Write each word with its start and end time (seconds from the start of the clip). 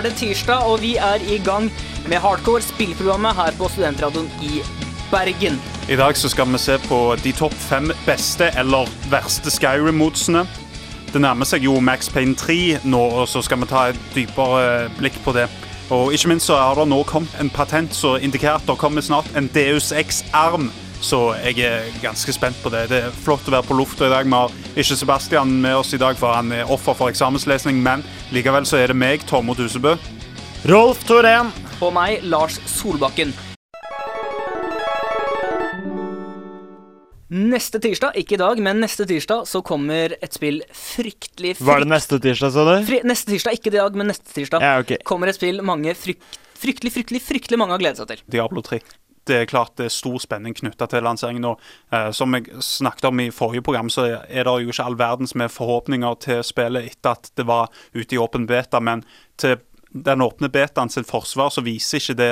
Er 0.00 0.06
det 0.08 0.16
tirsdag, 0.16 0.64
og 0.64 0.78
vi 0.80 0.94
er 0.96 1.20
i 1.28 1.36
gang 1.44 1.66
med 2.08 2.16
Hardcore, 2.24 2.62
spillprogrammet 2.64 3.36
her 3.36 3.50
på 3.58 3.68
Studentradioen 3.68 4.30
i 4.42 4.62
Bergen. 5.10 5.58
I 5.92 5.96
dag 6.00 6.16
så 6.16 6.30
skal 6.32 6.48
vi 6.48 6.58
se 6.58 6.78
på 6.86 7.00
de 7.20 7.32
topp 7.36 7.52
fem 7.52 7.90
beste 8.06 8.48
eller 8.56 8.88
verste 9.12 9.52
Skyrim-modsene. 9.52 10.46
Det 11.12 11.20
nærmer 11.20 11.44
seg 11.44 11.68
jo 11.68 11.74
Max 11.84 12.08
Payne 12.08 12.32
3 12.32 12.78
nå, 12.88 13.02
og 13.20 13.28
så 13.28 13.42
skal 13.44 13.60
vi 13.60 13.68
ta 13.68 13.82
et 13.90 14.00
dypere 14.14 14.88
blikk 14.96 15.20
på 15.20 15.36
det. 15.36 15.50
Og 15.92 16.14
ikke 16.16 16.32
minst 16.32 16.48
så 16.48 16.56
har 16.56 16.80
det 16.80 16.88
nå 16.88 17.02
kommet 17.04 17.36
en 17.36 17.52
patent 17.52 17.92
som 17.92 18.16
indikerer 18.16 18.56
at 18.56 18.72
det 18.72 18.80
kommer 18.80 19.04
snart 19.04 19.28
en 19.36 19.52
Deus 19.52 19.92
X-arm. 19.92 20.70
Så 21.04 21.34
jeg 21.44 21.60
er 21.68 21.92
ganske 22.00 22.32
spent 22.32 22.56
på 22.64 22.72
det. 22.72 22.86
Det 22.88 23.04
er 23.04 23.20
flott 23.24 23.44
å 23.44 23.58
være 23.58 23.68
på 23.68 23.76
lufta 23.76 24.08
i 24.08 24.14
dag. 24.16 24.24
Vi 24.24 24.32
har 24.32 24.59
ikke 24.76 24.96
Sebastian 24.96 25.52
med 25.62 25.80
oss 25.80 25.94
i 25.94 26.00
dag, 26.00 26.18
for 26.18 26.34
han 26.36 26.52
er 26.54 26.70
offer 26.70 26.94
for 26.96 27.10
eksamenslesning. 27.10 27.80
Men 27.82 28.04
likevel 28.34 28.66
så 28.68 28.78
er 28.80 28.92
det 28.92 28.98
meg, 28.98 29.24
Tormod 29.26 29.58
Husebø. 29.58 29.96
Rolf 30.70 31.02
Torén. 31.08 31.50
Og 31.80 31.94
meg, 31.96 32.20
Lars 32.28 32.60
Solbakken. 32.68 33.32
Neste 37.30 37.78
tirsdag, 37.78 38.16
ikke 38.18 38.34
i 38.34 38.40
dag, 38.40 38.58
men 38.58 38.80
neste 38.82 39.06
tirsdag 39.06 39.44
så 39.46 39.60
kommer 39.62 40.16
et 40.18 40.34
spill 40.34 40.64
fryktelig 40.74 41.54
frykt... 41.60 41.66
Var 41.68 41.84
det 41.84 41.90
neste 41.92 42.18
tirsdag, 42.18 42.50
sa 42.56 42.64
du? 42.66 42.72
Fri, 42.88 42.98
neste 43.06 43.30
tirsdag, 43.30 43.54
ikke 43.54 43.70
i 43.70 43.76
dag, 43.76 43.98
men 43.98 44.10
neste 44.10 44.34
tirsdag 44.34 44.66
Ja, 44.66 44.72
okay. 44.82 44.98
kommer 45.06 45.30
et 45.30 45.38
spill 45.38 45.62
mange 45.62 45.94
frykt, 45.94 46.26
fryktelig, 46.58 46.90
fryktelig, 46.96 47.22
fryktelig 47.22 47.60
mange 47.62 47.76
har 47.78 47.84
gledet 47.84 48.02
seg 48.02 48.10
til. 48.10 48.24
Diablo 48.34 48.66
3. 48.66 48.82
Det 49.28 49.36
er 49.36 49.50
klart 49.50 49.76
det 49.76 49.86
er 49.86 49.94
stor 49.94 50.18
spenning 50.22 50.54
knytta 50.56 50.88
til 50.90 51.04
lanseringen 51.04 51.44
Og, 51.52 51.60
Eh, 51.92 52.10
som 52.14 52.34
jeg 52.34 52.46
snakket 52.62 53.04
om 53.04 53.20
i 53.20 53.30
forrige 53.34 53.62
program, 53.62 53.90
så 53.90 54.04
er 54.28 54.44
det 54.44 54.52
jo 54.62 54.70
ikke 54.70 54.84
all 54.84 54.98
verdens 54.98 55.34
med 55.34 55.50
forhåpninger 55.50 56.14
til 56.22 56.44
spillet 56.46 56.86
etter 56.86 57.16
at 57.18 57.30
det 57.36 57.46
var 57.46 57.66
ute 57.94 58.14
i 58.14 58.18
åpen 58.18 58.46
beta, 58.46 58.78
men 58.80 59.02
til 59.36 59.56
den 59.90 60.22
åpne 60.22 60.48
betaen 60.48 60.90
sin 60.90 61.04
forsvar 61.04 61.50
så 61.50 61.64
viser 61.66 61.98
ikke 61.98 62.14
det 62.14 62.30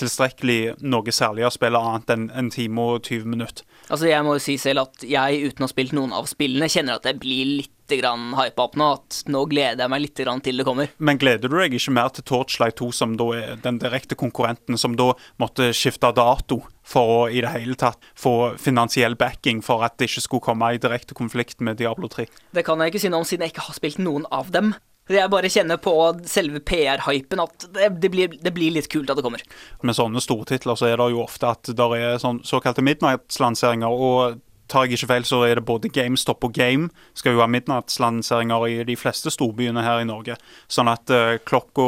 tilstrekkelig 0.00 0.60
noe 0.86 1.14
særlig 1.14 1.46
å 1.48 1.54
spille 1.54 1.80
annet 1.80 2.14
enn 2.14 2.28
en 2.30 2.52
time 2.54 2.84
og 2.94 3.02
20 3.02 3.26
minutter. 3.28 3.66
Altså, 3.88 4.08
jeg 4.10 4.24
må 4.26 4.36
jo 4.36 4.44
si 4.44 4.58
selv 4.60 4.86
at 4.86 5.04
jeg, 5.06 5.42
uten 5.48 5.64
å 5.64 5.68
ha 5.68 5.72
spilt 5.72 5.96
noen 5.96 6.14
av 6.16 6.28
spillene, 6.30 6.70
kjenner 6.70 6.98
at 6.98 7.08
jeg 7.08 7.20
blir 7.22 7.52
litt 7.58 7.74
hypa 7.88 8.64
opp 8.66 8.76
nå. 8.76 8.88
At 8.98 9.22
nå 9.32 9.44
gleder 9.48 9.84
jeg 9.84 9.92
meg 9.92 10.02
litt 10.04 10.18
til 10.18 10.60
det 10.60 10.66
kommer. 10.66 10.90
Men 10.98 11.20
gleder 11.20 11.48
du 11.48 11.56
deg 11.56 11.76
ikke 11.78 11.94
mer 11.96 12.10
til 12.12 12.26
Torchlight 12.28 12.76
2, 12.80 12.90
som 12.92 13.16
da 13.16 13.28
er 13.36 13.62
den 13.64 13.78
direkte 13.80 14.18
konkurrenten, 14.18 14.76
som 14.76 14.96
da 14.98 15.14
måtte 15.40 15.70
skifte 15.72 16.12
dato 16.12 16.60
for 16.88 17.14
å 17.14 17.22
i 17.28 17.40
det 17.44 17.52
hele 17.52 17.76
tatt 17.80 18.00
få 18.16 18.54
finansiell 18.60 19.16
backing 19.16 19.62
for 19.64 19.84
at 19.84 19.96
det 19.98 20.10
ikke 20.10 20.24
skulle 20.24 20.46
komme 20.50 20.74
i 20.74 20.80
direkte 20.80 21.16
konflikt 21.16 21.64
med 21.64 21.80
Diablo 21.80 22.08
3? 22.12 22.28
Det 22.52 22.64
kan 22.66 22.80
jeg 22.80 22.92
ikke 22.92 23.02
si 23.06 23.12
noe 23.12 23.24
om, 23.24 23.28
siden 23.28 23.46
jeg 23.46 23.56
ikke 23.56 23.68
har 23.68 23.80
spilt 23.80 24.00
noen 24.04 24.28
av 24.32 24.52
dem. 24.52 24.74
Jeg 25.08 25.32
bare 25.32 25.50
kjenner 25.52 25.80
på 25.80 25.94
selve 26.28 26.60
PR-hypen 26.68 27.40
at 27.40 27.68
det, 27.74 27.88
det, 28.02 28.10
blir, 28.12 28.34
det, 28.34 28.52
blir, 28.56 28.74
litt 28.74 28.90
kult 28.92 29.10
at 29.10 29.18
det 29.18 29.24
kommer. 29.24 29.44
Med 29.80 29.96
sånne 29.96 30.20
stortitler 30.20 30.76
så 30.78 30.90
er 30.90 31.00
det 31.00 31.08
jo 31.14 31.22
ofte 31.24 31.54
at 31.54 31.70
det 31.72 31.88
er 31.96 32.20
sånn 32.22 32.42
såkalte 32.46 32.84
midnattslanseringer. 32.84 33.88
og 33.88 34.44
tar 34.68 34.84
jeg 34.84 34.98
ikke 34.98 35.08
feil, 35.12 35.24
så 35.24 35.42
er 35.46 35.56
det 35.56 35.64
både 35.68 35.88
GameStop 35.88 36.44
og 36.44 36.52
Game 36.52 36.90
skal 37.16 37.32
jo 37.34 37.40
ha 37.40 37.48
midnattslanseringer 37.50 38.66
i 38.68 38.82
de 38.88 38.96
fleste 39.00 39.32
storbyene 39.32 39.84
her 39.84 40.02
i 40.02 40.08
Norge. 40.08 40.36
Sånn 40.68 40.90
at 40.92 41.08
uh, 41.08 41.40
klokka 41.48 41.86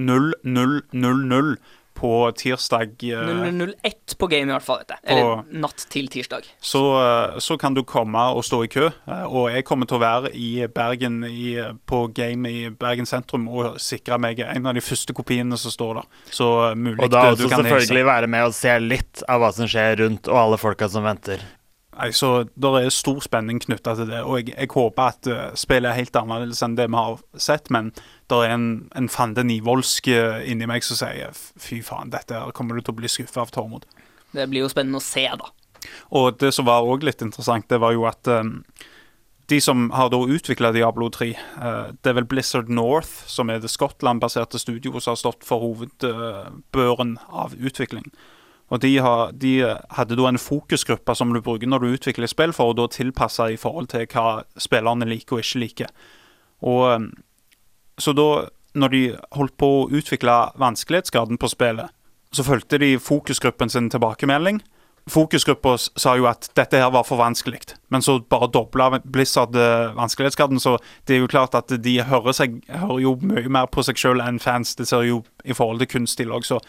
00.00 0.00 1.52
på 2.00 2.12
tirsdag 2.38 3.04
uh, 3.12 3.30
001 3.52 4.16
på 4.18 4.28
Game, 4.32 4.48
i 4.48 4.54
hvert 4.54 4.66
fall. 4.66 4.80
vet 4.82 4.94
jeg. 4.96 5.02
Eller 5.14 5.44
natt 5.62 5.84
til 5.92 6.08
tirsdag. 6.12 6.48
Så, 6.64 6.82
uh, 6.96 7.38
så, 7.42 7.58
kan 7.60 7.76
du 7.76 7.82
komme 7.84 8.22
og 8.34 8.42
stå 8.46 8.62
i 8.64 8.70
kø. 8.72 8.88
og 9.28 9.50
jeg 9.52 9.66
kommer 9.68 9.88
til 9.90 10.00
å 10.00 10.02
være 10.02 10.32
i 10.34 10.50
Bergen 10.72 11.22
i, 11.28 11.54
på 11.86 12.06
Game 12.16 12.50
i 12.50 12.66
Bergen 12.72 13.08
sentrum 13.08 13.48
og 13.50 13.78
sikre 13.82 14.18
meg 14.22 14.40
en 14.46 14.66
av 14.70 14.76
de 14.76 14.84
første 14.84 15.14
kopiene 15.16 15.58
som 15.60 15.74
står 15.74 16.00
der. 16.00 16.10
Så 16.32 16.50
mulig 16.74 17.04
Og 17.04 17.12
da 17.12 17.28
også 17.34 17.52
selvfølgelig 17.52 18.06
være 18.08 18.30
med 18.30 18.48
og 18.48 18.56
se 18.56 18.76
litt 18.82 19.24
av 19.28 19.42
hva 19.42 19.52
som 19.54 19.68
skjer 19.70 20.00
rundt, 20.04 20.28
og 20.30 20.44
alle 20.44 20.60
folka 20.60 20.88
som 20.90 21.04
venter. 21.06 21.42
Nei, 21.98 22.12
så 22.14 22.44
Det 22.54 22.70
er 22.78 22.92
stor 22.94 23.18
spenning 23.24 23.58
knytta 23.62 23.96
til 23.98 24.10
det. 24.10 24.22
og 24.22 24.38
Jeg, 24.38 24.54
jeg 24.54 24.70
håper 24.70 25.02
at 25.10 25.30
uh, 25.30 25.40
spillet 25.58 25.90
er 25.90 25.98
helt 25.98 26.16
annerledes 26.16 26.62
enn 26.62 26.76
det 26.78 26.86
vi 26.90 26.96
har 26.96 27.18
sett. 27.34 27.70
Men 27.70 27.90
det 28.30 28.38
er 28.38 28.54
en, 28.54 28.68
en 28.96 29.08
Fande 29.10 29.44
Nivoldsk 29.46 30.12
uh, 30.14 30.38
inni 30.46 30.68
meg 30.70 30.86
som 30.86 31.00
sier 31.00 31.34
fy 31.34 31.80
faen, 31.82 32.12
dette 32.14 32.38
kommer 32.54 32.78
du 32.78 32.84
til 32.84 32.94
å 32.94 33.00
bli 33.02 33.10
skuffa 33.10 33.42
av, 33.42 33.50
Tormod. 33.54 33.88
Det 34.30 34.46
blir 34.46 34.64
jo 34.64 34.70
spennende 34.70 35.02
å 35.02 35.04
se, 35.04 35.26
da. 35.26 35.50
Og 36.14 36.38
det 36.38 36.52
som 36.54 36.68
var 36.68 36.86
òg 36.86 37.04
litt 37.08 37.22
interessant, 37.24 37.66
det 37.72 37.80
var 37.82 37.96
jo 37.96 38.06
at 38.06 38.28
um, 38.30 38.60
de 39.50 39.58
som 39.64 39.88
har 39.96 40.12
da 40.12 40.20
utvikla 40.22 40.70
Diablo 40.76 41.08
3, 41.10 41.30
uh, 41.58 41.88
det 41.90 42.12
er 42.12 42.20
vel 42.20 42.28
Blizzard 42.30 42.70
North, 42.70 43.10
som 43.26 43.50
er 43.50 43.58
det 43.58 43.72
Skottland-baserte 43.72 44.60
studioet 44.62 45.02
som 45.02 45.16
har 45.16 45.24
stått 45.24 45.46
for 45.48 45.64
hovedbøren 45.64 47.16
av 47.26 47.58
utvikling. 47.58 48.06
Og 48.70 48.80
de, 48.84 48.92
har, 49.02 49.32
de, 49.34 49.52
hadde 49.96 50.16
da 50.18 50.28
en 50.30 50.38
fokusgruppe 50.38 51.14
som 51.18 51.32
du 51.34 51.40
bruker 51.42 51.66
når 51.66 51.82
du 51.82 51.94
utvikler 51.96 52.30
spill, 52.30 52.54
for 52.54 52.70
å 52.70 52.86
tilpasse 52.90 53.48
i 53.50 53.58
forhold 53.58 53.90
til 53.90 54.06
hva 54.12 54.44
spillerne 54.62 55.08
liker 55.10 55.38
og 55.38 55.44
ikke 55.44 55.62
liker. 55.64 55.94
Og 56.62 56.84
um, 56.94 57.10
Så 58.00 58.14
da, 58.16 58.48
når 58.78 58.88
de 58.94 59.00
holdt 59.36 59.56
på 59.60 59.68
å 59.80 59.88
utvikle 59.90 60.36
vanskelighetsgraden 60.60 61.40
på 61.40 61.50
spillet, 61.50 61.90
så 62.32 62.46
fulgte 62.46 62.78
de 62.78 62.94
fokusgruppen 63.02 63.68
sin 63.68 63.90
tilbakemelding. 63.90 64.62
Fokusgruppa 65.10 65.74
sa 65.80 66.14
jo 66.16 66.28
at 66.30 66.46
dette 66.54 66.78
her 66.78 66.92
var 66.94 67.04
for 67.08 67.18
vanskelig, 67.18 67.74
men 67.90 68.04
så 68.04 68.20
bare 68.22 68.50
dobla 68.52 69.00
Blizzard 69.02 69.56
eh, 69.58 69.90
vanskelighetsgraden. 69.96 70.60
Så 70.62 70.76
det 71.08 71.16
er 71.16 71.24
jo 71.24 71.30
klart 71.32 71.56
at 71.58 71.72
de 71.82 71.96
hører, 72.06 72.36
seg, 72.36 72.60
hører 72.70 73.00
jo 73.02 73.16
mye 73.20 73.50
mer 73.50 73.66
på 73.66 73.82
seg 73.82 73.98
sjøl 73.98 74.22
enn 74.22 74.38
fans. 74.38 74.76
Det 74.78 74.86
ser 74.88 75.08
jo 75.08 75.24
i 75.42 75.56
forhold 75.56 75.82
til 75.82 75.90
kunstig 75.96 76.28
lag, 76.30 76.46
så 76.46 76.60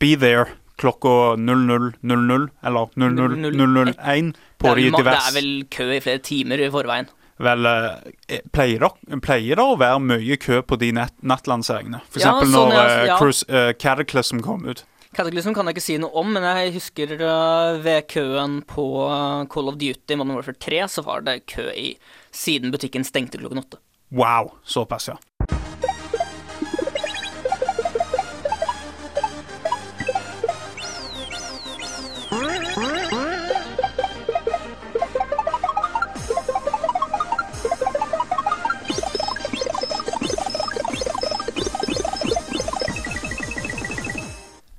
be 0.00 0.14
there 0.16 0.48
klokka 0.80 1.36
00.00 1.40 2.48
eller 2.62 2.90
00.001 2.96 4.34
på 4.58 4.74
de 4.74 4.88
diverse 4.90 5.04
Det 5.04 5.30
er 5.30 5.36
vel 5.38 5.52
kø 5.70 5.86
i 5.92 6.02
flere 6.04 6.24
timer 6.24 6.62
i 6.62 6.72
forveien. 6.72 7.08
Vel, 7.36 7.66
eh, 7.68 8.40
pleier 8.52 8.80
det, 8.80 9.20
pleier 9.20 9.58
det 9.58 9.64
å 9.64 9.76
være 9.76 10.00
mye 10.00 10.38
kø 10.40 10.62
på 10.64 10.78
de 10.80 10.92
nattlanseringene? 10.96 12.00
For 12.08 12.22
ja, 12.22 12.30
eksempel 12.30 12.52
sånn, 12.52 12.70
når 12.72 12.76
ja, 12.76 13.00
ja. 13.10 13.16
Cruise, 13.20 13.44
uh, 13.52 13.72
Cataclysm 13.76 14.40
kom 14.44 14.64
ut. 14.64 14.86
Cataclysm 15.16 15.52
kan 15.56 15.68
jeg 15.68 15.76
ikke 15.76 15.84
si 15.84 15.98
noe 16.00 16.16
om, 16.16 16.32
men 16.32 16.44
jeg 16.44 16.74
husker 16.76 17.12
uh, 17.20 17.76
ved 17.84 18.08
køen 18.12 18.62
på 18.68 18.86
uh, 19.04 19.44
Call 19.52 19.68
of 19.72 19.76
Duty 19.80 20.16
Modern 20.16 20.36
Warfare 20.36 20.56
3, 20.60 20.82
så 20.92 21.04
var 21.04 21.24
det 21.28 21.42
kø 21.52 21.68
i 21.72 21.90
siden 22.32 22.72
butikken 22.72 23.04
stengte 23.04 23.40
klokken 23.40 23.64
åtte. 23.64 23.80
Wow, 24.16 24.54
såpass, 24.64 25.10
ja. 25.12 25.20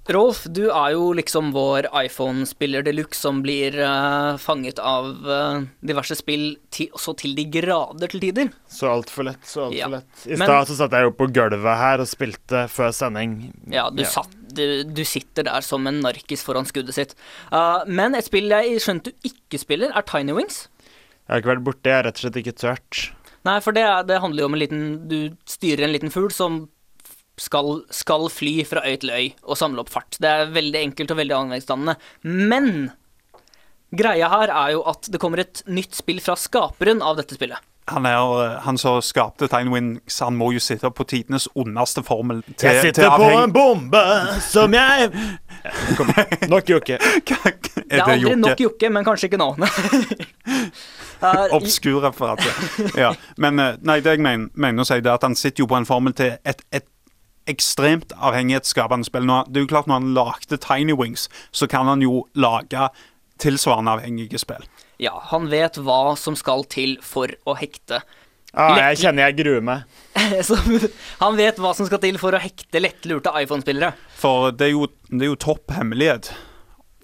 Rolf, 0.08 0.46
du 0.56 0.70
er 0.72 0.94
jo 0.94 1.10
liksom 1.18 1.50
vår 1.52 1.90
iPhone-spiller 2.06 2.86
de 2.86 2.94
luxe 2.96 3.20
som 3.20 3.42
blir 3.44 3.76
uh, 3.76 4.38
fanget 4.40 4.80
av 4.80 5.10
uh, 5.28 5.66
diverse 5.84 6.16
spill 6.16 6.46
til, 6.72 6.88
så 6.96 7.12
til 7.20 7.34
de 7.36 7.44
grader 7.52 8.08
til 8.14 8.24
tider. 8.24 8.54
Så 8.72 8.88
altfor 8.88 9.28
lett, 9.28 9.44
så 9.44 9.66
altfor 9.66 9.76
Ja. 9.76 9.90
lett. 9.98 10.24
I 10.24 10.40
stad 10.40 10.72
så 10.72 10.78
satt 10.80 10.96
jeg 10.96 11.10
jo 11.10 11.12
på 11.20 11.28
gulvet 11.36 11.82
her 11.82 12.04
og 12.04 12.08
spilte 12.08 12.64
før 12.72 12.96
sending. 12.96 13.36
Ja, 13.68 13.90
du, 13.92 14.06
Ja. 14.06 14.14
Satt, 14.16 14.32
du, 14.56 14.64
du 14.88 15.04
sitter 15.04 15.44
der 15.50 15.66
som 15.66 15.86
en 15.92 16.00
narkis 16.06 16.46
foran 16.48 16.66
skuddet 16.70 16.96
sitt. 16.96 17.14
Uh, 17.52 17.84
men 17.86 18.16
et 18.16 18.30
spill 18.30 18.48
jeg 18.48 18.80
skjønte 18.80 19.12
du 19.12 19.28
ikke 19.28 19.60
spiller, 19.60 19.92
er 19.92 20.08
Tiny 20.08 20.32
Wings. 20.38 20.70
Jeg 21.28 21.34
har 21.34 21.44
ikke 21.44 21.52
vært 21.58 21.68
borte, 21.68 21.92
jeg 21.92 22.00
har 22.00 22.08
rett 22.08 22.22
og 22.22 22.24
slett 22.24 22.40
ikke 22.46 22.56
tørt. 22.56 23.04
Nei, 23.48 23.60
for 23.64 23.76
det, 23.76 23.84
det 24.08 24.22
handler 24.24 24.44
jo 24.44 24.48
om 24.50 24.56
en 24.58 24.60
liten 24.60 24.82
Du 25.08 25.20
styrer 25.48 25.86
en 25.86 25.94
liten 25.94 26.12
fugl 26.12 26.32
som 26.36 26.66
skal, 27.38 27.84
skal 27.94 28.28
fly 28.34 28.60
fra 28.68 28.84
øy 28.86 28.98
til 29.02 29.14
øy 29.14 29.26
og 29.46 29.58
samle 29.60 29.84
opp 29.84 29.94
fart. 29.94 30.18
Det 30.22 30.30
er 30.30 30.54
veldig 30.56 30.82
enkelt 30.90 31.14
og 31.14 31.22
veldig 31.22 31.38
anleggsdannende. 31.38 31.98
Men 32.26 32.92
greia 33.96 34.30
her 34.34 34.52
er 34.52 34.76
jo 34.76 34.84
at 34.90 35.10
det 35.12 35.22
kommer 35.22 35.44
et 35.44 35.64
nytt 35.70 35.98
spill 35.98 36.22
fra 36.24 36.38
skaperen 36.40 37.04
av 37.06 37.20
dette 37.22 37.38
spillet. 37.38 37.62
Han, 37.88 38.04
er, 38.06 38.44
eh, 38.44 38.56
han 38.66 38.78
som 38.78 38.98
skapte 39.02 39.48
Tiny 39.48 39.72
Wings, 39.72 40.20
han 40.20 40.36
må 40.36 40.50
jo 40.52 40.60
sitte 40.60 40.90
på 40.92 41.06
tidenes 41.08 41.48
ondeste 41.56 42.04
formel. 42.04 42.42
Til, 42.50 42.68
Jeg 42.68 42.90
sitter 42.90 43.06
til 43.08 43.14
på 43.16 43.30
en 43.32 43.54
bombe 43.56 44.02
som 44.44 44.76
jeg 44.76 45.08
Kom, 45.96 46.12
Nok 46.52 46.70
jokke. 46.70 46.98
er 47.00 47.56
Det 47.64 47.86
er 47.88 48.04
aldri 48.04 48.36
nok 48.36 48.60
jokke, 48.60 48.92
men 48.92 49.08
kanskje 49.08 49.32
ikke 49.32 49.40
nå. 49.40 49.54
Uh, 51.18 51.48
Obskur 51.56 52.04
referanse. 52.04 52.52
Ja. 52.94 53.16
Men 53.42 53.58
eh, 53.60 53.80
nei, 53.82 53.96
det 54.06 54.12
jeg 54.14 54.22
mener, 54.22 54.52
mener 54.54 54.84
å 54.84 54.86
si, 54.86 55.00
det 55.02 55.10
er 55.10 55.16
at 55.18 55.24
han 55.26 55.34
sitter 55.34 55.64
jo 55.64 55.68
på 55.72 55.80
en 55.80 55.88
formel 55.90 56.14
til 56.14 56.36
et, 56.46 56.62
et 56.70 56.86
ekstremt 57.50 58.14
avhengighetsskapende 58.18 59.08
spill. 59.08 59.28
Nå, 59.28 59.44
det 59.48 59.62
er 59.62 59.66
jo 59.68 59.72
klart 59.72 59.90
Når 59.90 60.02
han 60.02 60.14
lagde 60.18 60.60
Tiny 60.62 60.96
Wings, 60.98 61.28
så 61.52 61.68
kan 61.68 61.88
han 61.90 62.04
jo 62.04 62.26
lage 62.36 62.90
tilsvarende 63.42 63.98
avhengige 63.98 64.40
spill. 64.42 64.66
Ja, 65.02 65.14
han 65.30 65.50
vet 65.52 65.78
hva 65.78 66.16
som 66.18 66.36
skal 66.38 66.66
til 66.72 66.98
for 67.06 67.32
å 67.46 67.58
hekte 67.60 68.02
Ah, 68.58 68.78
jeg 68.80 69.04
kjenner 69.04 69.28
jeg 69.28 69.36
gruer 69.42 69.62
meg. 69.62 69.98
Han 71.24 71.36
vet 71.38 71.60
hva 71.62 71.74
som 71.78 71.86
skal 71.86 72.00
til 72.02 72.16
for 72.18 72.34
å 72.34 72.40
hekte 72.42 72.80
lettlurte 72.82 73.34
iPhone-spillere. 73.44 73.92
For 74.18 74.50
det 74.56 74.70
er 74.70 74.72
jo, 74.72 74.88
det 75.12 75.28
er 75.28 75.30
jo 75.34 75.40
topp 75.44 75.76
hemmelighet. 75.76 76.32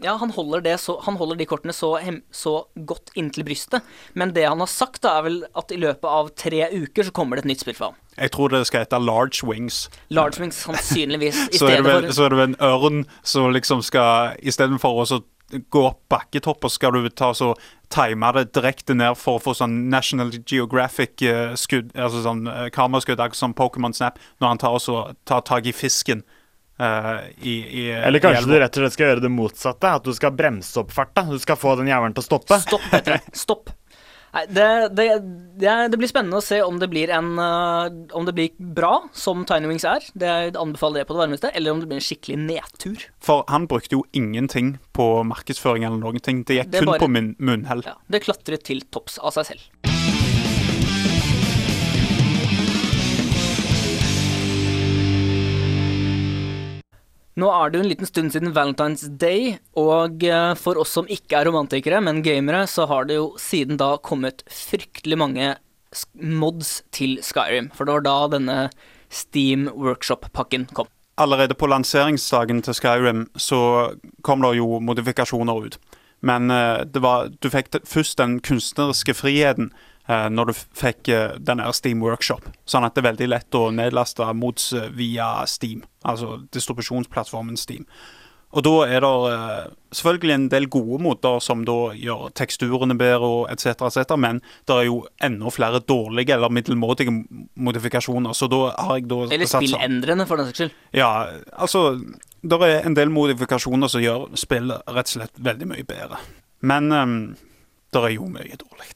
Ja, 0.04 0.16
han 0.20 0.34
holder, 0.36 0.64
det 0.66 0.78
så, 0.84 0.98
han 1.06 1.18
holder 1.20 1.40
de 1.40 1.48
kortene 1.48 1.74
så, 1.76 1.96
så 2.32 2.56
godt 2.76 3.14
inntil 3.20 3.46
brystet. 3.48 3.86
Men 4.20 4.34
det 4.36 4.46
han 4.50 4.60
har 4.60 4.72
sagt, 4.72 5.02
da, 5.06 5.18
er 5.20 5.28
vel 5.28 5.38
at 5.56 5.72
i 5.72 5.80
løpet 5.80 6.08
av 6.10 6.32
tre 6.40 6.66
uker 6.74 7.08
så 7.08 7.16
kommer 7.16 7.40
det 7.40 7.46
et 7.46 7.54
nytt 7.54 7.64
spill 7.64 7.78
fra 7.78 7.92
ham. 7.92 8.00
Jeg 8.14 8.34
tror 8.36 8.52
det 8.54 8.66
skal 8.70 8.84
hete 8.84 9.00
Large 9.02 9.48
Wings. 9.48 9.88
Large 10.14 10.42
Wings 10.44 10.60
sannsynligvis 10.66 11.40
i 11.50 11.58
Så 11.62 11.70
er, 11.72 11.82
det 11.82 11.88
vel, 11.88 12.10
for 12.10 12.18
så 12.18 12.28
er 12.28 12.34
det 12.34 12.42
vel 12.42 12.52
en 12.52 12.60
ørn 12.62 13.06
som 13.26 13.48
liksom 13.56 13.82
skal 13.86 14.36
Istedenfor 14.44 15.00
å 15.02 15.24
gå 15.54 15.82
opp 15.86 16.00
bakketopp, 16.10 16.66
og 16.66 16.72
skal 16.72 16.96
du 16.96 17.10
ta 17.14 17.30
så 17.38 17.52
time 17.94 18.32
det 18.38 18.48
direkte 18.56 18.96
ned 18.98 19.18
for 19.20 19.38
å 19.38 19.44
få 19.44 19.54
sånn 19.58 19.84
National 19.92 20.32
Geographic-skudd, 20.34 21.92
altså 21.94 22.24
sånn 22.26 22.48
eh, 22.50 22.70
kameraskudd, 22.74 23.22
akkurat 23.22 23.38
som 23.38 23.54
Pokémon 23.58 23.94
Snap, 23.94 24.18
når 24.42 24.54
han 24.54 24.64
tar, 24.64 24.78
også, 24.80 25.04
tar 25.30 25.44
tak 25.46 25.70
i 25.70 25.76
fisken 25.76 26.24
eh, 26.84 27.22
i, 27.42 27.54
i 27.84 27.86
Eller 27.98 28.20
i 28.20 28.24
kanskje 28.24 28.50
du 28.52 28.58
rett 28.60 28.76
og 28.78 28.84
slett 28.86 28.98
skal 28.98 29.12
gjøre 29.12 29.24
det 29.28 29.32
motsatte. 29.34 29.94
At 30.00 30.04
du 30.08 30.14
skal 30.18 30.36
bremse 30.36 30.82
opp 30.84 30.92
farta. 30.94 31.26
Du 31.30 31.40
skal 31.42 31.60
få 31.60 31.78
den 31.80 31.90
jævelen 31.92 32.16
til 32.18 32.24
å 32.26 32.28
stoppe. 32.28 32.60
Stopp, 32.66 32.86
heter 32.92 33.18
det. 33.18 33.38
Stopp. 33.46 33.72
Nei, 34.34 34.48
det, 34.50 34.68
det, 34.98 35.06
det, 35.62 35.74
det 35.94 35.98
blir 36.02 36.10
spennende 36.10 36.40
å 36.40 36.42
se 36.42 36.58
om 36.66 36.80
det 36.82 36.88
blir 36.90 37.12
en 37.14 37.36
uh, 37.38 37.86
Om 38.18 38.26
det 38.26 38.34
blir 38.34 38.56
bra, 38.58 38.96
som 39.14 39.44
Tiny 39.46 39.70
Wings 39.70 39.86
er. 39.86 40.08
Det 40.18 40.32
anbefaler 40.58 41.04
jeg 41.04 41.10
på 41.12 41.14
det 41.14 41.22
varmeste. 41.22 41.52
Eller 41.54 41.76
om 41.76 41.84
det 41.84 41.90
blir 41.92 42.02
en 42.02 42.08
skikkelig 42.08 42.40
nedtur. 42.48 43.06
For 43.22 43.46
han 43.54 43.70
brukte 43.70 44.00
jo 44.00 44.04
ingenting 44.18 44.80
på 44.98 45.10
markedsføring 45.30 45.86
eller 45.86 46.02
noen 46.02 46.24
ting. 46.26 46.42
Det 46.50 46.64
gikk 46.64 46.74
Det 46.74 46.82
kun 46.82 46.94
bare- 46.96 47.06
på 47.06 47.12
mun 47.14 47.36
munnhell. 47.38 47.86
Ja, 47.86 48.00
det 48.10 48.26
klatret 48.26 48.66
til 48.66 48.82
topps 48.90 49.22
av 49.22 49.38
seg 49.38 49.54
selv. 49.54 49.93
Nå 57.40 57.50
er 57.50 57.72
det 57.72 57.80
jo 57.80 57.84
en 57.84 57.90
liten 57.90 58.10
stund 58.10 58.34
siden 58.34 58.54
Valentine's 58.54 59.08
Day, 59.18 59.56
og 59.80 60.22
eh, 60.28 60.52
for 60.60 60.78
oss 60.78 60.94
som 60.94 61.10
ikke 61.10 61.40
er 61.40 61.50
romantikere, 61.50 62.02
men 62.06 62.22
gamere, 62.26 62.68
så 62.70 62.86
har 62.90 63.10
det 63.10 63.18
jo 63.18 63.32
siden 63.42 63.80
da 63.82 63.96
kommet 64.06 64.46
fryktelig 64.54 65.18
mange 65.18 65.56
mods 66.14 66.82
til 66.94 67.18
Skyrim. 67.26 67.72
For 67.74 67.90
det 67.90 67.98
var 67.98 68.06
da 68.06 68.18
denne 68.36 68.58
Steam 69.14 69.66
Workshop-pakken 69.74 70.68
kom. 70.78 70.90
Allerede 71.22 71.58
på 71.58 71.70
lanseringsdagen 71.70 72.62
til 72.66 72.78
Skyrim 72.78 73.28
så 73.38 73.94
kom 74.26 74.46
det 74.46 74.56
jo 74.58 74.80
modifikasjoner 74.82 75.66
ut. 75.66 75.80
Men 76.22 76.54
eh, 76.54 76.86
var, 77.02 77.34
du 77.42 77.50
fikk 77.50 77.74
først 77.90 78.22
den 78.22 78.38
kunstneriske 78.46 79.18
friheten 79.18 79.74
når 80.30 80.52
du 80.52 80.54
fikk 80.56 81.08
eh, 81.14 81.38
den 81.40 81.62
der 81.64 81.72
Steam 81.76 82.04
Workshop. 82.04 82.50
Sånn 82.68 82.84
at 82.84 82.96
det 82.96 83.04
er 83.04 83.12
veldig 83.12 83.30
lett 83.32 83.56
å 83.56 83.70
nedlaste 83.72 84.28
mods 84.36 84.74
eh, 84.76 84.90
via 84.92 85.46
Steam, 85.48 85.86
altså 86.04 86.42
distribusjonsplattformen 86.52 87.60
Steam. 87.60 87.88
Og 88.54 88.62
da 88.62 88.74
er 88.86 89.02
det 89.02 89.12
eh, 89.34 89.70
selvfølgelig 89.98 90.36
en 90.36 90.50
del 90.52 90.68
gode 90.72 91.00
moter 91.02 91.40
som 91.42 91.64
da 91.66 91.78
gjør 91.98 92.28
teksturene 92.38 92.98
bedre 93.00 93.30
og 93.40 93.48
etc., 93.54 93.88
etc., 93.88 94.14
men 94.20 94.44
det 94.70 94.76
er 94.76 94.90
jo 94.90 95.00
enda 95.24 95.54
flere 95.54 95.82
dårlige 95.82 96.36
eller 96.36 96.54
middelmådige 96.54 97.16
modifikasjoner. 97.56 98.36
Så 98.38 98.52
da 98.52 98.62
har 98.76 99.00
jeg 99.00 99.08
da 99.10 99.24
Eller 99.32 99.50
spillendrende, 99.50 100.28
for 100.30 100.38
den 100.38 100.52
saks 100.52 100.66
skyld. 100.66 100.78
ja, 100.94 101.10
altså 101.54 101.98
Det 102.44 102.60
er 102.62 102.86
en 102.86 102.96
del 102.96 103.10
modifikasjoner 103.10 103.88
som 103.88 104.04
gjør 104.04 104.36
spillet 104.36 104.84
rett 104.92 105.08
og 105.08 105.16
slett 105.16 105.38
veldig 105.40 105.68
mye 105.74 105.88
bedre. 105.88 106.20
Men 106.62 106.92
um, 106.92 107.18
det 107.94 108.04
er 108.04 108.16
jo 108.18 108.28
mye 108.28 108.60
dårlig. 108.60 108.92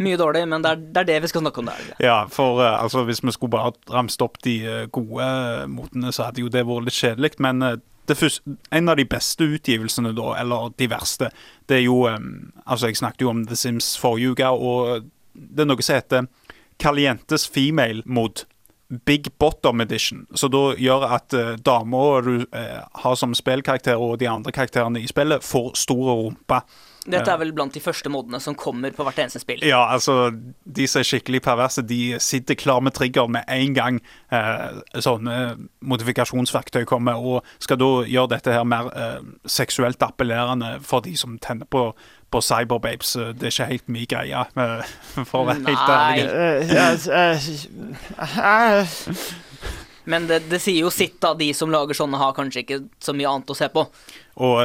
Mye 0.00 0.16
dårlig, 0.16 0.46
men 0.48 0.64
det 0.64 0.70
er, 0.70 0.80
det 0.80 1.00
er 1.02 1.08
det 1.10 1.18
vi 1.26 1.28
skal 1.28 1.42
snakke 1.44 1.60
om 1.60 1.68
der. 1.68 1.88
Ja, 2.00 2.18
for 2.32 2.62
uh, 2.62 2.82
altså, 2.82 3.04
hvis 3.04 3.20
vi 3.24 3.34
skulle 3.36 3.52
bare 3.52 3.74
ramst 3.92 4.22
opp 4.24 4.38
de 4.44 4.56
uh, 4.64 4.82
gode 4.92 5.26
uh, 5.26 5.66
motene, 5.68 6.12
så 6.12 6.28
hadde 6.28 6.40
jo 6.40 6.52
det 6.52 6.64
vært 6.68 6.88
litt 6.88 6.96
kjedelig. 6.96 7.34
Men 7.44 7.60
uh, 7.62 7.74
første, 8.16 8.56
en 8.72 8.88
av 8.88 8.96
de 8.96 9.04
beste 9.04 9.44
utgivelsene, 9.44 10.14
da, 10.16 10.32
eller 10.40 10.72
de 10.80 10.88
verste, 10.90 11.28
det 11.68 11.82
er 11.82 11.84
jo 11.84 12.06
um, 12.08 12.52
Altså, 12.64 12.88
jeg 12.88 13.00
snakket 13.02 13.26
jo 13.26 13.34
om 13.34 13.44
The 13.46 13.58
Sims 13.58 13.92
forrige 14.00 14.32
uke, 14.32 14.48
og 14.48 15.10
det 15.34 15.64
er 15.64 15.68
noe 15.68 15.84
som 15.84 16.00
heter 16.00 16.30
Calientes 16.80 17.48
Female 17.48 18.02
Mod. 18.06 18.46
Big 19.06 19.28
Bottom 19.38 19.80
Edition. 19.80 20.24
Så 20.34 20.48
da 20.50 20.72
gjør 20.74 21.04
at 21.14 21.34
uh, 21.36 21.52
damer 21.62 22.24
du 22.26 22.32
uh, 22.42 22.80
har 23.04 23.14
som 23.14 23.36
spillkarakter, 23.36 24.00
og 24.00 24.18
de 24.18 24.28
andre 24.28 24.50
karakterene 24.52 25.02
i 25.02 25.06
spillet, 25.06 25.44
får 25.46 25.76
store 25.78 26.16
rumper. 26.24 26.64
Dette 27.08 27.32
er 27.32 27.38
vel 27.40 27.52
blant 27.56 27.72
de 27.72 27.80
første 27.80 28.10
modene 28.12 28.36
som 28.44 28.54
kommer 28.54 28.92
på 28.92 29.04
hvert 29.06 29.18
eneste 29.22 29.40
spill. 29.40 29.62
Ja, 29.64 29.86
altså, 29.94 30.28
de 30.68 30.84
som 30.90 31.00
er 31.00 31.06
skikkelig 31.08 31.40
perverse, 31.46 31.80
de 31.88 32.18
sitter 32.20 32.58
klar 32.60 32.82
med 32.84 32.92
trigger 32.92 33.26
med 33.32 33.48
en 33.48 33.72
gang 33.74 34.00
eh, 34.30 34.80
sånne 35.00 35.38
modifikasjonsverktøy 35.80 36.84
kommer, 36.84 37.16
og 37.16 37.44
skal 37.58 37.80
da 37.80 37.90
gjøre 38.04 38.34
dette 38.34 38.52
her 38.52 38.68
mer 38.68 38.90
eh, 38.92 39.20
seksuelt 39.48 40.02
appellerende 40.04 40.76
for 40.84 41.00
de 41.06 41.16
som 41.16 41.38
tenner 41.40 41.64
på, 41.72 41.86
på 42.30 42.42
cyberbabes. 42.44 43.16
Eh, 43.16 43.32
Det 43.32 43.48
er 43.48 43.54
ikke 43.56 43.70
helt 43.72 43.88
min 43.96 44.08
greie, 44.10 44.44
eh, 44.44 44.96
for 45.24 45.40
å 45.40 45.46
være 45.48 45.64
helt 45.66 45.86
Nei. 45.88 46.00
ærlig. 46.00 46.26
Eh, 46.30 46.74
ja, 46.76 46.88
eh, 47.24 48.84
eh, 48.84 49.00
Men 50.10 50.26
det, 50.26 50.40
det 50.50 50.58
sier 50.62 50.82
jo 50.82 50.90
sitt, 50.92 51.18
da. 51.22 51.32
De 51.38 51.50
som 51.56 51.70
lager 51.72 51.96
sånne, 51.96 52.18
har 52.20 52.34
kanskje 52.36 52.64
ikke 52.64 52.80
så 53.02 53.14
mye 53.16 53.30
annet 53.30 53.52
å 53.52 53.56
se 53.58 53.68
på. 53.72 53.84
Og 54.40 54.60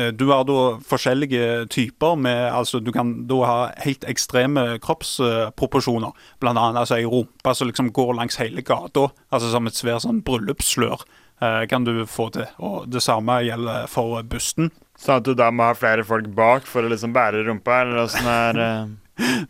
eh, 0.00 0.10
du 0.16 0.26
har 0.30 0.44
da 0.48 0.58
forskjellige 0.86 1.66
typer 1.72 2.16
med 2.16 2.46
Altså, 2.50 2.80
du 2.80 2.90
kan 2.94 3.12
da 3.30 3.40
ha 3.46 3.58
helt 3.84 4.06
ekstreme 4.08 4.78
kroppsproporsjoner. 4.82 6.14
Blant 6.42 6.58
annet 6.60 6.82
altså 6.82 6.98
ei 6.98 7.08
rumpe 7.08 7.54
som 7.56 7.70
liksom 7.70 7.90
går 7.96 8.14
langs 8.18 8.40
hele 8.40 8.64
gata, 8.66 9.08
altså 9.30 9.52
som 9.52 9.68
et 9.70 9.78
svært 9.78 10.06
sånn 10.06 10.22
bryllupsslør. 10.26 11.04
eh, 11.40 11.66
kan 11.66 11.84
du 11.84 12.06
få 12.06 12.30
til. 12.34 12.48
Og 12.58 12.88
det 12.92 13.02
samme 13.04 13.40
gjelder 13.46 13.86
for 13.90 14.22
busten. 14.28 14.70
Sånn 15.00 15.20
at 15.20 15.28
du 15.28 15.32
da 15.34 15.50
må 15.50 15.70
ha 15.70 15.76
flere 15.76 16.04
folk 16.04 16.28
bak 16.36 16.66
for 16.68 16.84
å 16.84 16.90
liksom 16.92 17.14
bære 17.16 17.46
rumpa, 17.46 17.82
eller 17.84 18.02
åssen 18.04 18.26
er 18.28 18.60
eh, 18.60 18.90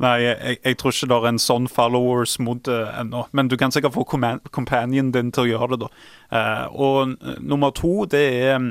Nei, 0.03 0.15
jeg, 0.25 0.59
jeg 0.65 0.79
tror 0.81 0.95
ikke 0.95 1.09
det 1.11 1.19
er 1.19 1.29
en 1.31 1.43
sånn 1.43 1.69
followers 1.71 2.37
mot 2.43 2.63
det 2.67 2.79
uh, 2.89 3.01
ennå. 3.01 3.25
Men 3.37 3.51
du 3.51 3.57
kan 3.61 3.75
sikkert 3.75 3.97
få 3.97 4.07
companion 4.07 5.13
din 5.15 5.33
til 5.35 5.47
å 5.47 5.51
gjøre 5.51 5.75
det, 5.75 5.87
da. 5.87 5.91
Uh, 6.31 6.67
og 6.71 7.15
eh, 7.17 7.39
nummer 7.43 7.73
to, 7.75 8.05
det 8.11 8.23
er 8.39 8.61
mm, 8.63 8.69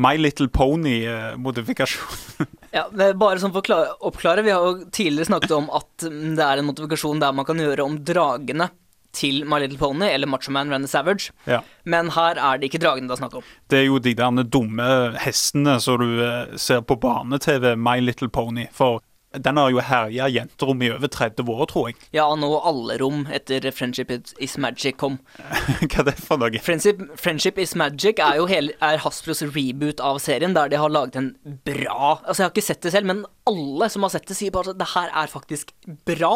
My 0.00 0.14
Little 0.20 0.50
Pony-modifikasjon. 0.52 2.48
Ja, 2.70 2.84
er 2.86 3.16
Bare 3.18 3.40
sånn 3.42 3.50
for 3.50 3.66
å 3.74 3.80
oppklare, 4.06 4.44
vi 4.46 4.52
har 4.54 4.62
jo 4.62 4.84
tidligere 4.94 5.26
snakket 5.26 5.56
om 5.56 5.64
at 5.74 6.04
mm, 6.06 6.36
det 6.38 6.44
er 6.44 6.60
en 6.60 6.68
modifikasjon 6.68 7.18
der 7.18 7.34
man 7.34 7.48
kan 7.48 7.58
gjøre 7.58 7.82
om 7.82 7.96
dragene 8.06 8.68
til 9.16 9.42
My 9.48 9.58
Little 9.58 9.78
Pony 9.78 10.06
eller 10.06 10.30
Macho 10.30 10.52
Man 10.54 10.70
Randy 10.70 10.88
Savage. 10.88 11.32
ja. 11.44 11.60
Men 11.84 12.10
her 12.14 12.38
er 12.38 12.58
det 12.58 12.70
ikke 12.70 12.82
dragene 12.82 13.10
det 13.10 13.16
er 13.16 13.22
snakk 13.24 13.38
om. 13.40 13.46
Det 13.70 13.80
er 13.80 13.86
jo 13.88 13.98
de 13.98 14.14
der 14.14 14.42
dumme 14.46 14.88
hestene 15.18 15.78
som 15.82 15.98
du 15.98 16.22
eh, 16.22 16.56
ser 16.56 16.84
på 16.86 16.96
barne-TV, 17.00 17.74
My 17.76 17.98
Little 18.00 18.28
Pony. 18.28 18.68
For 18.72 19.02
den 19.30 19.58
har 19.60 19.70
jo 19.70 19.82
herja 19.84 20.26
jenterom 20.26 20.80
i 20.82 20.88
over 20.90 21.06
30 21.06 21.50
år, 21.54 21.66
tror 21.70 21.84
jeg. 21.90 21.98
Ja, 22.16 22.24
nå 22.34 22.48
alle 22.66 22.96
rom 22.98 23.28
etter 23.30 23.62
Friendship 23.70 24.10
is 24.42 24.56
Magic 24.58 24.96
kom. 24.98 25.20
Hva 25.84 26.02
er 26.02 26.08
det 26.08 26.16
for 26.18 26.40
noe? 26.40 26.58
Friendship, 26.64 27.04
Friendship 27.20 27.60
is 27.62 27.76
Magic 27.78 28.18
er 28.18 28.40
jo 28.40 28.48
hele, 28.50 28.74
er 28.82 28.98
Hasbros 29.04 29.44
reboot 29.46 30.02
av 30.02 30.18
serien, 30.22 30.56
der 30.56 30.72
de 30.72 30.80
har 30.82 30.90
laget 30.90 31.20
en 31.20 31.30
bra 31.66 32.18
Altså, 32.24 32.40
jeg 32.40 32.48
har 32.48 32.54
ikke 32.56 32.66
sett 32.66 32.82
det 32.82 32.94
selv, 32.96 33.06
men 33.12 33.22
alle 33.46 33.90
som 33.92 34.06
har 34.06 34.14
sett 34.16 34.26
det, 34.26 34.38
sier 34.38 34.54
bare 34.54 34.74
at 34.74 34.80
det 34.82 34.90
her 34.96 35.14
er 35.22 35.30
faktisk 35.30 35.70
bra. 36.10 36.32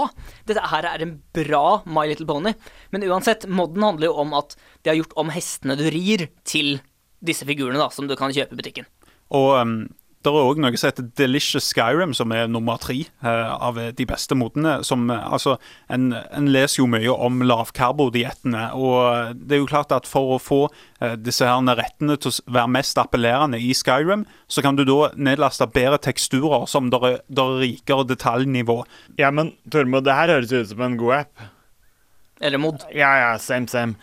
Dette 0.47 0.71
her 0.71 0.87
er 0.93 1.03
en 1.03 1.17
bra 1.35 1.65
My 1.91 2.07
Little 2.11 2.29
Pony. 2.31 2.55
Men 2.95 3.07
uansett, 3.11 3.49
modden 3.51 3.83
handler 3.83 4.13
jo 4.13 4.23
om 4.23 4.39
at 4.39 4.55
de 4.85 4.93
har 4.93 5.01
gjort 5.03 5.19
om 5.19 5.35
hestene 5.35 5.79
du 5.81 5.89
rir, 5.91 6.29
til 6.47 6.79
disse 7.25 7.47
figurene 7.49 7.81
da, 7.81 7.91
som 7.91 8.07
du 8.07 8.15
kan 8.19 8.33
kjøpe 8.35 8.55
i 8.55 8.63
butikken. 8.63 8.89
Og 9.35 9.51
um, 9.59 9.77
det 10.25 10.33
er 10.33 10.47
òg 10.49 10.61
noe 10.63 10.79
som 10.81 10.89
heter 10.89 11.07
Delicious 11.21 11.67
Skyrim, 11.69 12.15
som 12.17 12.33
er 12.33 12.49
nummer 12.49 12.79
tre 12.81 12.97
eh, 13.05 13.53
av 13.53 13.77
de 13.77 14.07
beste 14.09 14.37
modene. 14.39 14.79
Som, 14.87 15.07
altså, 15.13 15.59
en, 15.93 16.15
en 16.15 16.49
leser 16.53 16.81
jo 16.81 16.89
mye 16.91 17.13
om 17.13 17.43
lavkarbodiettene, 17.45 18.71
og 18.73 19.37
det 19.37 19.59
er 19.59 19.63
jo 19.63 19.71
klart 19.71 19.93
at 19.95 20.09
for 20.09 20.37
å 20.37 20.41
få 20.43 20.61
eh, 21.05 21.17
disse 21.21 21.47
her 21.49 21.61
rettene 21.77 22.17
til 22.17 22.33
å 22.33 22.57
være 22.57 22.73
mest 22.79 23.01
appellerende 23.01 23.61
i 23.61 23.73
Skyrim, 23.77 24.25
så 24.49 24.65
kan 24.65 24.81
du 24.81 24.87
da 24.89 25.13
nedlaste 25.15 25.69
bedre 25.75 26.01
teksturer 26.03 26.69
som 26.71 26.89
der 26.93 27.09
er, 27.11 27.19
der 27.29 27.57
er 27.57 27.65
rikere 27.67 28.09
detaljnivå. 28.09 28.81
Ja, 29.21 29.31
men 29.35 29.53
Tormod, 29.71 30.07
det 30.09 30.17
her 30.17 30.39
høres 30.39 30.55
ut 30.55 30.73
som 30.73 30.85
en 30.85 30.97
god 31.01 31.21
app. 31.25 31.51
Eller 32.41 32.59
mod. 32.59 32.83
Ja, 32.93 33.13
ja, 33.21 33.35
same, 33.39 33.69
same. 33.69 33.95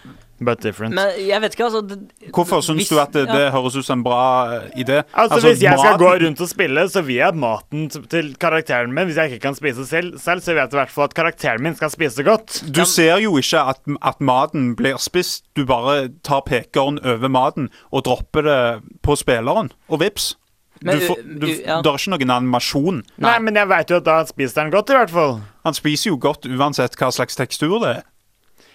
But 0.41 0.63
different. 0.65 0.95
Men 0.97 1.11
jeg 1.21 1.37
vet 1.43 1.53
ikke, 1.53 1.67
altså 1.67 1.81
det- 1.85 2.31
Hvorfor 2.33 2.63
syns 2.65 2.89
du 2.89 2.97
at 2.99 3.13
det, 3.13 3.27
det 3.29 3.43
ja. 3.43 3.51
høres 3.53 3.75
ut 3.77 3.85
som 3.85 3.99
en 3.99 4.03
bra 4.03 4.21
eh, 4.55 4.69
idé? 4.81 5.03
Altså, 5.13 5.39
Hvis 5.47 5.61
jeg 5.61 5.77
skal 5.77 5.99
gå 6.01 6.09
rundt 6.25 6.41
og 6.41 6.49
spille, 6.49 6.85
så 6.89 7.03
vil 7.05 7.15
jeg 7.15 7.27
at 7.27 7.35
maten 7.35 7.89
til 8.09 8.33
karakteren 8.41 8.91
min 8.91 9.05
Hvis 9.05 9.17
jeg 9.21 9.31
ikke 9.31 9.43
kan 9.45 9.55
spise 9.55 9.85
selv, 9.85 10.17
selv 10.17 10.41
så 10.41 10.55
vet 10.57 10.65
jeg 10.65 10.73
i 10.73 10.81
hvert 10.81 10.89
fall 10.89 11.03
at 11.03 11.13
karakteren 11.13 11.61
min 11.61 11.75
skal 11.75 11.93
spise 11.93 12.23
godt. 12.25 12.63
Du 12.73 12.85
ser 12.85 13.21
jo 13.21 13.37
ikke 13.37 13.61
at, 13.69 13.79
at 14.01 14.21
maten 14.21 14.75
blir 14.75 14.97
spist. 14.97 15.45
Du 15.55 15.65
bare 15.65 16.09
tar 16.23 16.41
pekeren 16.41 16.97
over 17.05 17.27
maten 17.29 17.69
og 17.91 18.05
dropper 18.05 18.41
det 18.41 18.59
på 19.05 19.15
spilleren, 19.15 19.71
og 19.89 19.99
vips. 20.01 20.35
Men, 20.81 20.97
du 20.97 21.05
får, 21.05 21.17
du, 21.21 21.47
ja. 21.47 21.77
Det 21.83 21.91
er 21.91 21.97
ikke 21.99 22.13
noen 22.15 22.31
animasjon. 22.33 23.03
Nei, 23.21 23.35
men 23.45 23.55
jeg 23.59 23.69
veit 23.69 23.91
jo 23.93 23.99
at 24.01 24.05
da 24.07 24.15
spiser 24.25 24.63
han 24.63 24.71
godt, 24.73 24.89
i 24.89 24.97
hvert 24.97 25.13
fall. 25.13 25.35
Han 25.67 25.77
spiser 25.77 26.09
jo 26.09 26.17
godt 26.17 26.47
uansett 26.49 26.97
hva 26.97 27.11
slags 27.13 27.37
tekstur 27.37 27.77
det 27.83 27.91
er. 27.99 28.07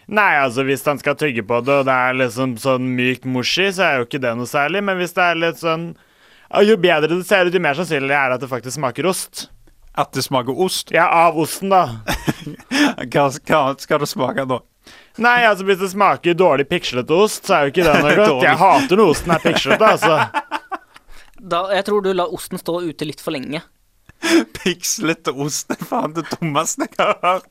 Nei, 0.07 0.37
altså 0.39 0.63
hvis 0.63 0.85
han 0.87 1.01
skal 1.03 1.17
tygge 1.19 1.43
på 1.47 1.59
det, 1.67 1.81
og 1.81 1.89
det 1.89 1.95
er 1.95 2.19
liksom 2.21 2.55
sånn 2.63 2.93
mykt 2.95 3.25
mushy, 3.27 3.73
så 3.75 3.83
er 3.89 3.97
jo 3.99 4.07
ikke 4.07 4.21
det 4.23 4.37
noe 4.39 4.47
særlig. 4.47 4.85
Men 4.87 5.01
hvis 5.01 5.17
det 5.17 5.25
er 5.25 5.41
litt 5.41 5.59
sånn 5.63 5.89
Jo 6.63 6.77
bedre 6.79 7.11
det 7.11 7.27
ser 7.27 7.49
ut, 7.49 7.55
jo 7.57 7.63
mer 7.65 7.75
sannsynlig 7.75 8.15
er 8.15 8.31
det 8.31 8.37
at 8.39 8.45
det 8.45 8.51
faktisk 8.53 8.79
smaker 8.79 9.09
ost. 9.11 9.49
At 9.99 10.13
det 10.15 10.23
smaker 10.23 10.55
ost. 10.63 10.93
Ja, 10.95 11.09
av 11.27 11.39
osten, 11.43 11.73
da. 11.75 12.05
Hva, 13.11 13.27
hva 13.35 13.61
skal 13.83 14.03
det 14.05 14.09
smake 14.13 14.45
da? 14.47 14.61
Nei, 15.19 15.41
altså 15.49 15.65
hvis 15.67 15.81
det 15.81 15.89
smaker 15.91 16.37
dårlig 16.37 16.69
pikslete 16.71 17.17
ost, 17.17 17.49
så 17.49 17.57
er 17.57 17.67
jo 17.67 17.73
ikke 17.75 17.87
det 17.89 17.95
noe 18.05 18.15
godt. 18.21 18.45
Jeg 18.47 18.61
hater 18.61 19.01
når 19.01 19.13
osten 19.17 19.35
er 19.35 19.43
pikslete, 19.43 19.95
altså. 19.97 20.19
Da, 21.47 21.67
jeg 21.77 21.85
tror 21.87 22.01
du 22.03 22.09
lar 22.17 22.33
osten 22.33 22.59
stå 22.59 22.79
ute 22.83 23.07
litt 23.07 23.21
for 23.23 23.35
lenge. 23.35 23.61
Pikslete 24.57 25.35
ost 25.37 25.71
er 25.75 25.83
faen 25.85 26.15
det 26.17 26.25
dummeste 26.33 26.89
jeg 26.89 26.97
har 27.03 27.19
hørt. 27.23 27.51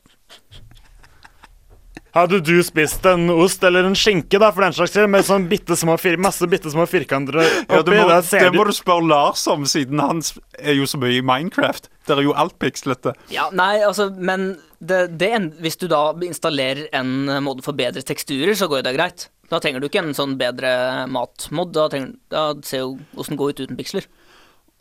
Hadde 2.16 2.38
du 2.40 2.54
spist 2.64 3.04
en 3.10 3.26
ost 3.34 3.64
eller 3.68 3.84
en 3.84 3.96
skinke, 3.98 4.38
da, 4.40 4.48
for 4.54 4.64
den 4.64 4.72
slags 4.72 4.94
med 5.12 5.26
sånn 5.26 5.44
bitte 5.50 5.76
små 5.76 5.98
fir 6.00 6.16
masse 6.22 6.46
bitte 6.48 6.70
små 6.72 6.86
firkanter 6.88 7.36
Ja, 7.42 7.50
oppi, 7.82 7.90
det, 7.90 7.98
må, 8.00 8.20
det 8.40 8.52
må 8.56 8.64
du 8.64 8.72
spørre 8.72 9.04
Lars 9.10 9.42
om, 9.52 9.66
siden 9.68 10.00
han 10.00 10.22
er 10.62 10.78
jo 10.78 10.88
så 10.88 10.96
mye 11.02 11.18
i 11.18 11.24
Minecraft. 11.26 11.90
Der 12.08 12.22
er 12.22 12.24
jo 12.24 12.32
alt 12.38 12.56
pikslete. 12.62 13.12
Ja, 13.34 13.50
nei, 13.52 13.82
altså, 13.84 14.08
men 14.16 14.54
det, 14.80 15.02
det, 15.20 15.30
en- 15.36 15.52
hvis 15.60 15.76
du 15.80 15.88
da 15.92 16.08
installerer 16.24 16.86
en 16.96 17.26
mod 17.26 17.42
måte 17.58 17.66
for 17.66 17.76
bedre 17.76 18.00
teksturer, 18.06 18.54
så 18.56 18.68
går 18.70 18.80
jo 18.80 18.86
det 18.88 18.96
greit. 18.96 19.26
Da 19.52 19.60
trenger 19.62 19.82
du 19.84 19.86
ikke 19.90 20.00
en 20.02 20.14
sånn 20.16 20.38
bedre 20.40 20.70
matmod. 21.12 21.74
Da, 21.76 21.84
trenger, 21.92 22.14
da 22.32 22.48
ser 22.66 22.86
jo 22.86 22.94
åssen 23.20 23.36
går 23.38 23.52
ut 23.52 23.60
uten 23.66 23.76
piksler. 23.78 24.08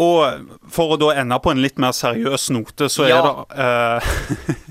Og 0.01 0.47
for 0.75 0.95
å 0.95 0.99
da 0.99 1.13
ende 1.21 1.37
på 1.39 1.53
en 1.53 1.61
litt 1.63 1.77
mer 1.79 1.93
seriøs 1.95 2.49
note, 2.51 2.89
så 2.91 3.05
Ja. 3.07 3.19
er 3.19 3.27
det 3.29 3.67
eh, 3.67 4.55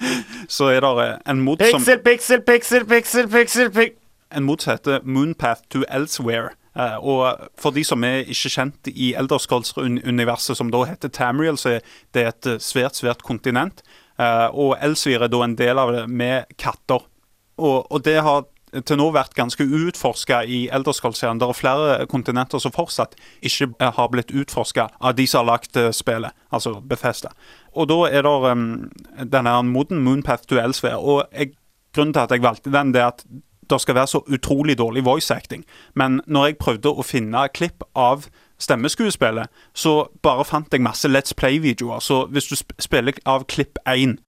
Så 0.48 0.70
er 0.72 0.84
det 0.84 1.08
en 1.28 1.40
mod 1.40 1.62
som 1.70 1.80
Pixel, 1.82 2.02
pixel, 2.04 2.42
pixel, 2.46 2.86
pixel, 2.86 3.28
pixel, 3.28 3.70
pixel. 3.70 3.96
en 4.32 4.44
mot 4.44 4.62
som 4.62 4.76
heter 4.76 5.00
Moonpath 5.04 5.62
to 5.70 5.84
Elsewhere. 5.88 6.54
Eh, 6.78 6.96
og 7.02 7.48
for 7.58 7.74
de 7.74 7.82
som 7.84 8.04
er 8.06 8.28
ikke 8.28 8.52
kjent 8.52 8.90
i 8.92 9.14
Elderscrolls-universet, 9.18 10.58
som 10.58 10.70
da 10.70 10.84
heter 10.86 11.10
Tamriel, 11.10 11.58
så 11.58 11.78
er 11.78 11.80
det 12.14 12.26
et 12.28 12.50
eh, 12.52 12.60
svært, 12.62 12.98
svært 13.00 13.24
kontinent. 13.26 13.82
Eh, 14.20 14.46
og 14.52 14.76
Elsewhere 14.84 15.26
er 15.26 15.32
da 15.32 15.42
en 15.44 15.56
del 15.58 15.80
av 15.80 15.94
det 15.94 16.04
med 16.10 16.46
katter. 16.60 17.06
Og, 17.58 17.88
og 17.90 18.04
det 18.06 18.20
har 18.22 18.46
til 18.84 18.98
nå 19.00 19.08
vært 19.14 19.36
ganske 19.38 19.64
uutforska 19.64 20.42
i 20.44 20.60
Elderscrolls-serien. 20.74 21.40
Det 21.40 21.48
er 21.48 21.56
flere 21.56 22.06
kontinenter 22.10 22.60
som 22.62 22.74
fortsatt 22.74 23.16
ikke 23.40 23.70
eh, 23.78 23.92
har 23.96 24.10
blitt 24.12 24.32
utforska 24.34 24.88
av 25.00 25.16
de 25.18 25.26
som 25.26 25.44
har 25.44 25.54
lagt 25.54 25.76
eh, 25.76 25.90
spillet, 25.94 26.36
altså 26.52 26.78
Befesta. 26.80 27.32
Og 27.74 27.88
da 27.90 27.98
er 28.10 28.26
det 28.26 28.52
um, 28.52 28.64
denne 29.24 29.54
moden 29.68 30.02
Moonpath 30.04 30.48
duellsfære. 30.50 30.98
Og 30.98 31.24
jeg, 31.32 31.54
grunnen 31.94 32.14
til 32.14 32.24
at 32.26 32.34
jeg 32.34 32.42
valgte 32.42 32.72
den, 32.74 32.92
det 32.94 33.02
er 33.02 33.12
at 33.12 33.24
det 33.68 33.80
skal 33.80 33.94
være 33.94 34.06
så 34.06 34.22
utrolig 34.26 34.78
dårlig 34.78 35.04
voice 35.04 35.34
acting. 35.34 35.64
Men 35.94 36.20
når 36.26 36.46
jeg 36.46 36.58
prøvde 36.62 36.92
å 36.92 37.04
finne 37.04 37.48
klipp 37.52 37.84
av 37.94 38.28
stemmeskuespillet, 38.58 39.52
så 39.74 40.08
bare 40.22 40.44
fant 40.48 40.72
jeg 40.72 40.82
masse 40.82 41.08
Let's 41.08 41.36
Play-videoer. 41.36 42.00
Så 42.00 42.24
hvis 42.32 42.48
du 42.48 42.56
sp 42.56 42.72
spiller 42.80 43.20
av 43.26 43.44
klipp 43.44 43.78
1 43.86 44.18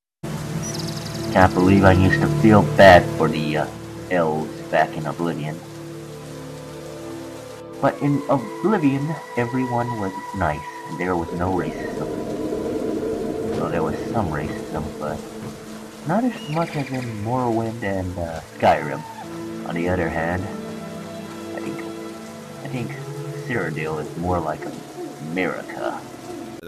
Can't 1.32 1.54
believe 1.54 1.85
I 1.85 1.92
used 1.92 2.20
to 2.20 2.28
feel 2.42 2.62
bad 2.76 3.04
for 3.16 3.28
the 3.28 3.59
uh, 3.59 3.79
elves 4.11 4.50
back 4.71 4.97
in 4.97 5.07
Oblivion. 5.07 5.57
But 7.81 8.00
in 8.02 8.21
Oblivion, 8.29 9.09
everyone 9.37 9.88
was 10.00 10.12
nice, 10.37 10.61
and 10.88 10.99
there 10.99 11.17
was 11.17 11.33
no 11.38 11.52
racism. 11.57 12.09
So 13.57 13.69
there 13.69 13.83
was 13.83 13.97
some 14.12 14.29
racism, 14.29 14.85
but 14.99 15.19
not 16.07 16.25
as 16.25 16.37
much 16.50 16.76
as 16.76 16.90
in 16.90 17.05
Morrowind 17.25 17.83
and 17.83 18.19
uh, 18.19 18.40
Skyrim. 18.59 19.02
On 19.69 19.75
the 19.75 19.88
other 19.88 20.09
hand, 20.09 20.43
I 21.57 21.61
think 21.61 21.79
I 22.64 22.69
think 22.69 22.90
Cyrodiil 23.47 24.00
is 24.00 24.17
more 24.17 24.40
like 24.40 24.61
America. 25.31 26.00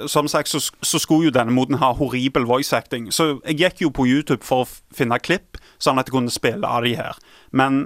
Som 0.07 0.29
sagt 0.29 0.49
så, 0.49 0.71
så 0.83 0.99
skulle 0.99 1.25
jo 1.25 1.31
denne 1.31 1.53
moden 1.53 1.75
ha 1.75 1.93
horribel 1.93 2.45
voice 2.45 2.73
acting. 2.77 3.13
Så 3.13 3.41
jeg 3.47 3.57
gikk 3.57 3.83
jo 3.83 3.91
på 3.91 4.07
YouTube 4.07 4.45
for 4.45 4.65
å 4.65 4.69
finne 4.95 5.19
klipp, 5.21 5.59
sånn 5.83 6.01
at 6.01 6.09
jeg 6.09 6.17
kunne 6.17 6.33
spille 6.33 6.69
av 6.69 6.87
de 6.87 6.95
her. 6.99 7.19
Men 7.51 7.85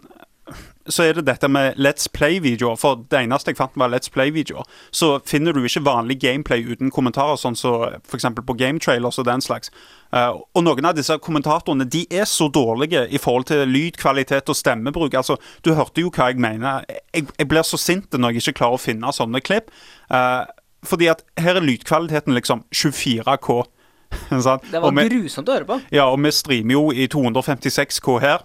så 0.87 1.03
er 1.03 1.17
det 1.17 1.25
dette 1.27 1.49
med 1.51 1.75
Let's 1.75 2.07
Play-videoer, 2.15 2.77
for 2.79 3.01
det 3.11 3.19
eneste 3.25 3.51
jeg 3.51 3.59
fant 3.59 3.75
var 3.81 3.91
Let's 3.91 4.11
Play-videoer. 4.13 4.67
Så 4.95 5.17
finner 5.27 5.53
du 5.53 5.65
ikke 5.65 5.83
vanlig 5.87 6.21
gameplay 6.23 6.63
uten 6.63 6.93
kommentarer, 6.95 7.39
sånn 7.41 7.59
som 7.59 7.97
f.eks. 8.07 8.29
på 8.39 8.57
gametrailers 8.59 9.19
og 9.19 9.27
den 9.27 9.43
slags. 9.43 9.73
Uh, 10.15 10.39
og 10.55 10.63
noen 10.63 10.87
av 10.87 10.95
disse 10.95 11.17
kommentatorene 11.23 11.89
de 11.91 12.05
er 12.15 12.29
så 12.31 12.47
dårlige 12.53 13.09
i 13.11 13.19
forhold 13.19 13.49
til 13.51 13.67
lydkvalitet 13.67 14.53
og 14.53 14.59
stemmebruk. 14.59 15.19
Altså, 15.19 15.41
Du 15.67 15.75
hørte 15.75 16.05
jo 16.05 16.13
hva 16.15 16.31
jeg 16.31 16.39
mener. 16.39 16.87
Jeg, 17.11 17.27
jeg 17.35 17.49
blir 17.51 17.67
så 17.67 17.81
sint 17.81 18.15
når 18.15 18.37
jeg 18.37 18.47
ikke 18.47 18.61
klarer 18.63 18.79
å 18.79 18.85
finne 18.87 19.13
sånne 19.13 19.43
klipp. 19.43 19.75
Uh, 20.07 20.47
fordi 20.87 21.11
at 21.11 21.25
her 21.41 21.59
er 21.59 21.67
lydkvaliteten 21.67 22.37
liksom 22.37 22.63
24K. 22.71 23.65
sant? 24.47 24.63
Det 24.71 24.79
Og 24.81 24.91
var 24.95 25.03
vi- 25.03 25.09
grusomt 25.15 25.49
å 25.49 25.57
høre 25.59 25.69
på. 25.69 25.81
ja, 25.93 26.05
og 26.11 26.21
vi 26.25 26.31
streamer 26.35 26.73
jo 26.79 26.91
i 26.93 27.07
256K 27.13 28.19
her. 28.21 28.45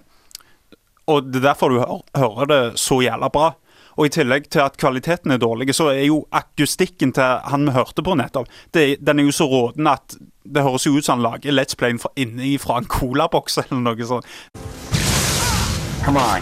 Og 1.08 1.32
det 1.32 1.42
er 1.42 1.48
derfor 1.52 1.70
du 1.74 1.80
hø 1.82 2.00
hører 2.16 2.46
det 2.52 2.62
så 2.80 3.02
jævla 3.04 3.30
bra. 3.34 3.50
Og 4.00 4.06
i 4.08 4.10
tillegg 4.14 4.46
til 4.50 4.62
at 4.64 4.78
kvaliteten 4.80 5.32
er 5.34 5.38
dårlig, 5.42 5.74
så 5.76 5.90
er 5.92 6.06
jo 6.08 6.22
akustikken 6.32 7.12
til 7.14 7.42
han 7.52 7.66
vi 7.68 7.74
hørte 7.76 8.02
på 8.06 8.14
nettopp, 8.16 8.48
det, 8.74 8.86
den 9.04 9.20
er 9.20 9.24
jo 9.28 9.32
så 9.36 9.46
råden 9.52 9.88
at 9.92 10.16
det 10.48 10.64
høres 10.64 10.86
jo 10.88 10.94
ut 10.96 11.04
som 11.06 11.20
han 11.20 11.26
lager 11.26 11.52
Let's 11.52 11.76
Playen 11.78 12.00
fra 12.00 12.10
inni 12.16 12.54
fra 12.58 12.78
en 12.80 12.88
colaboks 12.90 13.58
eller 13.62 13.82
noe 13.84 14.08
sånt. 14.08 14.26
Come 16.06 16.18
on. 16.18 16.42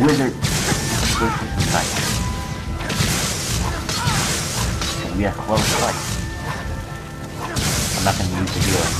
Wizard. 0.00 0.32
Can 5.02 5.18
we 5.18 5.24
have 5.24 5.36
close 5.46 5.62
fight? 5.80 6.13
I'm 8.04 8.10
not 8.10 8.18
gonna 8.18 8.42
use 8.42 8.52
the 8.52 8.60
healing. 8.60 8.94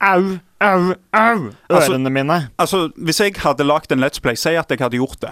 Au, 0.00 0.38
au, 0.60 0.94
au! 1.12 1.50
Altså- 1.70 1.92
Ørene 1.92 2.10
mine. 2.10 2.48
Altså, 2.58 2.90
Hvis 2.96 3.20
jeg 3.20 3.32
hadde 3.36 3.64
lagd 3.64 3.92
en 3.92 4.02
Let's 4.04 4.18
Play, 4.22 4.34
si 4.34 4.48
at 4.48 4.66
jeg 4.70 4.78
hadde 4.80 4.96
gjort 4.96 5.20
det, 5.22 5.30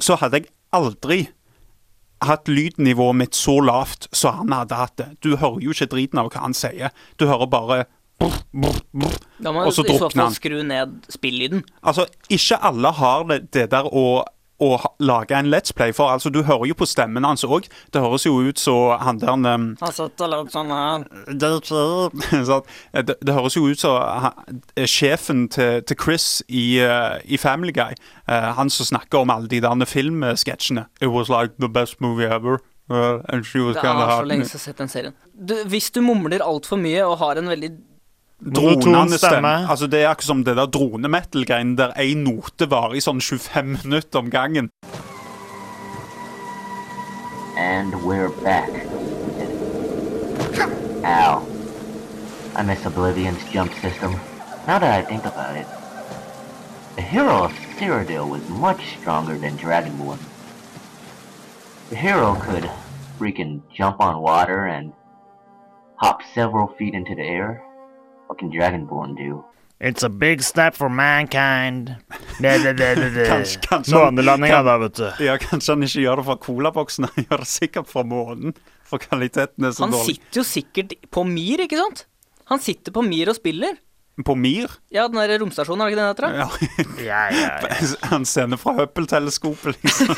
så 0.00 0.14
hadde 0.16 0.32
jeg 0.36 0.46
aldri 0.72 1.28
hatt 2.22 2.48
lydnivået 2.48 3.16
mitt 3.16 3.34
så 3.36 3.60
lavt 3.60 4.08
som 4.12 4.34
han 4.38 4.52
hadde 4.52 4.74
hatt 4.74 4.96
det. 4.96 5.06
Du 5.24 5.36
hører 5.36 5.60
jo 5.60 5.70
ikke 5.70 5.86
driten 5.86 6.18
av 6.18 6.30
hva 6.32 6.40
han 6.46 6.54
sier. 6.54 6.88
Du 7.20 7.26
hører 7.26 7.46
bare 7.46 7.84
brr, 8.20 8.32
brr, 8.54 8.80
brr. 8.94 9.18
Da 9.42 9.52
må 9.52 9.64
du 9.64 9.68
i 9.68 9.72
så 9.76 9.84
fall 10.08 10.22
han. 10.22 10.32
skru 10.32 10.62
ned 10.62 11.02
spillyden. 11.12 11.64
Altså, 11.82 12.06
ikke 12.30 12.56
alle 12.62 12.92
har 12.92 13.24
det, 13.28 13.52
det 13.52 13.70
der 13.70 13.84
å, 13.92 14.24
å 14.62 14.78
lage 15.02 15.36
en 15.36 15.50
Let's 15.52 15.74
Play, 15.74 15.92
for 15.96 16.12
altså, 16.12 16.30
du 16.30 16.42
hører 16.46 16.70
jo 16.70 16.78
på 16.78 16.88
stemmen 16.88 17.26
hans 17.26 17.44
òg. 17.44 17.68
Det 17.92 18.02
høres 18.02 18.26
jo 18.26 18.38
ut 18.46 18.62
som 18.62 18.96
han 19.02 19.20
der 19.22 19.34
um, 19.34 19.68
Han 19.80 20.00
og 20.06 20.24
lagde 20.30 20.54
sånn 20.54 20.72
her. 20.72 21.06
Sant? 22.46 22.72
det, 23.10 23.18
det 23.18 23.36
høres 23.36 23.58
jo 23.58 23.66
ut 23.68 23.82
som 23.82 23.98
eh, 24.76 24.86
sjefen 24.88 25.48
til, 25.52 25.82
til 25.86 25.98
Chris 25.98 26.28
i, 26.48 26.80
uh, 26.80 27.18
i 27.24 27.40
Family 27.40 27.74
Guy. 27.76 27.98
Uh, 28.28 28.52
han 28.58 28.70
som 28.70 28.88
snakker 28.94 29.24
om 29.24 29.34
alle 29.34 29.50
de 29.50 29.62
der 29.62 29.88
filmsketsjene. 29.88 30.86
It 31.00 31.10
was 31.10 31.28
like 31.28 31.58
the 31.58 31.68
best 31.68 32.00
movie 32.00 32.26
ever. 32.26 32.60
uh, 32.90 33.22
and 33.28 33.46
she 33.46 33.60
was 33.60 33.76
Det 33.76 33.84
er 33.84 34.10
så 34.10 34.24
lenge 34.24 34.44
siden 34.44 34.52
jeg 34.52 34.60
har 34.60 34.66
sett 34.66 34.78
den 34.78 34.88
serien. 34.88 35.14
Du, 35.48 35.54
hvis 35.68 35.90
du 35.90 36.00
mumler 36.04 36.44
altfor 36.44 36.80
mye 36.80 37.04
og 37.06 37.18
har 37.22 37.40
en 37.40 37.50
veldig 37.52 37.70
Dronende 38.42 39.18
stemme. 39.18 39.18
stemme. 39.18 39.70
Altså, 39.70 39.86
det 39.86 40.02
er 40.02 40.08
akkurat 40.08 40.26
som 40.26 40.44
det 40.44 40.56
der 40.56 40.66
dronemetal-greiene 40.66 41.76
der 41.76 41.92
én 41.94 42.24
note 42.26 42.66
varer 42.70 42.96
i 42.98 43.00
sånn 43.00 43.20
25 43.20 43.84
minutter 43.84 44.18
om 44.18 44.30
gangen. 44.30 44.70
And 47.56 47.94
we're 48.02 48.32
back. 48.42 48.70
Ow. 51.04 51.46
I 52.56 52.62
miss 52.62 52.84
Oblivion's 52.84 53.44
jump 53.52 53.72
system. 53.80 54.12
Now 54.66 54.78
that 54.78 54.92
I 54.92 55.02
think 55.02 55.24
about 55.24 55.56
it, 55.56 55.66
the 56.96 57.02
hero 57.02 57.44
of 57.44 57.52
Cyrodiil 57.78 58.28
was 58.28 58.42
much 58.48 58.98
stronger 59.00 59.38
than 59.38 59.56
Dragonborn. 59.56 60.18
The 61.90 61.96
hero 61.96 62.34
could 62.34 62.68
freaking 63.18 63.62
jump 63.72 64.00
on 64.00 64.20
water 64.20 64.66
and 64.66 64.92
hop 65.96 66.22
several 66.34 66.66
feet 66.78 66.94
into 66.94 67.14
the 67.14 67.22
air. 67.22 67.62
What 68.32 68.38
can 68.40 68.48
Dragonborn 68.50 69.14
do? 69.14 69.44
It's 69.78 70.02
a 70.02 70.08
big 70.08 70.40
step 70.42 70.74
for 70.74 70.88
mankind. 70.88 71.96
Kanskje- 72.40 73.60
kanskje- 73.66 73.92
Månelandinga, 73.92 74.62
da, 74.64 74.78
vet 74.78 74.94
du. 74.96 75.08
Ja, 75.26 75.36
Kanskje 75.36 75.74
han 75.74 75.82
ikke 75.82 76.00
gjør 76.06 76.16
det 76.16 76.24
fra 76.30 76.36
colaboksen, 76.46 77.08
han 77.10 77.24
gjør 77.26 77.42
det 77.44 77.48
sikkert 77.50 77.88
fra 77.90 78.02
månen. 78.08 78.54
For 78.88 78.98
kvaliteten 79.02 79.64
er 79.68 79.70
så 79.76 79.84
Han 79.84 79.92
dårlig. 79.92 80.16
sitter 80.16 80.40
jo 80.40 80.44
sikkert 80.48 80.94
på 81.10 81.24
Mir, 81.28 81.58
ikke 81.66 81.76
sant? 81.76 82.06
Han 82.48 82.58
sitter 82.60 82.92
på 82.92 83.02
Mir 83.04 83.28
og 83.28 83.36
spiller. 83.36 83.76
På 84.24 84.34
Mir? 84.36 84.68
Ja, 84.92 85.08
den 85.08 85.16
der 85.20 85.38
romstasjonen, 85.40 85.82
er 85.82 85.90
det 85.90 85.92
ikke 85.92 86.00
den 86.00 86.10
heter? 86.14 86.28
Ja. 86.40 86.48
Ja, 87.02 87.22
ja, 87.28 87.60
ja. 87.60 88.08
Han 88.14 88.24
sender 88.24 88.56
fra 88.56 88.72
Hubble-teleskopet, 88.80 89.76
liksom. 89.82 90.16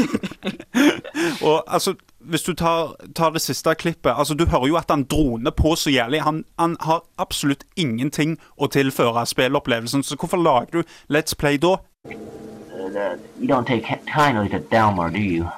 og 1.49 1.65
altså, 1.67 1.95
hvis 2.25 2.43
du 2.43 2.55
tar, 2.55 2.95
tar 3.15 3.31
det 3.31 3.43
siste 3.43 3.75
klippet 3.75 4.15
altså 4.17 4.35
Du 4.35 4.47
hører 4.47 4.67
jo 4.67 4.77
at 4.77 4.91
han 4.91 5.05
droner 5.05 5.51
på 5.51 5.75
så 5.77 5.91
jævlig. 5.91 6.23
Han, 6.23 6.45
han 6.59 6.77
har 6.81 7.03
absolutt 7.19 7.65
ingenting 7.77 8.39
å 8.57 8.67
tilføre 8.67 9.27
spillopplevelsen, 9.27 10.03
så 10.03 10.17
hvorfor 10.17 10.41
lager 10.41 10.81
du 10.81 10.83
Let's 11.09 11.37
Play 11.37 11.59
da? 11.59 11.77
Uh, 12.05 13.17
you 13.41 13.49
don't 13.49 13.67
take 13.67 13.85
kindly 14.07 14.49
to 14.49 14.59
Delmar, 14.59 15.11
do 15.11 15.19
you? 15.19 15.51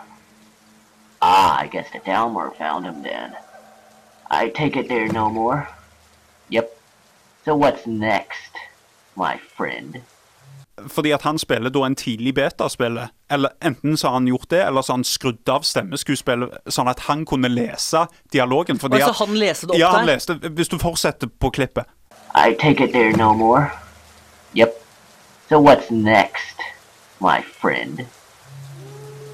Ah, 1.20 1.58
I 1.60 1.66
guess 1.66 1.90
the 1.92 1.98
Delmar 1.98 2.50
found 2.58 2.86
him 2.86 3.02
then. 3.02 3.34
I 4.30 4.48
take 4.48 4.76
it 4.76 4.88
there 4.88 5.08
no 5.08 5.30
more. 5.30 5.68
Yep. 6.48 6.78
So 7.44 7.56
what's 7.56 7.86
next, 7.86 8.56
my 9.16 9.38
friend? 9.56 10.02
Fordi 10.86 11.10
at 11.10 11.22
han 11.22 11.38
spiller 11.38 11.70
da 11.72 11.86
en 11.86 11.94
tidlig 11.96 12.34
beta-spiller. 12.34 13.08
Eller 13.30 13.48
enten 13.64 13.96
så 13.96 14.08
har 14.08 14.14
han 14.14 14.26
gjort 14.28 14.50
det, 14.50 14.60
eller 14.66 14.82
så 14.82 14.92
har 14.92 14.98
han 14.98 15.04
skrudd 15.04 15.48
av 15.48 15.64
stemmeskuespillet 15.64 16.68
sånn 16.68 16.88
at 16.88 17.00
han 17.08 17.24
kunne 17.26 17.48
lese 17.48 18.06
dialogen. 18.32 18.78
Fordi 18.78 19.00
altså, 19.00 19.24
han 19.24 19.38
leste 19.40 19.66
det 19.66 19.76
opp 19.76 19.80
ja, 19.80 19.90
han 19.96 20.06
der? 20.06 20.14
leste 20.14 20.36
Hvis 20.52 20.68
du 20.68 20.78
fortsetter 20.78 21.32
på 21.40 21.50
klippet. 21.50 21.88
I 22.36 22.52
take 22.60 22.84
it 22.84 22.92
there 22.92 23.16
no 23.16 23.32
more. 23.32 23.72
Yep. 24.54 24.74
So 25.48 25.60
what's 25.60 25.90
next, 25.90 26.60
my 27.20 27.40
friend? 27.40 28.06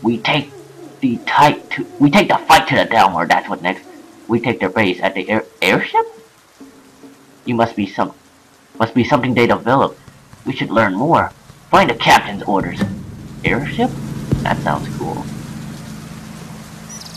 We 0.02 0.18
take 0.18 0.50
the 1.00 1.18
tight 1.26 1.70
to 1.70 1.84
we 1.98 2.10
take 2.10 2.28
the 2.28 2.38
fight 2.46 2.68
to 2.68 2.76
the 2.76 2.84
downward. 2.84 3.30
That's 3.30 3.48
what 3.48 3.62
next. 3.62 3.84
We 4.28 4.38
take 4.40 4.60
their 4.60 4.70
base 4.70 5.00
at 5.02 5.14
the 5.14 5.28
air 5.28 5.44
airship. 5.60 6.06
You 7.44 7.56
must 7.56 7.74
be 7.76 7.86
some 7.86 8.12
must 8.78 8.94
be 8.94 9.04
something 9.04 9.34
they 9.34 9.46
developed. 9.46 9.98
We 10.46 10.54
should 10.56 10.70
learn 10.70 10.94
more. 10.94 11.30
Find 11.70 11.88
the 11.88 11.94
captain's 11.94 12.42
orders. 12.42 12.80
Airship? 13.44 13.90
That 14.42 14.58
sounds 14.58 14.88
cool. 14.98 15.24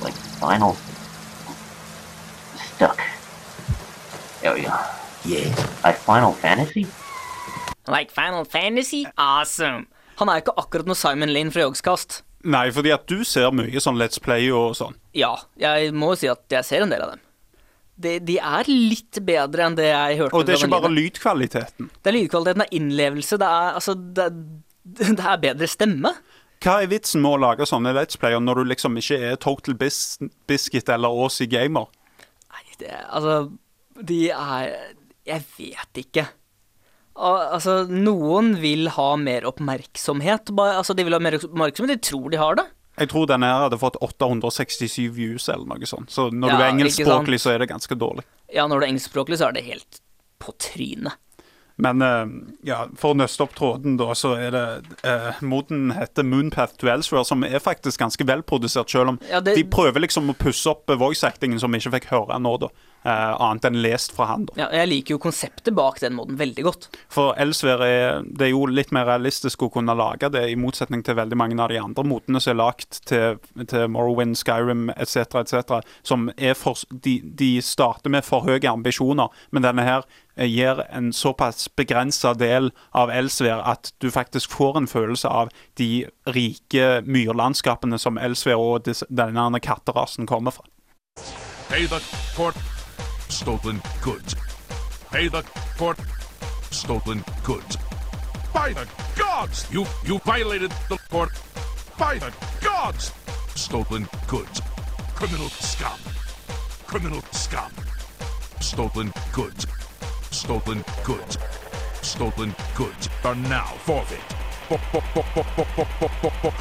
Like 0.04 0.14
final 0.40 0.78
stuck. 2.76 3.02
There 4.42 4.54
we 4.54 4.62
go. 4.62 4.78
Yeah. 5.26 5.50
Like 5.84 5.98
Final 5.98 6.34
Fantasy? 6.34 6.86
Like 7.88 8.12
Final 8.12 8.46
Fantasy? 8.46 9.08
Awesome! 9.18 9.88
Han 10.18 10.30
er 10.30 10.40
jo 10.40 10.46
ikke 10.46 10.54
akkurat 10.62 10.88
noe 10.88 10.96
Simon 10.96 11.34
Lane 11.34 11.52
fra 11.52 11.66
Jogskast. 11.66 12.22
Nei, 12.46 12.70
fordi 12.72 12.94
at 12.94 13.08
du 13.10 13.24
ser 13.26 13.50
mye 13.58 13.82
sånn 13.82 13.98
Let's 13.98 14.22
Play 14.22 14.52
og 14.54 14.76
sånn. 14.78 14.94
Ja, 15.18 15.34
jeg 15.60 15.92
må 15.98 16.14
jo 16.14 16.20
si 16.22 16.30
at 16.30 16.46
jeg 16.54 16.68
ser 16.68 16.86
en 16.86 16.94
del 16.94 17.02
av 17.02 17.16
dem. 17.16 17.25
De, 17.96 18.18
de 18.20 18.36
er 18.44 18.68
litt 18.68 19.20
bedre 19.24 19.64
enn 19.70 19.76
det 19.78 19.86
jeg 19.88 20.18
hørte. 20.20 20.36
Og 20.36 20.44
det 20.48 20.56
er 20.58 20.64
ikke 20.66 20.74
bare 20.74 20.90
lydkvaliteten. 20.92 21.90
Det 22.04 22.12
er 22.12 22.18
lydkvaliteten, 22.18 22.64
det 22.64 22.68
er 22.68 22.80
innlevelse, 22.80 23.38
det 23.40 23.48
er 23.48 23.78
altså 23.80 23.96
Det, 23.96 24.26
det 25.20 25.20
er 25.24 25.38
bedre 25.46 25.70
stemme. 25.72 26.12
Hva 26.66 26.80
er 26.84 26.90
vitsen 26.92 27.22
med 27.24 27.36
å 27.36 27.42
lage 27.46 27.68
sånne 27.70 27.94
Let's 27.96 28.18
Player 28.20 28.42
når 28.44 28.62
du 28.62 28.70
liksom 28.72 28.96
ikke 29.00 29.20
er 29.32 29.40
Total 29.44 29.76
Bis 29.80 30.18
Biscuit 30.50 30.88
eller 30.92 31.14
Aussie 31.24 31.48
Gamer? 31.52 31.88
Nei, 32.52 32.64
det 32.80 32.92
Altså, 33.06 33.36
de 34.02 34.20
er 34.32 34.74
Jeg 35.28 35.44
vet 35.58 36.02
ikke. 36.06 36.28
Al- 37.16 37.48
Altså, 37.56 37.86
noen 37.88 38.56
vil 38.60 38.90
ha 38.96 39.10
mer 39.16 39.46
oppmerksomhet. 39.48 40.52
Altså, 40.52 40.96
de 40.98 41.06
vil 41.08 41.16
ha 41.16 41.20
mer 41.24 41.38
oppmerksomhet, 41.40 41.96
de 41.96 42.10
tror 42.12 42.28
de 42.34 42.40
har 42.42 42.60
det. 42.60 42.66
Jeg 42.98 43.10
tror 43.12 43.28
denne 43.28 43.46
her 43.52 43.66
hadde 43.66 43.80
fått 43.82 43.98
867 44.02 45.10
views 45.16 45.50
eller 45.50 45.66
noe 45.68 45.86
sånt. 45.90 46.10
Så 46.14 46.30
når 46.32 46.50
Ja, 46.50 46.56
du 46.58 46.64
er 46.64 46.72
engelskspråklig, 46.72 47.40
så 47.44 47.52
er 47.52 47.60
det 47.60 47.70
ganske 47.74 47.96
dårlig. 48.00 48.24
Ja, 48.54 48.68
når 48.68 48.80
du 48.80 48.86
er 48.86 48.90
engelskspråklig, 48.94 49.38
så 49.42 49.50
er 49.50 49.58
det 49.58 49.66
helt 49.68 50.00
på 50.40 50.54
trynet. 50.62 51.14
Men 51.78 52.00
uh, 52.02 52.24
ja, 52.64 52.86
for 52.96 53.12
å 53.12 53.18
nøste 53.20 53.44
opp 53.44 53.52
tråden, 53.58 53.98
da, 54.00 54.14
så 54.16 54.30
er 54.40 54.54
det 54.56 54.62
uh, 55.04 55.42
Moden 55.44 55.90
heter 55.92 56.24
Moonpath 56.24 56.78
to 56.80 56.88
Elsewhere, 56.88 57.26
som 57.28 57.44
er 57.44 57.60
faktisk 57.60 58.00
ganske 58.00 58.24
velprodusert, 58.24 58.88
selv 58.90 59.10
om 59.12 59.20
Ja, 59.28 59.42
det- 59.44 59.58
de 59.60 59.66
prøver 59.68 60.00
liksom 60.06 60.30
å 60.32 60.38
pusse 60.40 60.70
opp 60.72 60.90
eh, 60.90 60.96
voice-actingen 60.96 61.60
som 61.60 61.72
vi 61.76 61.80
ikke 61.84 61.98
fikk 62.00 62.08
høre 62.14 62.40
nå, 62.40 62.54
da. 62.64 62.70
Eh, 63.06 63.42
annet 63.42 63.66
enn 63.68 63.76
lest 63.84 64.16
fra 64.18 64.26
han, 64.32 64.48
da. 64.50 64.56
Ja, 64.58 64.66
jeg 64.74 64.90
liker 64.90 65.14
jo 65.14 65.20
konseptet 65.22 65.76
bak 65.78 66.00
den 66.02 66.16
moden 66.18 66.40
veldig 66.40 66.64
godt. 66.66 66.88
For 67.14 67.36
Elsewhere 67.38 67.86
er 67.86 68.24
Det 68.26 68.48
er 68.48 68.50
jo 68.50 68.64
litt 68.66 68.90
mer 68.96 69.06
realistisk 69.06 69.62
å 69.62 69.70
kunne 69.70 69.94
lage 69.94 70.32
det, 70.34 70.42
i 70.50 70.56
motsetning 70.58 71.04
til 71.06 71.20
veldig 71.20 71.38
mange 71.38 71.60
av 71.62 71.70
de 71.70 71.78
andre 71.78 72.02
modene 72.04 72.42
som 72.42 72.56
er 72.56 72.58
lagd 72.64 72.98
til, 73.06 73.38
til 73.70 73.86
Morrowind, 73.94 74.34
Skyrim 74.40 74.90
etc., 74.96 75.38
etc., 75.44 75.86
som 76.02 76.32
er 76.36 76.58
for 76.58 76.82
de, 76.90 77.20
de 77.22 77.62
starter 77.62 78.10
med 78.10 78.26
for 78.26 78.42
høye 78.42 78.66
ambisjoner, 78.72 79.30
men 79.54 79.68
denne 79.68 79.86
her 79.86 80.02
eh, 80.34 80.50
gir 80.50 80.82
en 80.90 81.14
såpass 81.14 81.70
begrensa 81.78 82.34
del 82.34 82.72
av 82.90 83.14
Elsvær 83.14 83.62
at 83.70 83.94
du 84.02 84.10
faktisk 84.10 84.50
får 84.58 84.82
en 84.82 84.90
følelse 84.90 85.30
av 85.30 85.54
de 85.78 86.08
rike 86.26 87.04
myrlandskapene 87.06 88.02
som 88.02 88.18
Elsvær 88.18 88.58
og 88.58 88.90
denne 88.90 89.62
katterasen 89.62 90.26
kommer 90.26 90.58
fra. 90.58 90.66
Pay 91.70 91.86
the 91.86 92.02
court 92.36 92.58
stolen 93.36 93.82
goods. 94.02 94.34
Pay 95.12 95.28
the 95.28 95.42
for 95.76 95.94
stolen 96.72 97.22
goods. 97.44 97.78
By 98.54 98.72
the 98.72 98.88
gods! 99.18 99.68
You 99.70 99.86
you 100.06 100.20
violated 100.20 100.72
the 100.88 100.98
court. 101.10 101.32
By 102.00 102.18
the 102.18 102.32
gods! 102.64 103.12
Stolen 103.54 104.08
goods. 104.28 104.62
Criminal 105.16 105.50
scum. 105.50 106.00
Criminal 106.88 107.22
scum. 107.32 107.72
Stolen 108.62 109.12
goods. 109.34 109.68
Stolen 110.32 110.84
goods. 111.04 111.38
Stolen 112.02 112.56
goods 112.74 113.10
are 113.26 113.36
now 113.36 113.68
forfeit. 113.84 114.28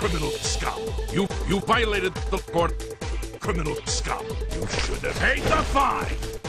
Criminal 0.00 0.30
scum. 0.30 0.80
You 1.12 1.28
you 1.48 1.60
violated 1.60 2.14
the 2.32 2.38
court. 2.52 2.74
Criminal 3.38 3.76
scum. 3.86 4.26
You 4.54 4.66
should 4.66 5.02
have 5.04 5.18
paid 5.20 5.42
the 5.44 5.62
fine. 5.70 6.43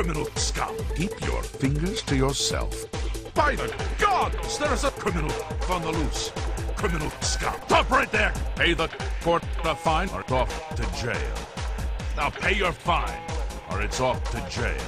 Criminal 0.00 0.30
scum. 0.36 0.74
Keep 0.96 1.20
your 1.26 1.42
fingers 1.42 2.00
to 2.04 2.16
yourself. 2.16 2.86
By 3.34 3.54
the 3.54 3.70
gods, 3.98 4.56
there's 4.56 4.84
a 4.84 4.90
criminal 4.92 5.30
on 5.68 5.82
the 5.82 5.92
loose. 5.92 6.32
Criminal 6.74 7.10
scum. 7.20 7.54
Stop 7.66 7.90
right 7.90 8.10
there. 8.10 8.32
Pay 8.56 8.72
the 8.72 8.88
court 9.20 9.44
the 9.62 9.74
fine 9.74 10.08
or 10.08 10.24
off 10.32 10.74
to 10.76 10.84
jail. 10.98 11.34
Now 12.16 12.30
pay 12.30 12.54
your 12.54 12.72
fine 12.72 13.20
or 13.70 13.82
it's 13.82 14.00
off 14.00 14.24
to 14.30 14.40
jail. 14.48 14.86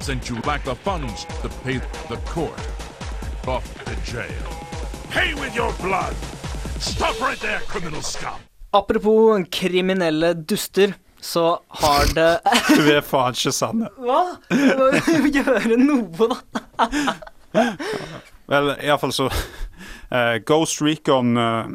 Since 0.00 0.28
you 0.28 0.40
lack 0.40 0.64
the 0.64 0.74
funds 0.74 1.24
to 1.42 1.48
pay 1.62 1.78
the 2.08 2.16
court, 2.26 2.58
off 3.46 3.64
to 3.84 3.94
jail. 4.10 4.44
Pay 5.10 5.34
with 5.34 5.54
your 5.54 5.72
blood. 5.74 6.16
Stop 6.80 7.20
right 7.20 7.38
there, 7.38 7.60
criminal 7.60 8.02
scum. 8.02 8.40
Apropos 8.74 9.44
kriminelle 9.44 10.44
duster, 10.44 10.96
så 11.20 11.58
har 11.82 12.12
det 12.14 12.40
Du 12.78 12.84
er 12.92 13.02
faen 13.04 13.36
ikke 13.36 13.52
sanne. 13.54 13.90
Hva? 13.98 14.20
Du 14.50 14.64
må 14.78 14.90
jo 14.94 15.32
gjøre 15.40 15.78
noe, 15.80 16.28
da. 16.30 17.66
Vel, 18.48 18.72
iallfall 18.80 19.12
så 19.12 19.28
uh, 19.28 20.36
Ghost 20.46 20.80
Recon 20.84 21.36
uh, 21.36 21.74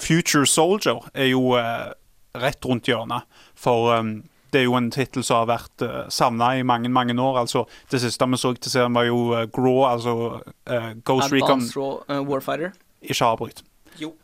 Future 0.00 0.46
Soldier 0.46 1.00
er 1.14 1.30
jo 1.32 1.54
uh, 1.56 1.92
rett 2.36 2.66
rundt 2.66 2.88
hjørnet. 2.90 3.26
For 3.58 3.94
um, 3.96 4.20
det 4.52 4.62
er 4.62 4.66
jo 4.66 4.76
en 4.78 4.90
tittel 4.90 5.24
som 5.26 5.42
har 5.42 5.50
vært 5.52 5.84
uh, 5.86 6.02
savna 6.12 6.52
i 6.58 6.64
mange 6.66 6.90
mange 6.92 7.14
år. 7.14 7.38
altså 7.44 7.64
Det 7.90 8.00
siste 8.02 8.26
vi 8.26 8.36
så 8.36 8.52
til 8.54 8.70
serien, 8.70 8.94
var 8.94 9.06
jo 9.08 9.30
uh, 9.32 9.44
Graw, 9.46 9.84
altså 9.92 10.14
uh, 10.40 10.90
Ghost 11.04 11.32
Recon 11.32 11.60
Advanced 11.60 11.76
Raw, 11.76 12.00
uh, 12.08 12.20
Warfighter. 12.28 12.72
Ikke 13.02 13.24
avbryt. 13.24 13.62
Jo. 14.00 14.14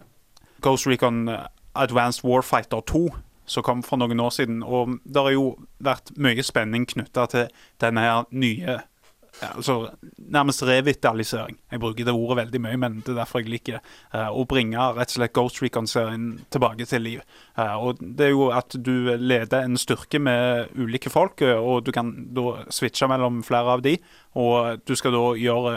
Ghost 0.61 0.87
Recon 0.87 1.29
Advanced 1.75 2.25
Warfighter 2.25 2.81
2, 2.81 3.09
som 3.47 3.65
kom 3.67 3.83
for 3.87 4.01
noen 4.01 4.21
år 4.21 4.35
siden. 4.35 4.63
Og 4.63 4.99
det 5.05 5.23
har 5.23 5.35
jo 5.35 5.47
vært 5.83 6.13
mye 6.21 6.45
spenning 6.47 6.87
knytta 6.91 7.27
til 7.33 7.49
denne 7.83 8.05
her 8.07 8.29
nye 8.31 8.81
altså 9.43 9.91
Nærmest 10.17 10.63
revitalisering. 10.63 11.59
Jeg 11.71 11.81
bruker 11.81 12.05
det 12.05 12.13
ordet 12.13 12.37
veldig 12.37 12.61
mye, 12.61 12.77
men 12.77 12.95
det 13.07 13.13
er 13.13 13.21
derfor 13.21 13.39
jeg 13.39 13.51
liker. 13.53 13.79
Eh, 14.15 14.31
å 14.33 14.43
bringe 14.49 14.89
rett 14.97 15.13
og 15.13 15.19
slett 15.21 15.35
Ghost 15.37 15.61
Recon-serien 15.63 16.41
tilbake 16.51 16.87
til 16.89 17.05
liv. 17.05 17.21
Uh, 17.59 17.77
og 17.79 18.01
det 18.01 18.27
er 18.27 18.33
jo 18.33 18.49
at 18.51 18.75
du 18.75 19.15
leder 19.15 19.63
en 19.63 19.79
styrke 19.79 20.19
med 20.19 20.73
ulike 20.75 21.13
folk, 21.13 21.45
eh, 21.47 21.55
og 21.55 21.85
du 21.87 21.93
kan 21.95 22.11
da 22.35 22.65
switche 22.75 23.07
mellom 23.07 23.45
flere 23.47 23.77
av 23.77 23.85
de. 23.87 23.95
Og 24.35 24.83
du 24.83 24.97
skal 24.99 25.15
da 25.15 25.25
gjøre 25.39 25.77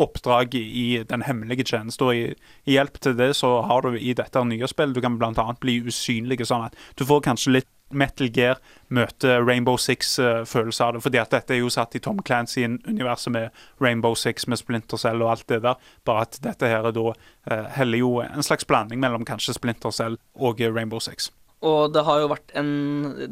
oppdrag 0.00 0.54
i 0.58 1.04
den 1.08 1.22
hemmelige 1.22 1.66
tjenesten. 1.68 2.06
Og 2.06 2.14
i, 2.14 2.24
i 2.66 2.76
hjelp 2.76 2.98
til 3.02 3.16
det 3.18 3.32
så 3.38 3.56
har 3.68 3.86
du 3.86 3.98
i 3.98 4.14
dette 4.16 4.42
nye 4.48 4.68
spillet 4.70 4.96
Du 4.96 5.02
kan 5.04 5.18
bl.a. 5.20 5.46
bli 5.60 5.80
usynlig, 5.86 6.42
sånn 6.46 6.68
at 6.68 6.78
du 6.98 7.06
får 7.08 7.24
kanskje 7.28 7.58
litt 7.58 7.70
Metal 7.94 8.28
Gear 8.32 8.58
møte 8.88 9.36
Rainbow 9.40 9.76
Six-følelse 9.78 10.84
av 10.84 10.96
det. 10.96 11.02
Fordi 11.04 11.20
at 11.20 11.34
dette 11.34 11.54
er 11.54 11.62
jo 11.62 11.70
satt 11.72 11.94
i 11.96 12.02
Tom 12.02 12.20
Clancy-universet 12.26 13.32
med 13.34 13.64
Rainbow 13.82 14.16
Six, 14.18 14.48
med 14.50 14.60
Splinter 14.60 15.00
Cell 15.00 15.22
og 15.22 15.34
alt 15.34 15.46
det 15.52 15.62
der. 15.66 15.80
Bare 16.06 16.26
at 16.26 16.40
dette 16.44 16.70
her 16.70 16.88
er 16.88 16.96
da 16.96 17.06
eh, 17.12 17.68
heller 17.78 18.02
jo 18.02 18.12
en 18.24 18.46
slags 18.46 18.66
blanding 18.66 19.02
mellom 19.04 19.26
kanskje 19.28 19.56
Splinter 19.56 19.94
Cell 19.94 20.18
og 20.34 20.60
eh, 20.60 20.72
Rainbow 20.72 21.02
Six. 21.02 21.30
Og 21.64 21.94
det 21.94 22.02
har 22.04 22.20
jo 22.20 22.28
vært 22.28 22.50
en 22.60 22.72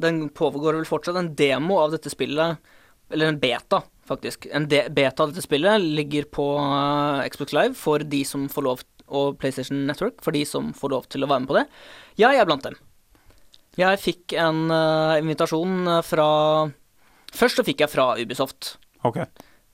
Den 0.01 0.23
pågår 0.33 0.79
vel 0.79 0.89
fortsatt 0.89 1.19
en 1.21 1.35
demo 1.37 1.83
av 1.83 1.93
dette 1.93 2.13
spillet, 2.13 2.63
eller 3.13 3.29
en 3.29 3.41
beta, 3.43 3.83
faktisk. 4.09 4.47
En 4.53 4.69
beta 4.69 5.25
av 5.25 5.33
dette 5.33 5.45
spillet 5.45 5.83
ligger 5.83 6.27
på 6.31 6.47
eh, 6.61 7.29
Xbox 7.33 7.55
Live 7.57 7.79
for 7.79 8.03
de 8.03 8.25
som 8.29 8.49
får 8.53 8.67
lov 8.69 8.87
og 9.13 9.37
PlayStation 9.41 9.85
Network 9.89 10.23
for 10.25 10.35
de 10.35 10.45
som 10.49 10.73
får 10.77 10.93
lov 10.95 11.07
til 11.13 11.25
å 11.25 11.29
være 11.31 11.45
med 11.45 11.51
på 11.51 11.59
det. 11.59 11.67
Jeg 12.21 12.39
er 12.39 12.49
blant 12.49 12.65
dem. 12.65 12.79
Jeg 13.81 14.01
fikk 14.03 14.35
en 14.37 14.67
uh, 14.69 15.17
invitasjon 15.21 15.89
eh, 15.89 16.05
fra 16.05 16.29
Først 17.33 17.57
så 17.57 17.65
fikk 17.65 17.81
jeg 17.81 17.89
fra 17.89 18.11
Ubisoft. 18.21 18.75
OK. 19.09 19.23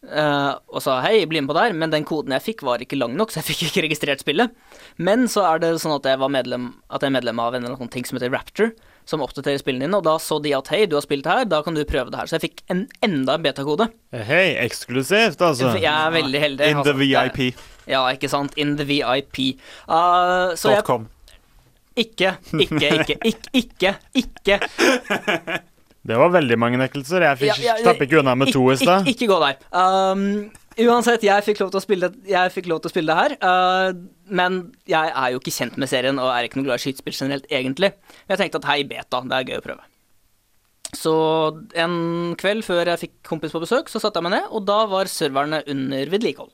Uh, 0.06 0.54
og 0.70 0.78
sa 0.84 1.00
hei, 1.02 1.24
bli 1.26 1.40
med 1.42 1.50
på 1.50 1.56
der, 1.56 1.72
men 1.74 1.90
den 1.90 2.04
koden 2.06 2.30
jeg 2.36 2.44
fikk 2.44 2.62
var 2.62 2.78
ikke 2.84 3.00
lang 3.00 3.16
nok, 3.18 3.32
så 3.34 3.40
jeg 3.40 3.48
fikk 3.48 3.64
ikke 3.66 3.82
registrert 3.88 4.22
spillet. 4.22 4.54
Men 5.02 5.26
så 5.26 5.42
er 5.48 5.64
det 5.64 5.72
sånn 5.82 5.96
at 5.96 6.06
jeg 6.06 6.20
var 6.22 6.30
medlem, 6.30 6.68
at 6.86 7.02
jeg 7.02 7.10
er 7.10 7.16
medlem 7.16 7.42
av 7.42 7.56
en 7.56 7.66
eller 7.66 7.74
annen 7.74 7.90
ting 7.90 8.06
som 8.06 8.20
heter 8.20 8.30
Raptor, 8.30 8.70
som 9.08 9.22
oppdaterer 9.24 9.60
spillene 9.60 9.86
dine, 9.86 9.96
og 9.96 10.04
da 10.04 10.18
så 10.20 10.36
de 10.44 10.52
at 10.56 10.68
hei, 10.72 10.82
du 10.90 10.98
har 10.98 11.04
spilt 11.04 11.28
her, 11.28 11.46
da 11.48 11.62
kan 11.64 11.76
du 11.76 11.80
prøve 11.88 12.12
det 12.12 12.20
her. 12.20 12.28
Så 12.28 12.36
jeg 12.36 12.44
fikk 12.48 12.62
en, 12.72 12.84
enda 13.04 13.38
en 13.38 13.46
betakode. 13.46 13.88
Hei, 14.12 14.58
eksklusivt, 14.60 15.40
altså. 15.40 15.72
Jeg 15.80 15.88
er 15.88 16.12
veldig 16.12 16.42
heldig. 16.44 16.68
In 16.68 16.82
the 16.82 16.92
altså. 16.92 17.38
VIP. 17.40 17.62
Ja, 17.88 18.02
ikke 18.12 18.28
sant. 18.28 18.52
In 18.60 18.76
the 18.76 18.84
VIP. 18.88 19.40
Uh, 19.88 20.52
så 20.60 20.76
jeg 20.76 20.84
.com. 20.84 21.08
Ikke, 21.98 22.36
ikke, 22.54 22.92
ikke, 23.00 23.16
ikke, 23.32 23.48
ikke, 23.58 23.94
ikke 24.14 24.60
Det 26.06 26.16
var 26.20 26.30
veldig 26.30 26.58
mange 26.60 26.78
nekkelser. 26.78 27.24
Jeg 27.26 27.40
fikk, 27.40 27.56
Ja, 27.64 27.72
ja, 27.72 27.80
slapp 27.82 28.04
ikke 28.04 28.20
unna 28.20 28.36
med 28.38 28.52
to 28.54 28.62
i 28.70 28.76
stad. 28.78 29.08
ikke, 29.08 29.24
ikke 29.24 29.32
gå 29.32 29.40
der. 29.42 29.56
Um, 29.72 30.28
uansett, 30.86 31.26
jeg 31.26 31.44
fikk 31.46 31.62
lov 31.62 31.72
til 31.74 31.80
å 31.80 31.84
spille, 31.84 32.10
lov 32.10 32.80
til 32.82 32.90
å 32.90 32.92
spille 32.92 33.14
det 33.14 33.18
her. 33.18 33.36
uh, 33.42 33.90
men 34.28 34.58
jeg 34.88 35.12
er 35.12 35.32
jo 35.32 35.40
ikke 35.40 35.54
kjent 35.54 35.78
med 35.80 35.88
serien 35.90 36.18
og 36.20 36.28
er 36.30 36.46
ikke 36.46 36.60
noe 36.60 36.68
glad 36.68 36.80
i 36.80 36.84
skytespill 36.84 37.16
generelt, 37.16 37.48
egentlig. 37.50 37.94
Men 38.26 38.36
jeg 38.36 38.42
tenkte 38.44 38.60
at 38.60 38.68
hei, 38.70 38.82
beta, 38.88 39.22
det 39.24 39.38
er 39.38 39.48
gøy 39.48 39.62
å 39.62 39.64
prøve. 39.64 39.88
Så 40.96 41.14
en 41.76 41.96
kveld 42.40 42.64
før 42.64 42.88
jeg 42.92 43.02
fikk 43.02 43.16
kompis 43.28 43.52
på 43.52 43.60
besøk, 43.64 43.90
så 43.92 44.00
satte 44.00 44.20
jeg 44.20 44.28
meg 44.28 44.38
ned, 44.38 44.46
og 44.52 44.64
da 44.68 44.82
var 44.88 45.10
serverne 45.12 45.60
under 45.68 46.12
vedlikehold. 46.12 46.52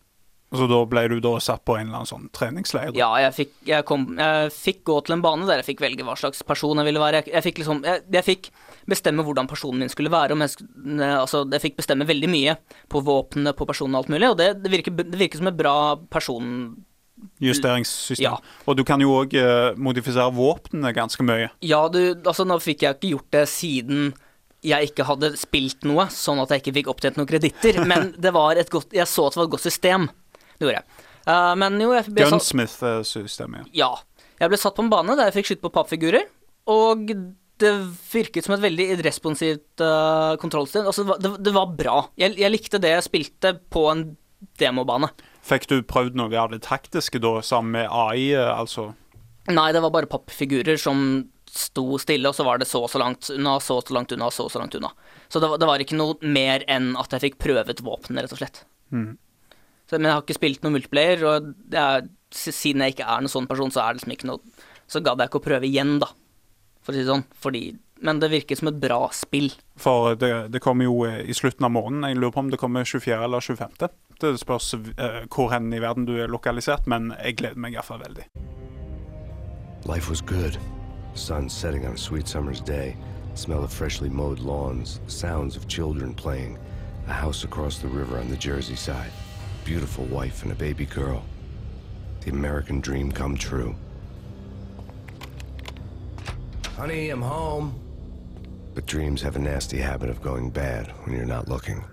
Så 0.54 0.68
da 0.70 0.80
ble 0.87 1.02
du 1.10 1.16
da 1.22 1.32
satt 1.42 1.64
på 1.66 1.74
en 1.74 1.88
eller 1.88 2.00
annen 2.00 2.10
sånn 2.10 2.28
treningsleir? 2.34 2.92
Ja, 2.98 3.08
jeg 3.22 3.34
fikk, 3.34 3.54
jeg, 3.66 3.87
kom, 3.88 4.06
jeg 4.18 4.52
fikk 4.54 4.84
gå 4.87 5.00
til 5.06 5.16
en 5.16 5.24
bane 5.24 5.48
der 5.48 5.62
jeg 5.62 5.72
fikk 5.72 5.82
velge 5.82 6.06
hva 6.06 6.14
slags 6.18 6.44
person 6.46 6.78
jeg 6.78 6.88
ville 6.88 7.02
være. 7.02 7.22
Jeg, 7.22 7.34
jeg 7.34 7.46
fikk 7.48 7.62
liksom 7.62 7.82
jeg, 7.87 8.04
jeg 8.14 8.26
fikk 8.26 8.50
bestemme 8.90 9.25
hvordan 9.27 9.49
personen 9.51 9.85
min 9.85 9.92
skulle 9.92 10.12
være. 10.12 10.37
Om 10.37 10.44
jeg, 10.44 10.64
altså, 11.11 11.44
jeg 11.53 11.62
fikk 11.62 11.79
bestemme 11.81 12.09
veldig 12.09 12.31
mye 12.33 12.57
på 12.92 13.03
våpnene, 13.05 13.55
på 13.57 13.68
personen 13.68 13.97
og 13.97 14.05
alt 14.05 14.12
mulig, 14.14 14.33
og 14.33 14.40
det, 14.40 14.51
det, 14.64 14.73
virker, 14.73 14.97
det 15.01 15.20
virker 15.20 15.42
som 15.42 15.53
et 15.53 15.61
bra 15.61 15.79
person... 16.12 16.51
Justeringssystem. 17.40 18.27
Ja. 18.27 18.35
Og 18.68 18.77
du 18.77 18.83
kan 18.85 19.01
jo 19.01 19.14
òg 19.23 19.33
modifisere 19.81 20.35
våpnene 20.35 20.90
ganske 20.92 21.25
mye. 21.25 21.49
Ja, 21.64 21.87
du, 21.88 22.01
altså 22.18 22.44
nå 22.44 22.59
fikk 22.61 22.85
jeg 22.85 22.99
ikke 22.99 23.12
gjort 23.14 23.31
det 23.33 23.44
siden 23.49 24.11
jeg 24.64 24.90
ikke 24.90 25.07
hadde 25.09 25.35
spilt 25.37 25.85
noe, 25.88 26.07
sånn 26.12 26.40
at 26.42 26.53
jeg 26.53 26.62
ikke 26.62 26.77
fikk 26.79 26.90
opptjent 26.94 27.20
noen 27.20 27.29
kreditter, 27.29 27.81
men 27.90 28.12
det 28.20 28.33
var 28.35 28.61
et 28.61 28.73
godt, 28.73 28.94
jeg 28.97 29.09
så 29.11 29.29
at 29.29 29.37
det 29.37 29.42
var 29.42 29.49
et 29.49 29.55
godt 29.57 29.66
system. 29.66 30.09
Det 30.55 30.66
gjorde 30.66 30.81
jeg. 30.81 31.05
Uh, 31.25 31.53
men 31.61 31.79
jo, 31.81 31.92
jeg 31.97 32.12
ble 32.12 32.29
Gunsmith-systemet. 32.33 33.70
Ja. 33.77 33.92
Jeg 34.40 34.51
ble 34.51 34.59
satt 34.61 34.77
på 34.77 34.85
en 34.85 34.92
bane 34.92 35.16
der 35.16 35.31
jeg 35.31 35.38
fikk 35.38 35.53
skyte 35.53 35.64
på 35.64 35.73
pappfigurer, 35.77 36.27
og 36.70 37.12
det 37.64 37.72
virket 38.12 38.46
som 38.46 38.55
et 38.57 38.62
veldig 38.64 38.87
responsivt 39.05 39.83
uh, 39.83 40.35
kontrollsystem. 40.42 40.87
Altså, 40.90 41.05
det, 41.09 41.31
var- 41.33 41.40
det, 41.48 41.55
var 41.57 41.72
bra. 41.79 41.96
Jeg, 42.20 42.37
jeg 42.40 42.53
likte 42.55 42.81
det 42.83 42.92
jeg 42.94 43.07
spilte 43.09 43.55
på 43.74 43.87
en 43.92 44.05
demobane. 44.61 45.09
Fikk 45.44 45.66
du 45.70 45.79
prøvd 45.88 46.16
noe 46.20 46.33
av 46.40 46.53
det 46.53 46.62
taktiske 46.64 47.20
da, 47.20 47.38
sammen 47.44 47.74
med 47.81 47.88
AI, 47.92 48.31
eh, 48.37 48.50
altså? 48.55 48.90
Nei, 49.53 49.70
det 49.77 49.83
var 49.85 49.92
bare 49.92 50.09
pappfigurer 50.09 50.79
som 50.81 51.03
sto 51.55 51.98
stille, 52.03 52.31
og 52.31 52.35
så 52.37 52.46
var 52.46 52.59
det 52.59 52.66
så 52.66 52.81
og 52.87 52.90
så 52.90 52.98
langt 53.03 53.29
unna, 53.31 53.59
så 53.62 53.77
og 53.79 53.85
så 53.87 53.94
langt 53.94 54.12
unna, 54.16 54.31
så 54.33 54.46
og 54.48 54.53
så 54.55 54.59
langt 54.62 54.74
unna. 54.79 54.90
Så 55.31 55.40
det 55.42 55.50
var, 55.53 55.61
det 55.61 55.68
var 55.68 55.85
ikke 55.85 55.98
noe 55.98 56.16
mer 56.35 56.64
enn 56.72 56.92
at 57.00 57.12
jeg 57.14 57.27
fikk 57.29 57.37
prøvet 57.44 57.83
våpenet, 57.85 58.24
rett 58.24 58.35
og 58.35 58.40
slett. 58.40 58.62
Så, 58.90 59.98
men 59.98 60.09
jeg 60.09 60.16
har 60.16 60.24
ikke 60.24 60.38
spilt 60.38 60.64
noen 60.64 60.79
multiplayer, 60.79 61.22
og 61.29 61.53
er, 61.77 62.09
siden 62.35 62.83
jeg 62.85 62.96
ikke 62.96 63.07
er 63.07 63.22
noen 63.24 63.33
sånn 63.33 63.48
person, 63.50 63.72
så 63.74 63.85
er 63.85 63.92
det 63.94 64.00
liksom 64.03 64.16
ikke 64.16 64.31
noe 64.33 64.40
Så 64.90 65.00
gadd 65.05 65.20
jeg 65.22 65.31
ikke 65.31 65.40
å 65.40 65.44
prøve 65.46 65.68
igjen, 65.68 65.94
da. 66.03 66.11
For 66.85 66.92
å 66.92 66.97
si 66.97 67.03
det 67.03 67.11
sånn. 67.11 67.27
Fordi 67.40 67.64
Men 68.05 68.18
det 68.20 68.29
virker 68.29 68.59
som 68.59 68.68
et 68.68 68.81
bra 68.83 69.07
spill. 69.16 69.53
For 69.81 70.16
det, 70.20 70.51
det 70.53 70.61
kommer 70.61 70.85
jo 70.85 71.07
eh, 71.09 71.23
i 71.25 71.33
slutten 71.33 71.64
av 71.64 71.70
måneden. 71.73 72.05
Jeg 72.05 72.18
lurer 72.18 72.35
på 72.35 72.42
om 72.42 72.51
det 72.53 72.59
kommer 72.61 72.85
24. 72.85 73.16
eller 73.25 73.40
25. 73.40 73.79
Det 74.20 74.33
spørs 74.42 74.75
uh, 74.75 75.23
hvor 75.33 75.49
hen 75.55 75.73
i 75.73 75.81
verden 75.81 76.05
du 76.05 76.18
er 76.20 76.29
lokalisert, 76.29 76.87
men 76.90 77.14
jeg 77.16 77.38
gleder 77.40 77.62
meg 77.64 77.79
iallfall 77.79 78.03
veldig. 78.03 78.27
Life 79.88 80.11
was 80.11 80.20
good. 80.20 80.59
Sun 81.14 81.49
setting 81.49 81.87
on 81.87 81.94
a 81.94 81.99
sweet 81.99 82.29
summer's 82.29 82.61
day, 82.61 82.97
smell 83.35 83.64
of 83.64 83.73
freshly 83.73 84.11
mowed 84.11 84.40
lawns, 84.40 85.01
sounds 85.07 85.57
of 85.57 85.68
children 85.68 86.12
playing, 86.12 86.59
a 87.09 87.12
house 87.12 87.44
across 87.44 87.79
the 87.79 87.88
river 87.88 88.18
on 88.18 88.29
the 88.29 88.37
Jersey 88.37 88.77
side, 88.77 89.12
beautiful 89.64 90.05
wife 90.07 90.42
and 90.42 90.53
a 90.53 90.57
baby 90.57 90.87
girl. 90.87 91.23
The 92.20 92.31
American 92.31 92.81
dream 92.81 93.12
come 93.12 93.37
true. 93.37 93.75
Honey, 96.76 97.10
I'm 97.10 97.22
home. 97.22 97.72
But 98.74 98.87
dreams 98.87 99.22
have 99.22 99.37
a 99.37 99.38
nasty 99.38 99.78
habit 99.78 100.10
of 100.10 100.20
going 100.20 100.50
bad 100.50 100.88
when 101.04 101.14
you're 101.14 101.24
not 101.24 101.48
looking. 101.48 101.84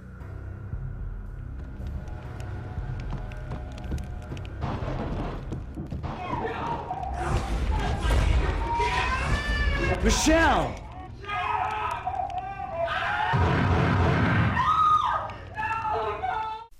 Michelle! 10.03 10.73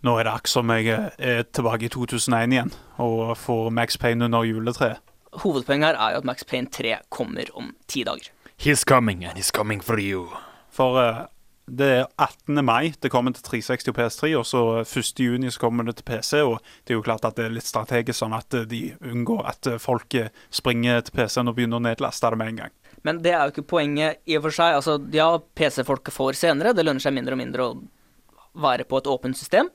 Nå 0.01 0.17
er 0.17 0.23
det 0.23 0.31
akkurat 0.31 0.49
som 0.49 0.69
jeg 0.69 1.11
er 1.19 1.43
tilbake 1.53 1.85
i 1.85 1.89
2001 1.93 2.53
igjen 2.53 2.73
og 2.97 3.37
får 3.37 3.69
Max 3.69 3.97
Payne 4.01 4.25
under 4.25 4.43
juletreet. 4.43 5.10
Hovedpoenget 5.31 5.93
her 5.93 5.99
er 5.99 6.15
jo 6.15 6.21
at 6.23 6.27
Max 6.27 6.43
Payne 6.47 6.67
3 6.67 6.97
kommer 7.09 7.47
om 7.55 7.75
ti 7.87 8.03
dager. 8.03 8.31
He's 8.57 8.83
coming, 8.85 9.23
and 9.25 9.37
he's 9.37 9.51
coming 9.51 9.81
for 9.81 9.97
you. 9.99 10.27
For 10.69 10.97
uh, 10.99 11.27
det 11.71 11.87
er 11.87 12.05
18. 12.17 12.65
mai 12.65 12.91
det 12.99 13.11
kommer 13.11 13.31
til 13.31 13.43
360 13.43 13.91
og 13.91 13.97
PS3, 13.97 14.29
og 14.37 14.45
så 14.45 14.61
1. 14.81 15.19
juni 15.19 15.51
så 15.51 15.59
kommer 15.59 15.87
det 15.87 15.95
til 15.99 16.07
PC. 16.09 16.41
Og 16.43 16.59
det 16.83 16.93
er 16.93 16.99
jo 16.99 17.05
klart 17.05 17.25
at 17.25 17.37
det 17.37 17.45
er 17.45 17.55
litt 17.55 17.67
strategisk, 17.67 18.17
sånn 18.19 18.35
at 18.35 18.53
eh, 18.57 18.67
de 18.67 18.81
unngår 18.99 19.45
at 19.47 19.69
eh, 19.69 19.79
folk 19.81 20.13
eh, 20.19 20.31
springer 20.51 21.01
til 21.05 21.15
PC-en 21.15 21.51
og 21.51 21.55
begynner 21.55 21.79
å 21.79 21.85
nedlaste 21.85 22.33
det 22.33 22.41
med 22.41 22.53
en 22.53 22.61
gang. 22.63 22.75
Men 23.07 23.21
det 23.23 23.33
er 23.33 23.45
jo 23.45 23.55
ikke 23.55 23.69
poenget 23.71 24.21
i 24.29 24.37
og 24.37 24.45
for 24.47 24.57
seg. 24.57 24.77
Altså, 24.81 24.97
ja, 25.15 25.29
PC-folk 25.57 26.11
får 26.13 26.39
senere. 26.41 26.75
Det 26.75 26.85
lønner 26.85 27.03
seg 27.03 27.15
mindre 27.15 27.37
og 27.37 27.41
mindre 27.41 27.69
å 27.69 27.77
være 28.61 28.85
på 28.85 28.99
et 28.99 29.09
åpent 29.09 29.37
system. 29.37 29.71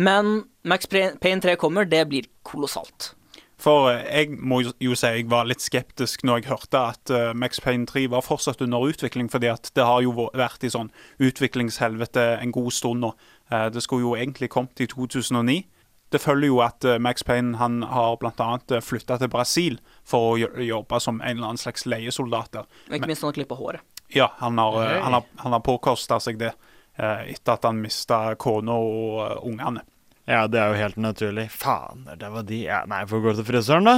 Men 0.00 0.46
Max 0.64 0.88
Payne 0.88 1.42
3 1.44 1.58
kommer, 1.60 1.84
det 1.84 2.06
blir 2.08 2.30
kolossalt. 2.46 3.12
For 3.60 3.90
eh, 3.92 4.04
jeg 4.22 4.38
må 4.40 4.62
jo- 4.64 4.94
si 4.96 5.06
jeg 5.06 5.26
var 5.28 5.44
litt 5.44 5.60
skeptisk 5.60 6.22
når 6.24 6.40
jeg 6.40 6.48
hørte 6.50 6.80
at 6.94 7.10
eh, 7.12 7.32
Max 7.36 7.60
Payne 7.60 7.84
3 7.86 8.06
var 8.08 8.22
fortsatt 8.24 8.62
under 8.64 8.80
utvikling, 8.88 9.28
fordi 9.30 9.50
at 9.52 9.70
det 9.76 9.84
har 9.84 10.00
jo 10.00 10.14
vært 10.32 10.64
i 10.64 10.70
sånn 10.72 10.88
utviklingshelvete 11.20 12.24
en 12.40 12.52
god 12.52 12.72
stund 12.72 13.00
nå. 13.04 13.12
Eh, 13.52 13.68
det 13.74 13.82
skulle 13.84 14.06
jo 14.06 14.14
egentlig 14.16 14.48
kommet 14.52 14.80
i 14.80 14.86
2009. 14.88 15.64
Det 16.10 16.18
følger 16.20 16.48
jo 16.50 16.58
at 16.64 16.82
Max 16.98 17.22
Payne 17.22 17.54
han 17.60 17.82
har 17.86 18.16
bl.a. 18.18 18.56
flytta 18.82 19.18
til 19.20 19.28
Brasil 19.30 19.76
for 20.02 20.32
å 20.34 20.64
jobbe 20.66 20.98
som 21.00 21.20
en 21.20 21.36
eller 21.36 21.52
annen 21.52 21.60
slags 21.60 21.84
leiesoldat 21.86 22.50
der. 22.56 22.66
Ikke 22.90 23.06
minst 23.06 23.22
han 23.22 23.32
klipper 23.36 23.60
håret. 23.60 23.84
Ja, 24.10 24.26
han 24.40 24.58
har, 24.58 24.72
han 25.04 25.12
har, 25.14 25.22
han 25.44 25.52
har 25.54 25.60
påkosta 25.62 26.18
seg 26.18 26.40
det 26.40 26.50
etter 26.98 27.52
at 27.54 27.62
han 27.68 27.78
mista 27.80 28.34
kona 28.34 28.74
og 28.74 29.44
ungene. 29.46 29.84
Ja, 30.30 30.44
det 30.46 30.60
er 30.62 30.70
jo 30.70 30.78
helt 30.78 30.98
naturlig. 31.00 31.48
Faen, 31.50 32.04
det 32.20 32.28
var 32.30 32.44
de 32.46 32.62
ja, 32.62 32.84
Nei, 32.90 33.02
får 33.10 33.22
gå 33.24 33.34
til 33.38 33.46
frisøren, 33.48 33.88
da. 33.88 33.96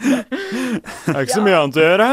Det 0.00 1.14
er 1.14 1.22
ikke 1.22 1.36
så 1.36 1.44
mye 1.44 1.60
annet 1.60 1.78
å 1.78 1.84
gjøre. 1.86 2.10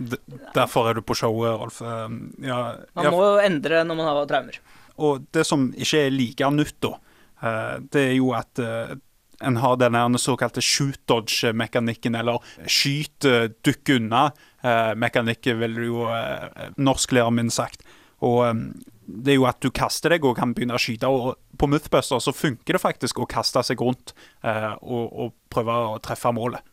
D 0.00 0.18
derfor 0.54 0.88
er 0.90 0.98
du 0.98 1.02
på 1.06 1.16
showet, 1.18 1.52
Rolf. 1.58 1.80
Ja, 1.82 2.00
ja, 2.46 2.62
Man 2.96 3.10
må 3.14 3.22
jo 3.26 3.42
endre 3.42 3.82
når 3.86 3.98
man 3.98 4.08
har 4.10 4.26
traumer. 4.30 4.58
Og 5.00 5.26
det 5.34 5.44
som 5.48 5.70
ikke 5.74 6.04
er 6.06 6.14
like 6.14 6.50
nytt, 6.54 6.76
da, 6.84 6.92
eh, 7.42 7.76
det 7.92 8.02
er 8.08 8.16
jo 8.18 8.32
at 8.36 8.60
eh, 8.62 8.94
en 9.40 9.56
har 9.62 9.78
den 9.80 10.18
såkalte 10.20 10.62
shoot 10.64 10.98
dodge-mekanikken, 11.08 12.18
eller 12.18 12.42
skyt, 12.66 13.24
eh, 13.24 13.48
dukk 13.64 13.94
unna-mekanikken, 13.96 15.58
vil 15.62 15.80
jo 15.86 16.04
norsklæreren 16.76 17.38
min 17.40 17.50
sagt. 17.54 17.86
Og 18.20 18.42
eh, 18.48 18.54
det 19.10 19.34
er 19.34 19.38
jo 19.40 19.46
at 19.50 19.60
du 19.62 19.70
kaster 19.74 20.14
deg 20.14 20.24
og 20.26 20.36
kan 20.38 20.54
begynne 20.56 20.76
å 20.76 20.80
skyte. 20.80 21.08
Og 21.10 21.58
på 21.58 21.68
Mythbuster 21.70 22.22
så 22.22 22.34
funker 22.34 22.76
det 22.76 22.82
faktisk 22.82 23.20
å 23.20 23.28
kaste 23.30 23.62
seg 23.66 23.82
rundt 23.82 24.14
eh, 24.46 24.74
og, 24.80 25.06
og 25.10 25.34
prøve 25.52 25.78
å 25.94 25.98
treffe 26.04 26.32
målet. 26.36 26.66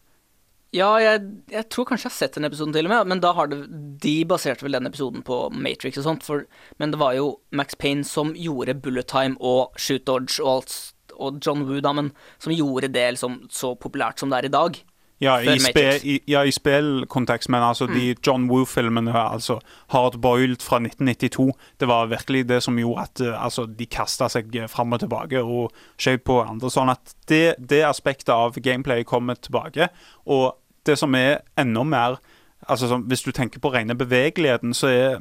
Ja, 0.75 0.89
jeg, 0.99 1.21
jeg 1.47 1.69
tror 1.71 1.87
kanskje 1.87 2.09
jeg 2.09 2.11
har 2.11 2.17
sett 2.17 2.35
den 2.35 2.47
episoden 2.47 2.73
til 2.75 2.89
og 2.89 2.91
med, 2.91 3.07
men 3.13 3.21
da 3.23 3.31
har 3.37 3.47
det, 3.47 3.61
de 4.03 4.17
baserte 4.27 4.65
vel 4.65 4.75
den 4.75 4.89
episoden 4.89 5.23
på 5.25 5.45
Matrix 5.55 6.01
og 6.01 6.05
sånt, 6.09 6.27
for, 6.27 6.43
men 6.81 6.91
det 6.91 6.99
var 6.99 7.15
jo 7.15 7.37
Max 7.55 7.77
Payne 7.79 8.03
som 8.07 8.33
gjorde 8.35 8.75
Bullet 8.83 9.07
Time 9.07 9.39
og 9.39 9.79
Shoot 9.79 10.03
Dodge 10.09 10.43
og 10.43 10.51
alt, 10.51 10.75
og 11.15 11.39
John 11.41 11.63
Woo, 11.69 11.79
da, 11.81 11.95
men 11.95 12.11
som 12.43 12.53
gjorde 12.53 12.91
det 12.93 13.05
liksom 13.15 13.45
så 13.49 13.71
populært 13.79 14.19
som 14.19 14.29
det 14.29 14.41
er 14.41 14.49
i 14.49 14.53
dag. 14.57 14.81
Ja, 15.19 15.39
i, 15.41 15.59
spe, 15.59 15.83
i, 16.05 16.19
ja, 16.29 16.43
i 16.45 16.51
spillkontekst, 16.53 17.49
men 17.49 17.63
altså 17.65 17.87
de 17.89 18.11
John 18.21 18.45
Woo-filmene, 18.51 19.15
altså 19.17 19.57
Hard 19.89 20.19
Boiled 20.21 20.61
fra 20.61 20.77
1992, 20.77 21.47
det 21.81 21.87
var 21.89 22.11
virkelig 22.11 22.43
det 22.49 22.59
som 22.63 22.77
gjorde 22.77 23.05
at 23.07 23.23
eh, 23.25 23.33
altså, 23.33 23.65
de 23.65 23.87
kasta 23.89 24.29
seg 24.29 24.53
fram 24.69 24.93
og 24.93 25.01
tilbake 25.01 25.41
og 25.41 25.73
skjøt 25.97 26.21
på 26.27 26.37
andre. 26.43 26.69
Sånn 26.69 26.93
at 26.93 27.15
det, 27.31 27.55
det 27.57 27.81
aspektet 27.87 28.29
av 28.35 28.59
gameplay 28.61 29.01
kommer 29.09 29.39
tilbake. 29.41 29.89
Og 30.29 30.51
det 30.85 30.99
som 31.01 31.17
er 31.17 31.41
enda 31.57 31.83
mer 31.83 32.19
altså 32.67 32.87
som, 32.87 33.03
Hvis 33.09 33.21
du 33.21 33.31
tenker 33.31 33.61
på 33.61 33.69
rene 33.73 33.95
bevegeligheten, 33.95 34.73
så 34.73 34.87
er, 34.87 35.19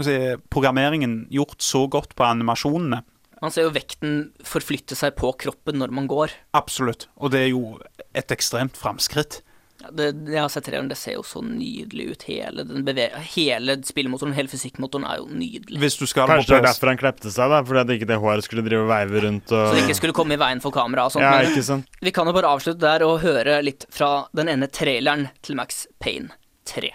så 0.00 0.12
er 0.12 0.42
programmeringen 0.52 1.26
gjort 1.32 1.62
så 1.62 1.86
godt 1.88 2.16
på 2.16 2.24
animasjonene. 2.24 3.02
Man 3.42 3.52
ser 3.52 3.66
jo 3.66 3.72
vekten 3.74 4.30
forflytte 4.46 4.96
seg 4.96 5.16
på 5.18 5.32
kroppen 5.36 5.76
når 5.80 5.92
man 5.92 6.06
går. 6.08 6.32
Absolutt. 6.56 7.10
Og 7.20 7.34
det 7.34 7.44
er 7.44 7.50
jo 7.52 7.76
et 8.16 8.32
ekstremt 8.32 8.78
framskritt. 8.80 9.42
Ja, 9.82 9.90
det, 9.92 10.06
jeg 10.32 10.40
har 10.40 10.48
sett 10.48 10.64
traileren, 10.64 10.88
det 10.88 10.96
ser 10.96 11.18
jo 11.18 11.24
så 11.26 11.42
nydelig 11.44 12.06
ut. 12.14 12.22
Hele, 12.30 12.64
den 12.64 12.86
hele 13.34 13.74
spillemotoren, 13.84 14.32
hele 14.38 14.48
fysikkmotoren 14.48 15.04
er 15.04 15.18
jo 15.20 15.26
nydelig. 15.28 15.76
Hvis 15.82 15.98
du 16.00 16.06
skal 16.08 16.30
Kanskje 16.30 16.54
det 16.54 16.62
er 16.62 16.68
derfor 16.70 16.90
han 16.94 17.00
klepte 17.00 17.32
seg, 17.34 17.52
da, 17.52 17.58
fordi 17.66 17.82
at 17.82 17.92
ikke 17.98 18.08
det 18.08 18.18
håret 18.22 18.46
skulle 18.46 18.64
drive 18.64 18.86
og 18.86 18.92
veive 18.94 19.24
rundt 19.26 19.52
og 19.52 19.66
Så 19.68 19.74
det 19.76 19.82
ikke 19.84 19.98
skulle 20.00 20.16
komme 20.16 20.38
i 20.38 20.40
veien 20.40 20.62
for 20.64 20.72
kamera 20.74 21.04
og 21.04 21.12
sånt. 21.12 21.26
Ja, 21.26 21.44
ikke 21.44 21.66
sant. 21.66 21.90
vi 22.00 22.14
kan 22.16 22.28
jo 22.30 22.32
bare 22.36 22.54
avslutte 22.56 22.80
der 22.86 23.04
og 23.04 23.20
høre 23.26 23.58
litt 23.66 23.84
fra 23.92 24.30
den 24.32 24.48
ene 24.54 24.70
traileren 24.72 25.28
til 25.44 25.60
Max 25.60 25.84
Payne 26.00 26.32
3. 26.72 26.94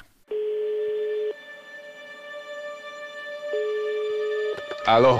Hello. 4.90 5.20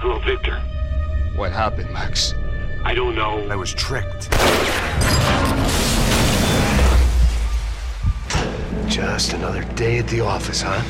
Hello, 0.00 0.20
Victor. 0.20 0.60
What 1.34 1.50
happened, 1.50 1.92
Max? 1.92 2.32
I 2.84 2.94
don't 2.94 3.16
know. 3.16 3.44
I 3.50 3.56
was 3.56 3.74
tricked. 3.74 4.30
Just 8.88 9.32
another 9.32 9.64
day 9.74 9.98
at 9.98 10.06
the 10.06 10.20
office, 10.20 10.62
huh? 10.64 10.80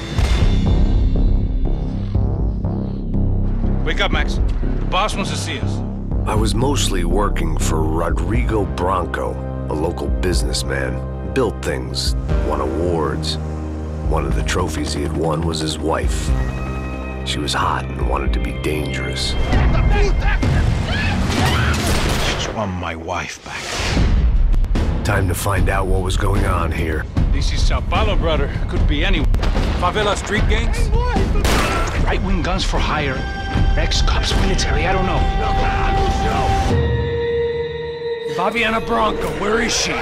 Wake 3.83 4.03
up, 4.03 4.11
Max. 4.11 4.35
The 4.35 4.87
boss 4.90 5.16
wants 5.16 5.31
to 5.31 5.38
see 5.38 5.59
us. 5.59 5.79
I 6.27 6.35
was 6.35 6.55
mostly 6.55 7.05
working 7.05 7.57
for 7.57 7.83
Rodrigo 7.83 8.66
Bronco, 8.77 9.33
a 9.71 9.73
local 9.73 10.09
businessman. 10.09 11.33
Built 11.33 11.64
things, 11.64 12.14
won 12.47 12.61
awards. 12.61 13.38
One 14.11 14.27
of 14.27 14.35
the 14.35 14.42
trophies 14.42 14.92
he 14.92 15.03
had 15.03 15.16
won 15.16 15.47
was 15.47 15.61
his 15.61 15.79
wife. 15.79 16.29
She 17.29 17.38
was 17.38 17.53
hot 17.53 17.85
and 17.85 18.09
wanted 18.09 18.33
to 18.33 18.41
be 18.41 18.53
dangerous. 18.62 19.33
Just 22.33 22.55
want 22.55 22.73
my 22.73 22.97
wife 22.97 23.45
back. 23.45 23.62
Time 25.05 25.29
to 25.29 25.35
find 25.35 25.69
out 25.69 25.87
what 25.88 26.01
was 26.01 26.17
going 26.17 26.47
on 26.47 26.73
here. 26.73 27.05
This 27.31 27.53
is 27.53 27.61
Sao 27.61 27.83
Paulo, 27.83 28.17
brother. 28.17 28.51
Could 28.71 28.88
be 28.88 29.05
anyone. 29.05 29.31
Favela 29.79 30.17
street 30.17 30.49
gangs? 30.49 30.88
Right 32.03 32.23
wing 32.23 32.41
guns 32.41 32.64
for 32.64 32.79
hire. 32.79 33.19
Ex 33.77 34.01
cops, 34.01 34.35
military, 34.41 34.87
I 34.87 34.95
don't 34.95 35.05
know. 35.05 35.21
Fabiana 38.37 38.81
Bronco, 38.87 39.29
where 39.38 39.61
is 39.61 39.77
she? 39.77 39.93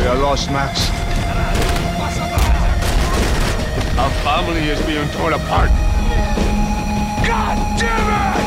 We 0.00 0.06
are 0.06 0.18
lost, 0.22 0.52
Max. 0.52 1.01
Our 3.98 4.10
family 4.24 4.68
is 4.68 4.80
being 4.86 5.08
torn 5.10 5.34
apart. 5.34 5.68
God 7.26 7.78
damn 7.78 8.42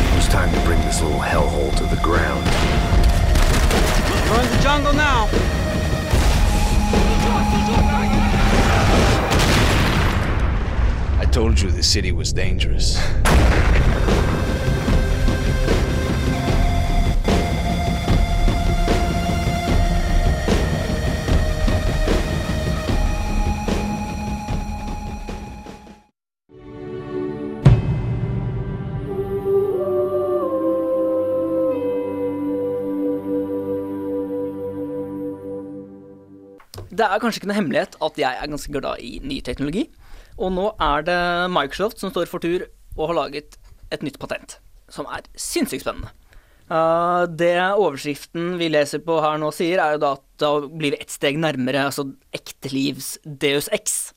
It 0.00 0.16
was 0.16 0.28
time 0.28 0.52
to 0.52 0.60
bring 0.64 0.80
this 0.80 1.02
little 1.02 1.20
hellhole 1.20 1.76
to 1.76 1.84
the 1.84 2.00
ground. 2.02 2.44
We're 4.30 4.42
in 4.42 4.50
the 4.50 4.62
jungle 4.62 4.94
now. 4.94 5.28
I 11.20 11.26
told 11.30 11.60
you 11.60 11.70
the 11.70 11.82
city 11.82 12.12
was 12.12 12.32
dangerous. 12.32 12.98
Det 36.98 37.06
er 37.06 37.20
kanskje 37.22 37.42
ikke 37.42 37.50
noe 37.52 37.58
hemmelighet 37.60 37.98
at 38.02 38.16
jeg 38.18 38.42
er 38.42 38.50
ganske 38.50 38.72
glad 38.74 39.02
i 39.04 39.18
ny 39.22 39.38
teknologi. 39.46 39.86
Og 40.38 40.50
nå 40.54 40.70
er 40.82 41.04
det 41.06 41.20
Microsoft 41.54 42.02
som 42.02 42.10
står 42.10 42.30
for 42.30 42.42
tur 42.42 42.64
og 42.96 43.10
har 43.10 43.18
laget 43.20 43.58
et 43.94 44.02
nytt 44.02 44.18
patent, 44.18 44.58
som 44.90 45.06
er 45.10 45.26
sinnssykt 45.38 45.84
spennende. 45.84 46.10
Uh, 46.68 47.24
det 47.30 47.54
overskriften 47.56 48.58
vi 48.60 48.68
leser 48.68 49.00
på 49.00 49.16
her 49.24 49.38
nå 49.40 49.48
sier, 49.56 49.80
er 49.80 49.94
jo 49.94 50.02
da 50.02 50.12
at 50.18 50.24
da 50.42 50.50
blir 50.66 50.92
vi 50.92 51.00
ett 51.00 51.12
steg 51.14 51.38
nærmere 51.40 51.86
altså 51.88 52.10
ekte 52.34 52.72
livs 52.74 53.14
Deus 53.24 53.70
X. 53.72 54.12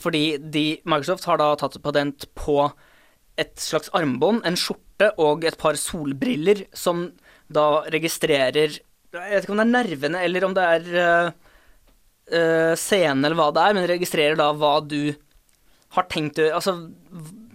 Fordi 0.00 0.38
de, 0.38 0.64
Microsoft 0.88 1.26
har 1.28 1.42
da 1.42 1.50
tatt 1.58 1.76
et 1.76 1.84
patent 1.84 2.26
på 2.38 2.58
et 3.40 3.54
slags 3.60 3.90
armbånd, 3.96 4.42
en 4.46 4.56
skjorte 4.58 5.10
og 5.20 5.44
et 5.44 5.58
par 5.60 5.76
solbriller 5.78 6.64
som 6.72 7.08
da 7.52 7.84
registrerer 7.92 8.78
Jeg 8.78 9.30
vet 9.30 9.44
ikke 9.44 9.52
om 9.52 9.60
det 9.60 9.66
er 9.66 9.74
nervene 9.74 10.22
eller 10.24 10.46
om 10.46 10.54
det 10.56 10.64
er 10.64 10.86
uh, 10.94 11.43
uh, 12.32 12.72
scene 12.78 13.24
eller 13.24 13.38
hva 13.38 13.50
det 13.54 13.64
er, 13.64 13.76
men 13.76 13.88
registrerer 13.90 14.38
da 14.40 14.50
hva 14.56 14.78
du 14.84 15.14
har 15.94 16.08
tenkt 16.10 16.40
å 16.42 16.50
Altså 16.56 16.78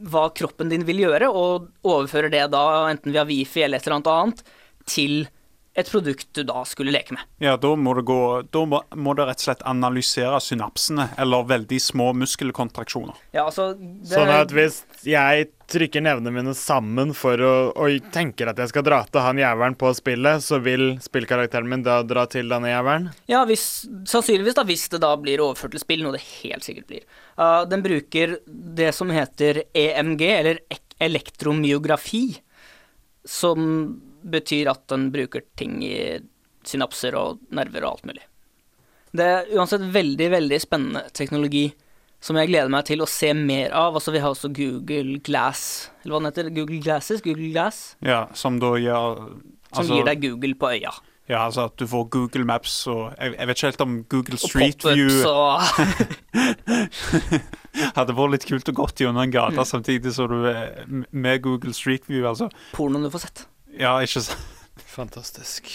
hva 0.10 0.30
kroppen 0.32 0.70
din 0.72 0.86
vil 0.88 1.02
gjøre, 1.04 1.28
og 1.28 1.68
overfører 1.84 2.32
det 2.32 2.46
da 2.54 2.64
enten 2.88 3.12
via 3.12 3.26
Wifi 3.28 3.66
eller 3.66 3.82
et 3.82 3.88
eller 3.88 3.98
annet 4.00 4.12
annet 4.14 4.44
til 4.88 5.18
et 5.80 5.90
produkt 5.92 6.30
du 6.36 6.42
da 6.48 6.64
skulle 6.68 6.94
leke 6.94 7.14
med. 7.16 7.24
Ja, 7.44 7.56
da 7.60 7.72
må 7.78 7.94
det 7.98 8.06
gå 8.10 8.20
Da 8.52 8.64
må, 8.68 8.82
må 8.96 9.14
det 9.16 9.28
rett 9.30 9.44
og 9.44 9.46
slett 9.50 9.66
analysere 9.70 10.40
synapsene, 10.44 11.10
eller 11.20 11.48
veldig 11.52 11.80
små 11.84 12.10
muskelkontraksjoner. 12.24 13.20
Ja, 13.36 13.46
altså 13.46 13.74
det, 13.78 14.12
Sånn 14.12 14.34
at 14.34 14.56
hvis 14.56 14.82
jeg 15.08 15.52
trykker 15.70 16.04
nevene 16.04 16.34
mine 16.34 16.54
sammen 16.58 17.14
for 17.18 17.42
å, 17.46 17.54
og 17.78 18.10
tenker 18.14 18.50
at 18.52 18.60
jeg 18.62 18.72
skal 18.72 18.86
dra 18.86 19.00
til 19.06 19.24
han 19.24 19.40
jævelen 19.42 19.78
på 19.80 19.92
spillet, 19.98 20.44
så 20.46 20.60
vil 20.64 20.96
spillkarakteren 21.04 21.70
min 21.70 21.86
da 21.86 22.00
dra 22.08 22.26
til 22.32 22.50
denne 22.52 22.72
jævelen? 22.72 23.10
Ja, 23.32 23.44
hvis, 23.50 23.66
sannsynligvis 24.10 24.58
da, 24.58 24.66
hvis 24.68 24.88
det 24.94 25.02
da 25.06 25.14
blir 25.22 25.44
overført 25.46 25.76
til 25.76 25.84
spill, 25.84 26.04
noe 26.06 26.18
det 26.18 26.26
helt 26.42 26.66
sikkert 26.66 26.90
blir. 26.90 27.08
Uh, 27.40 27.64
den 27.70 27.86
bruker 27.86 28.40
det 28.48 28.92
som 28.98 29.14
heter 29.14 29.64
EMG, 29.78 30.26
eller 30.36 30.64
ek 30.74 30.84
elektromyografi, 31.00 32.26
som 33.24 33.70
betyr 34.22 34.68
at 34.72 34.84
den 34.92 35.10
bruker 35.14 35.46
ting 35.60 35.80
i 35.86 36.20
synapser 36.68 37.16
og 37.16 37.40
nerver 37.56 37.86
og 37.86 37.94
alt 37.94 38.10
mulig. 38.10 38.26
Det 39.16 39.26
er 39.26 39.54
uansett 39.58 39.86
veldig, 39.94 40.28
veldig 40.36 40.60
spennende 40.62 41.06
teknologi 41.16 41.70
som 42.20 42.36
jeg 42.40 42.50
gleder 42.52 42.72
meg 42.72 42.88
til 42.90 43.04
å 43.04 43.08
se 43.10 43.32
mer 43.38 43.72
av. 43.76 43.96
Altså, 43.96 44.12
vi 44.16 44.22
har 44.24 44.34
også 44.34 44.52
Google 44.56 45.20
Glass, 45.24 45.90
eller 46.04 46.16
hva 46.16 46.24
den 46.24 46.32
heter? 46.32 46.50
Google 46.56 46.82
Glasses? 46.84 47.22
Google 47.24 47.52
Glass? 47.54 47.94
Ja, 48.06 48.26
som 48.36 48.60
da 48.60 48.74
gjør 48.80 49.22
Som 49.70 49.84
altså, 49.84 49.94
gir 49.96 50.10
deg 50.10 50.26
Google 50.26 50.58
på 50.60 50.74
øya. 50.76 50.92
Ja, 51.30 51.44
altså 51.46 51.68
at 51.70 51.76
du 51.78 51.86
får 51.86 52.08
Google 52.10 52.42
Maps 52.50 52.74
og 52.90 53.12
Jeg, 53.14 53.36
jeg 53.38 53.48
vet 53.48 53.60
ikke 53.60 53.68
helt 53.68 53.84
om 53.86 53.98
Google 54.10 54.40
Og 54.40 54.50
Street 54.50 54.86
View 54.88 55.20
og 55.30 55.62
hadde 58.00 58.16
vært 58.18 58.34
litt 58.34 58.48
kult 58.50 58.72
å 58.72 58.76
gått 58.80 59.04
gjennom 59.04 59.22
en 59.22 59.34
gate 59.36 59.66
samtidig 59.70 60.16
som 60.16 60.32
du 60.32 60.48
er 60.50 60.88
med 60.90 61.44
Google 61.46 61.76
Street 61.78 62.10
View, 62.10 62.26
altså. 62.26 62.50
pornoen 62.74 63.06
du 63.06 63.12
får 63.14 63.28
sett. 63.28 63.46
Ja, 63.78 63.94
ikke 64.02 64.26
sant? 64.26 64.58
Fantastisk. 64.90 65.70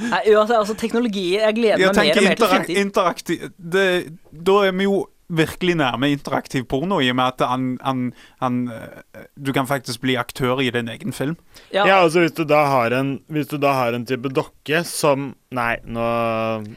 Nei, 0.00 0.20
uansett, 0.32 0.56
altså 0.56 0.74
teknologi 0.80 1.34
Jeg 1.34 1.54
gleder 1.58 1.82
Jeg 1.82 1.92
meg 1.92 1.98
mer 2.06 2.18
og 2.20 2.24
mer 2.24 2.38
til 2.38 2.48
fremtiden. 2.48 2.86
interaktiv 2.86 3.42
det, 3.56 3.86
Da 4.32 4.54
er 4.68 4.72
vi 4.76 4.86
jo 4.86 5.00
virkelig 5.30 5.76
nærme 5.78 6.10
interaktiv 6.12 6.64
porno, 6.70 6.98
i 7.00 7.10
og 7.12 7.16
med 7.20 7.32
at 7.36 7.44
han, 7.48 7.68
han, 7.86 8.02
han 8.42 8.58
eh, 8.74 9.22
Du 9.38 9.52
kan 9.56 9.68
faktisk 9.70 10.02
bli 10.02 10.16
aktør 10.20 10.60
i 10.62 10.70
din 10.74 10.90
egen 10.90 11.14
film. 11.16 11.36
Ja, 11.72 11.86
Ja, 11.86 12.00
altså 12.02 12.24
hvis 12.24 12.34
du 12.36 12.44
da 12.44 12.64
har 12.70 12.94
en, 12.98 13.16
hvis 13.30 13.48
du 13.50 13.56
da 13.62 13.72
har 13.78 13.94
en 13.96 14.06
type 14.08 14.32
dokke 14.34 14.84
som 14.88 15.32
Nei, 15.54 15.76
nå 15.86 16.04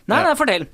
Nei, 0.08 0.22
nei, 0.24 0.34
fortell. 0.40 0.66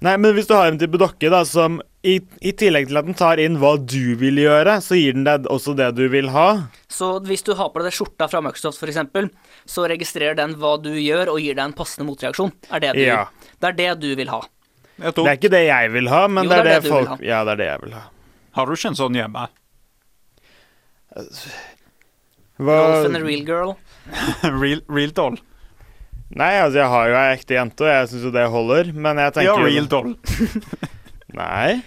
Nei, 0.00 0.14
men 0.16 0.32
hvis 0.32 0.48
du 0.48 0.54
har 0.56 0.70
en 0.70 0.78
type 0.80 0.96
dokke 0.96 1.28
da 1.32 1.42
som 1.44 1.80
i, 2.00 2.14
i 2.40 2.54
tillegg 2.56 2.86
til 2.88 2.96
at 2.96 3.04
den 3.04 3.16
tar 3.18 3.40
inn 3.42 3.58
hva 3.60 3.74
du 3.76 4.14
vil 4.16 4.38
gjøre, 4.40 4.78
så 4.80 4.96
gir 4.96 5.12
den 5.12 5.26
deg 5.26 5.44
også 5.52 5.74
det 5.76 5.90
du 5.98 6.06
vil 6.08 6.30
ha. 6.32 6.46
Så 6.88 7.18
hvis 7.26 7.44
du 7.44 7.52
har 7.58 7.68
på 7.74 7.82
deg 7.84 7.92
skjorta 7.92 8.24
fra 8.32 8.40
Microsoft 8.40 8.80
f.eks., 8.80 9.28
så 9.68 9.84
registrerer 9.92 10.38
den 10.38 10.54
hva 10.56 10.78
du 10.80 10.94
gjør, 10.96 11.34
og 11.34 11.42
gir 11.44 11.58
deg 11.58 11.66
en 11.66 11.76
passende 11.76 12.08
motreaksjon. 12.08 12.54
Er 12.72 12.80
det, 12.80 12.94
du, 12.96 13.02
Ja. 13.04 13.26
det 13.60 13.68
er 13.74 13.76
det 13.82 13.90
du 14.00 14.08
vil 14.16 14.32
ha. 14.32 14.40
Det 15.00 15.26
er 15.26 15.38
ikke 15.38 15.52
det 15.52 15.64
jeg 15.66 15.92
vil 15.94 16.10
ha, 16.12 16.24
men 16.28 16.46
Jo, 16.46 16.52
det 16.52 16.58
er 16.58 16.66
det 16.66 16.72
det, 16.72 16.78
er 16.84 16.94
folk 16.94 17.12
ha. 17.14 17.18
Ja, 17.24 17.42
det 17.48 17.56
er 17.56 17.60
det 17.62 17.68
jeg 17.70 17.84
vil 17.86 17.94
ha. 17.96 18.02
har 18.58 18.66
du 18.66 18.74
ikke 18.76 18.90
en 18.92 18.98
sånn 18.98 19.16
hjemme? 19.16 19.46
Rolf 22.60 23.06
and 23.06 23.16
a 23.16 23.22
real 23.24 23.44
girl. 23.46 23.72
real, 24.62 24.82
real 24.88 25.14
doll. 25.16 25.38
Nei, 26.30 26.52
altså, 26.60 26.78
jeg 26.78 26.90
har 26.92 27.08
jo 27.10 27.16
ei 27.18 27.30
ekte 27.34 27.56
jente, 27.56 27.86
og 27.86 27.90
jeg 27.90 28.10
syns 28.12 28.26
jo 28.28 28.34
det 28.34 28.44
holder, 28.52 28.92
men 28.94 29.18
jeg 29.18 29.34
tenker 29.34 29.50
Ja, 29.50 29.64
real 29.66 29.88
doll. 29.90 30.12
Nei. 31.40 31.80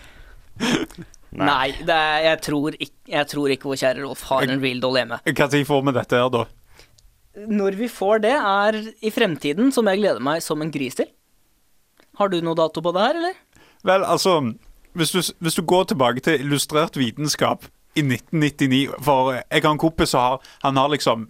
Nei, 1.33 1.69
det 1.81 1.95
er, 1.95 2.17
jeg, 2.27 2.41
tror 2.45 2.75
ikke, 2.75 2.97
jeg 3.13 3.29
tror 3.31 3.53
ikke 3.53 3.69
vår 3.71 3.79
kjære 3.81 4.03
Rolf 4.03 4.25
har 4.29 4.45
en 4.49 4.61
real 4.61 4.83
doll 4.83 4.99
hjemme. 4.99 5.21
Når 5.25 5.63
får 5.69 5.85
vi 5.87 5.95
dette 5.95 6.19
her, 6.19 6.29
da? 6.33 6.43
Når 7.49 7.77
vi 7.79 7.87
får 7.89 8.21
det, 8.25 8.35
er 8.37 8.79
i 9.01 9.11
fremtiden, 9.13 9.71
som 9.73 9.87
jeg 9.89 10.03
gleder 10.03 10.21
meg 10.21 10.43
som 10.45 10.61
en 10.61 10.73
gris 10.73 10.99
til. 10.99 11.09
Har 12.19 12.29
du 12.29 12.39
noe 12.41 12.57
dato 12.57 12.81
på 12.81 12.93
det 12.95 13.01
her, 13.01 13.19
eller? 13.19 13.39
Vel, 13.83 14.05
altså 14.05 14.37
hvis 14.93 15.11
du, 15.11 15.21
hvis 15.39 15.55
du 15.55 15.63
går 15.65 15.83
tilbake 15.83 16.19
til 16.19 16.41
illustrert 16.41 16.97
vitenskap 16.97 17.65
i 17.95 18.01
1999 18.01 18.89
For 19.01 19.31
jeg 19.33 19.63
har 19.63 19.71
en 19.71 19.77
kompis 19.81 20.13
som 20.13 20.19
har 20.21 20.41
Han 20.63 20.77
har 20.77 20.87
liksom 20.93 21.29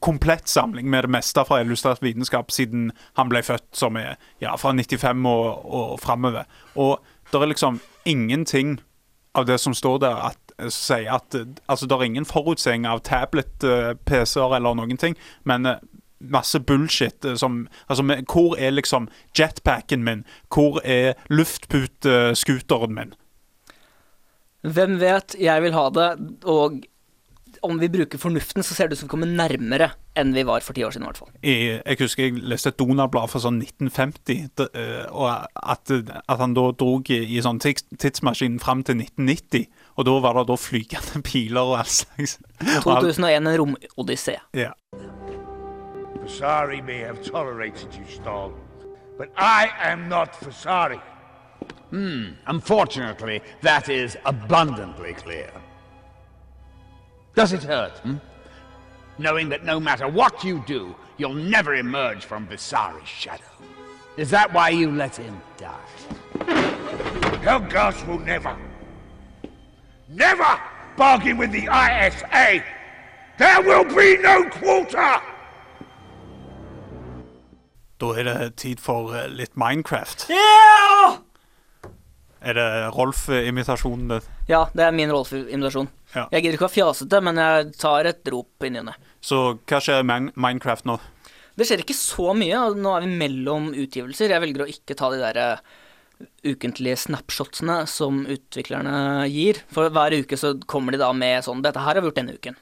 komplett 0.00 0.48
samling 0.48 0.90
med 0.90 1.04
det 1.04 1.10
meste 1.10 1.42
fra 1.44 1.60
illustrert 1.60 2.02
vitenskap 2.02 2.50
siden 2.50 2.92
han 3.18 3.28
ble 3.28 3.42
født, 3.42 3.72
som 3.74 3.96
er 3.96 4.20
ja, 4.38 4.54
fra 4.54 4.70
95 4.70 5.26
og, 5.26 5.64
og 5.66 6.00
framover. 6.00 6.44
Og 6.74 7.00
det 7.32 7.40
er 7.40 7.50
liksom 7.50 7.80
ingenting 8.06 8.78
av 9.34 9.46
det 9.46 9.58
som 9.58 9.74
står 9.74 9.98
der, 9.98 10.14
at, 10.30 10.54
sier 10.70 11.10
at 11.10 11.34
Altså, 11.68 11.86
det 11.86 11.96
er 11.96 12.02
ingen 12.06 12.24
forutsetning 12.24 12.86
av 12.86 13.02
tablet-PC-er 13.02 14.56
eller 14.56 14.78
noen 14.78 14.96
ting, 14.96 15.18
men 15.42 15.66
eh, 15.66 15.82
masse 16.20 16.60
bullshit 16.60 17.24
eh, 17.24 17.34
som 17.40 17.66
Altså, 17.88 18.04
hvor 18.32 18.56
er 18.58 18.70
liksom 18.76 19.08
jetpacken 19.38 20.04
min? 20.04 20.24
Hvor 20.52 20.80
er 20.84 21.14
luftputescooteren 21.28 22.94
min? 22.94 23.14
Hvem 24.60 24.98
vet, 25.00 25.34
jeg 25.40 25.62
vil 25.64 25.72
ha 25.72 25.88
det, 25.88 26.08
og 26.44 26.82
om 27.62 27.78
vi 27.80 27.88
bruker 27.88 28.18
fornuften, 28.20 28.62
så 28.62 28.74
ser 28.74 28.88
det 28.88 28.96
ut 28.96 29.00
som 29.00 29.08
vi 29.08 29.12
kommer 29.12 29.28
nærmere 29.28 29.90
enn 30.18 30.32
vi 30.34 30.44
var 30.46 30.64
for 30.64 30.76
ti 30.76 30.84
år 30.84 30.94
siden, 30.94 31.06
i 31.06 31.10
hvert 31.10 31.20
fall. 31.20 31.30
Jeg, 31.44 31.78
jeg 31.78 31.98
husker 32.00 32.26
jeg 32.26 32.42
leste 32.50 32.72
et 32.72 32.78
Donald-blad 32.80 33.30
fra 33.32 33.42
sånn 33.42 33.60
1950, 33.62 34.50
det, 34.58 34.68
eh, 34.78 35.06
og 35.12 35.46
at, 35.54 35.92
at 35.92 36.42
han 36.42 36.56
da 36.56 36.66
drog 36.76 37.10
i, 37.12 37.22
i 37.36 37.42
sånn 37.44 37.60
tids, 37.62 37.86
tidsmaskin 38.00 38.60
fram 38.62 38.84
til 38.86 39.00
1990. 39.00 39.68
Og 39.96 40.08
da 40.08 40.18
var 40.24 40.40
det 40.40 40.46
da 40.50 40.58
flygende 40.60 41.24
piler 41.28 41.72
og 41.72 41.80
all 41.82 41.94
slags. 42.00 42.38
2001, 42.84 43.40
en 43.40 43.52
romodyssé. 43.64 44.38
Ja. 44.56 44.72
Vasari 46.30 46.80
may 46.80 46.98
have 46.98 47.24
tolerated 47.24 47.92
you, 47.92 48.04
Stahl, 48.06 48.54
but 49.18 49.32
I 49.36 49.68
am 49.80 50.08
not 50.08 50.38
Vasari. 50.40 51.00
Hmm, 51.90 52.28
unfortunately, 52.46 53.42
that 53.62 53.88
is 53.88 54.16
abundantly 54.24 55.12
clear. 55.14 55.50
Does 57.34 57.52
it 57.52 57.64
hurt, 57.64 57.98
hmm? 57.98 58.18
Knowing 59.18 59.48
that 59.48 59.64
no 59.64 59.80
matter 59.80 60.06
what 60.06 60.44
you 60.44 60.62
do, 60.68 60.94
you'll 61.18 61.34
never 61.34 61.74
emerge 61.74 62.24
from 62.24 62.46
Visari's 62.46 63.08
shadow. 63.08 63.42
Is 64.16 64.30
that 64.30 64.52
why 64.52 64.68
you 64.68 64.92
let 64.92 65.16
him 65.16 65.42
die? 65.56 65.90
Helgas 67.42 68.06
will 68.06 68.20
never, 68.20 68.56
never 70.08 70.60
bargain 70.96 71.38
with 71.38 71.50
the 71.50 71.64
ISA! 71.64 72.64
There 73.36 73.62
will 73.62 73.84
be 73.84 74.16
no 74.18 74.48
quarter! 74.48 75.20
Da 78.00 78.14
er 78.16 78.28
det 78.28 78.36
tid 78.60 78.80
for 78.80 79.12
eh, 79.16 79.28
litt 79.28 79.56
Minecraft. 79.60 80.28
Yeah! 80.32 81.18
Er 82.40 82.56
det 82.56 82.68
Rolf-imitasjonen 82.96 84.08
din? 84.14 84.28
Ja, 84.48 84.62
det 84.72 84.86
er 84.86 84.94
min 84.96 85.12
Rolf-imitasjon. 85.12 85.90
Ja. 86.14 86.24
Jeg 86.32 86.46
gidder 86.46 86.56
ikke 86.56 86.64
å 86.64 86.70
være 86.70 86.78
fjasete, 86.78 87.20
men 87.26 87.40
jeg 87.40 87.74
tar 87.76 88.08
et 88.08 88.30
rop 88.32 88.64
inni 88.64 88.80
henne. 88.80 88.94
Så 89.20 89.42
hva 89.68 89.82
skjer 89.84 90.00
i 90.00 90.20
Minecraft 90.32 90.88
nå? 90.88 90.96
Det 91.60 91.66
skjer 91.68 91.84
ikke 91.84 91.98
så 91.98 92.32
mye. 92.32 92.62
Nå 92.80 92.96
er 92.96 93.04
vi 93.04 93.20
mellom 93.20 93.68
utgivelser. 93.76 94.32
Jeg 94.32 94.44
velger 94.46 94.64
å 94.64 94.70
ikke 94.72 94.96
ta 94.96 95.10
de 95.12 95.20
der 95.20 95.40
eh, 95.42 95.62
ukentlige 96.48 97.02
snapshotsene 97.04 97.82
som 97.90 98.22
utviklerne 98.24 99.26
gir. 99.28 99.60
For 99.74 99.92
hver 99.92 100.16
uke 100.22 100.40
så 100.40 100.54
kommer 100.64 100.96
de 100.96 101.02
da 101.02 101.12
med 101.12 101.44
sånn 101.44 101.60
'Dette 101.60 101.84
her 101.84 101.98
har 101.98 102.00
vi 102.00 102.08
gjort 102.08 102.22
denne 102.22 102.38
uken'. 102.40 102.56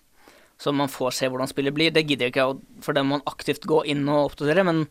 Så 0.58 0.74
man 0.74 0.90
får 0.90 1.14
se 1.14 1.28
hvordan 1.30 1.46
spillet 1.46 1.74
blir. 1.74 1.94
Det 1.94 2.02
gidder 2.02 2.26
jeg 2.26 2.34
ikke, 2.34 2.48
for 2.82 2.96
det 2.96 3.04
må 3.06 3.20
man 3.20 3.28
aktivt 3.30 3.62
gå 3.70 3.84
inn 3.86 4.02
og 4.10 4.32
oppdatere. 4.32 4.66
Men 4.66 4.88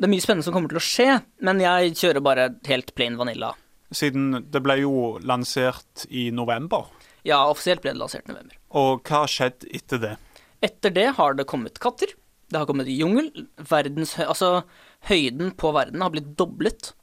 det 0.00 0.08
er 0.08 0.12
mye 0.14 0.24
spennende 0.24 0.46
som 0.46 0.54
kommer 0.56 0.72
til 0.72 0.80
å 0.80 0.84
skje. 0.84 1.08
Men 1.44 1.60
jeg 1.60 1.92
kjører 2.00 2.24
bare 2.24 2.46
helt 2.70 2.94
plain 2.96 3.18
vanilla. 3.20 3.52
Siden 3.92 4.46
det 4.48 4.62
ble 4.64 4.78
jo 4.80 4.94
lansert 5.26 6.06
i 6.08 6.30
november. 6.32 6.86
Ja, 7.26 7.42
offisielt 7.50 7.82
ble 7.84 7.92
det 7.92 8.00
lansert 8.00 8.24
i 8.24 8.32
november. 8.32 8.56
Og 8.80 9.02
hva 9.04 9.24
har 9.26 9.32
skjedd 9.32 9.66
etter 9.76 10.00
det? 10.00 10.14
Etter 10.64 10.94
det 10.96 11.06
har 11.18 11.36
det 11.36 11.44
kommet 11.50 11.76
katter. 11.82 12.14
Det 12.48 12.58
har 12.58 12.64
kommet 12.70 12.88
jungel. 12.88 13.28
Verdens 13.70 14.16
altså, 14.24 14.62
høyden 15.10 15.52
på 15.60 15.74
verden 15.76 16.00
har 16.00 16.14
blitt 16.14 16.32
doblet. 16.38 16.94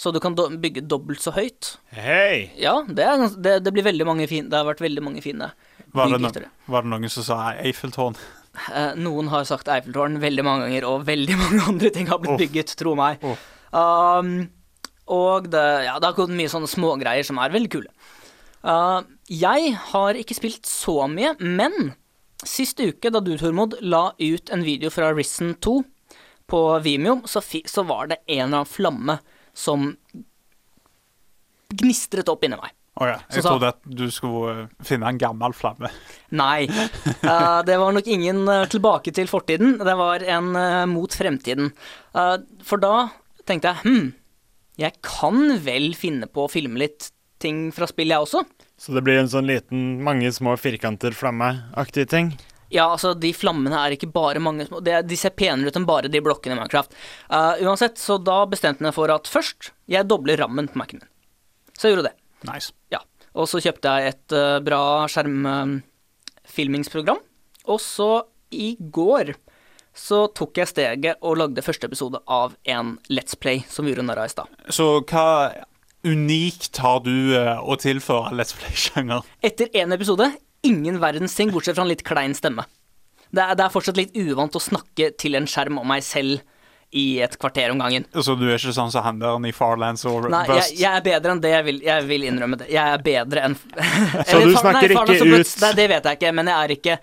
Så 0.00 0.10
du 0.10 0.18
kan 0.24 0.34
do 0.34 0.48
bygge 0.58 0.86
dobbelt 0.88 1.20
så 1.22 1.34
høyt. 1.36 1.74
Hei! 1.94 2.48
Ja, 2.58 2.78
det, 2.88 3.04
er, 3.04 3.26
det, 3.44 3.58
det 3.66 3.74
blir 3.76 3.84
veldig 3.86 4.08
mange 4.08 4.26
fine 4.30 4.48
Det 4.50 4.56
har 4.56 4.66
vært 4.66 4.80
veldig 4.82 5.04
mange 5.04 5.22
fine 5.22 5.52
Var 5.92 6.14
no 6.16 6.30
det. 6.32 6.48
var 6.66 6.82
det 6.82 6.90
noen 6.90 7.12
som 7.12 7.26
sa 7.28 7.36
Eiffeltårn? 7.60 8.16
Eh, 8.52 8.98
noen 9.00 9.30
har 9.32 9.46
sagt 9.48 9.70
Eiffeltårn 9.72 10.18
veldig 10.22 10.44
mange 10.44 10.66
ganger, 10.66 10.88
og 10.88 11.06
veldig 11.08 11.38
mange 11.42 11.68
andre 11.72 11.92
ting 11.94 12.10
har 12.10 12.20
blitt 12.22 12.36
oh. 12.36 12.42
bygget, 12.42 12.74
tro 12.78 12.96
meg. 12.98 13.22
Oh. 13.24 13.48
Um, 13.72 14.34
og 15.12 15.48
det, 15.52 15.64
ja, 15.86 15.96
det 15.98 16.10
har 16.10 16.18
gått 16.18 16.34
mye 16.36 16.52
sånne 16.52 16.70
smågreier 16.70 17.26
som 17.26 17.40
er 17.40 17.54
veldig 17.54 17.72
kule. 17.72 17.92
Uh, 18.62 19.00
jeg 19.32 19.72
har 19.92 20.18
ikke 20.18 20.36
spilt 20.38 20.68
så 20.68 21.08
mye, 21.10 21.34
men 21.40 21.94
sist 22.46 22.80
uke, 22.82 23.10
da 23.10 23.22
du, 23.22 23.34
Tormod, 23.40 23.78
la 23.80 24.10
ut 24.18 24.52
en 24.52 24.66
video 24.66 24.92
fra 24.92 25.10
Risen 25.16 25.56
2 25.62 25.78
på 26.52 26.60
Vimeo, 26.84 27.22
så, 27.24 27.40
så 27.40 27.84
var 27.88 28.12
det 28.12 28.20
en 28.26 28.44
eller 28.44 28.62
annen 28.62 28.68
flamme 28.68 29.18
som 29.56 29.92
gnistret 31.72 32.28
opp 32.28 32.44
inni 32.44 32.58
meg. 32.60 32.74
Å 33.00 33.06
ja. 33.08 33.18
Jeg 33.32 33.44
trodde 33.46 33.70
at 33.72 33.78
du 33.88 34.04
skulle 34.12 34.66
eh, 34.66 34.72
finne 34.84 35.08
en 35.08 35.20
gammel 35.20 35.54
flamme. 35.56 35.88
Nei. 36.42 36.66
Uh, 37.24 37.62
det 37.64 37.78
var 37.80 37.94
nok 37.96 38.10
ingen 38.10 38.44
uh, 38.44 38.66
tilbake 38.68 39.14
til 39.16 39.30
fortiden. 39.30 39.78
Det 39.80 39.94
var 39.96 40.24
en 40.28 40.52
uh, 40.52 40.84
mot 40.90 41.14
fremtiden. 41.16 41.72
Eh, 42.12 42.36
for 42.66 42.82
da 42.82 43.08
tenkte 43.48 43.72
jeg 43.72 43.86
hm, 43.86 44.12
jeg 44.80 45.00
kan 45.04 45.56
vel 45.64 45.92
finne 45.96 46.28
på 46.28 46.46
å 46.46 46.52
filme 46.52 46.80
litt 46.80 47.10
ting 47.42 47.66
fra 47.74 47.88
spill, 47.90 48.12
jeg 48.12 48.24
også. 48.24 48.44
Så 48.78 48.94
det 48.94 49.02
blir 49.04 49.20
en 49.20 49.30
sånn 49.30 49.48
liten, 49.48 50.00
mange 50.04 50.30
små 50.34 50.54
firkanter 50.60 51.14
flamme-aktige 51.16 52.08
ting? 52.12 52.32
Ja, 52.72 52.86
altså, 52.94 53.12
de 53.18 53.34
flammene 53.36 53.76
er 53.76 53.96
ikke 53.96 54.08
bare 54.12 54.40
mange 54.40 54.64
små 54.64 54.80
det, 54.80 55.02
De 55.10 55.16
ser 55.20 55.34
penere 55.36 55.68
ut 55.68 55.76
enn 55.76 55.88
bare 55.88 56.08
de 56.08 56.22
blokkene 56.24 56.56
i 56.56 56.60
Minecraft. 56.60 56.94
Eh, 57.28 57.64
uansett, 57.66 58.00
så 58.00 58.16
da 58.16 58.38
bestemte 58.48 58.80
jeg 58.80 58.88
meg 58.88 58.96
for 58.96 59.12
at 59.12 59.28
først, 59.28 59.74
jeg 59.92 60.08
dobler 60.08 60.40
rammen 60.40 60.70
på 60.72 60.80
Mac-en 60.80 61.02
min. 61.02 61.10
Så 61.76 61.88
jeg 61.88 61.96
gjorde 61.96 62.08
det. 62.08 62.16
Nice. 62.48 62.68
Ja. 62.92 63.00
Og 63.32 63.48
så 63.48 63.56
kjøpte 63.64 63.88
jeg 63.88 64.00
et 64.12 64.28
uh, 64.36 64.60
bra 64.64 64.82
skjermfilmingsprogram. 65.12 67.20
Og 67.70 67.78
så 67.80 68.10
i 68.52 68.76
går 68.78 69.34
så 69.96 70.26
tok 70.32 70.56
jeg 70.60 70.68
steget 70.70 71.16
og 71.20 71.36
lagde 71.40 71.64
første 71.64 71.86
episode 71.88 72.18
av 72.30 72.54
en 72.68 72.98
Let's 73.12 73.36
Play 73.38 73.62
som 73.68 73.84
vi 73.84 73.90
gjorde 73.92 74.06
narr 74.08 74.20
av 74.24 74.28
i 74.28 74.32
stad. 74.32 74.46
Så 74.72 74.84
hva 75.08 75.28
unikt 76.02 76.76
har 76.82 76.98
du 77.04 77.36
uh, 77.36 77.60
å 77.60 77.76
tilføre 77.80 78.32
Let's 78.36 78.54
Play-sjanger? 78.58 79.20
Etter 79.44 79.66
én 79.76 79.92
episode 79.94 80.26
ingen 80.62 81.00
verdens 81.02 81.34
ting, 81.34 81.50
bortsett 81.52 81.76
fra 81.76 81.84
en 81.84 81.90
litt 81.90 82.04
klein 82.06 82.34
stemme. 82.38 82.64
Det 83.32 83.42
er, 83.42 83.56
det 83.56 83.64
er 83.64 83.72
fortsatt 83.72 83.98
litt 83.98 84.16
uvant 84.16 84.56
å 84.56 84.62
snakke 84.62 85.12
til 85.20 85.36
en 85.38 85.48
skjerm 85.48 85.80
om 85.80 85.88
meg 85.88 86.04
selv 86.06 86.42
i 86.92 87.20
et 87.24 87.34
kvarter 87.40 87.72
om 87.72 87.78
gangen. 87.80 88.04
Så 88.12 88.34
du 88.36 88.44
er 88.50 88.58
ikke 88.58 88.74
sånn 88.76 88.92
som 88.92 89.04
han 89.06 89.18
der 89.22 89.48
i 89.48 89.52
Farlands 89.56 90.04
og 90.08 90.28
Nei, 90.32 90.44
jeg, 90.58 90.78
jeg 90.82 90.92
er 90.92 91.04
bedre 91.06 91.32
enn 91.34 91.40
det. 91.40 91.52
Jeg 91.54 91.64
vil, 91.68 91.82
jeg 91.86 92.06
vil 92.08 92.26
innrømme 92.28 92.58
det. 92.60 92.68
Jeg 92.72 92.96
er 92.98 93.04
bedre 93.06 93.46
enn 93.48 93.56
Så 94.30 94.40
du 94.44 94.52
snakker 94.60 94.92
ikke 94.92 95.16
ut- 95.16 95.60
Nei, 95.64 95.72
det 95.78 95.86
vet 95.94 96.08
jeg 96.10 96.20
ikke, 96.20 96.32
men 96.36 96.52
jeg 96.52 96.58
er 96.68 96.74
ikke 96.76 96.98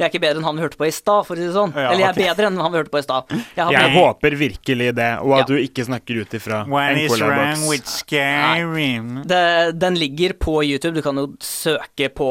jeg 0.00 0.06
er 0.06 0.12
ikke 0.14 0.22
bedre 0.22 0.40
enn 0.40 0.46
han 0.48 0.56
vi 0.56 0.62
hørte 0.64 0.78
på 0.80 0.86
i 0.88 0.92
stad, 0.96 1.26
for 1.28 1.36
å 1.36 1.40
si 1.40 1.44
det 1.44 1.52
sånn. 1.52 1.74
Ja, 1.76 1.90
Eller 1.90 2.00
jeg 2.00 2.08
er 2.08 2.14
okay. 2.14 2.28
bedre 2.30 2.46
enn 2.48 2.54
han 2.64 2.72
vi 2.72 2.78
hørte 2.80 2.92
på 2.94 3.00
i 3.02 3.04
stad. 3.04 3.34
Jeg 3.52 3.74
Jeg 3.76 3.90
håper 3.98 4.36
virkelig 4.40 4.86
det, 4.96 5.08
og 5.20 5.34
at 5.36 5.42
Ja. 5.42 5.44
du 5.50 5.60
ikke 5.60 5.84
snakker 5.84 6.22
ut 6.22 6.36
ifra 6.38 6.62
What 6.72 6.94
en 6.94 6.98
is 7.02 7.20
wrong 7.20 7.66
with? 7.68 8.04
Den 9.76 9.94
ligger 10.00 10.32
på 10.40 10.64
YouTube. 10.64 10.94
Du 10.94 11.02
kan 11.04 11.20
jo 11.20 11.26
søke 11.44 12.08
på 12.08 12.30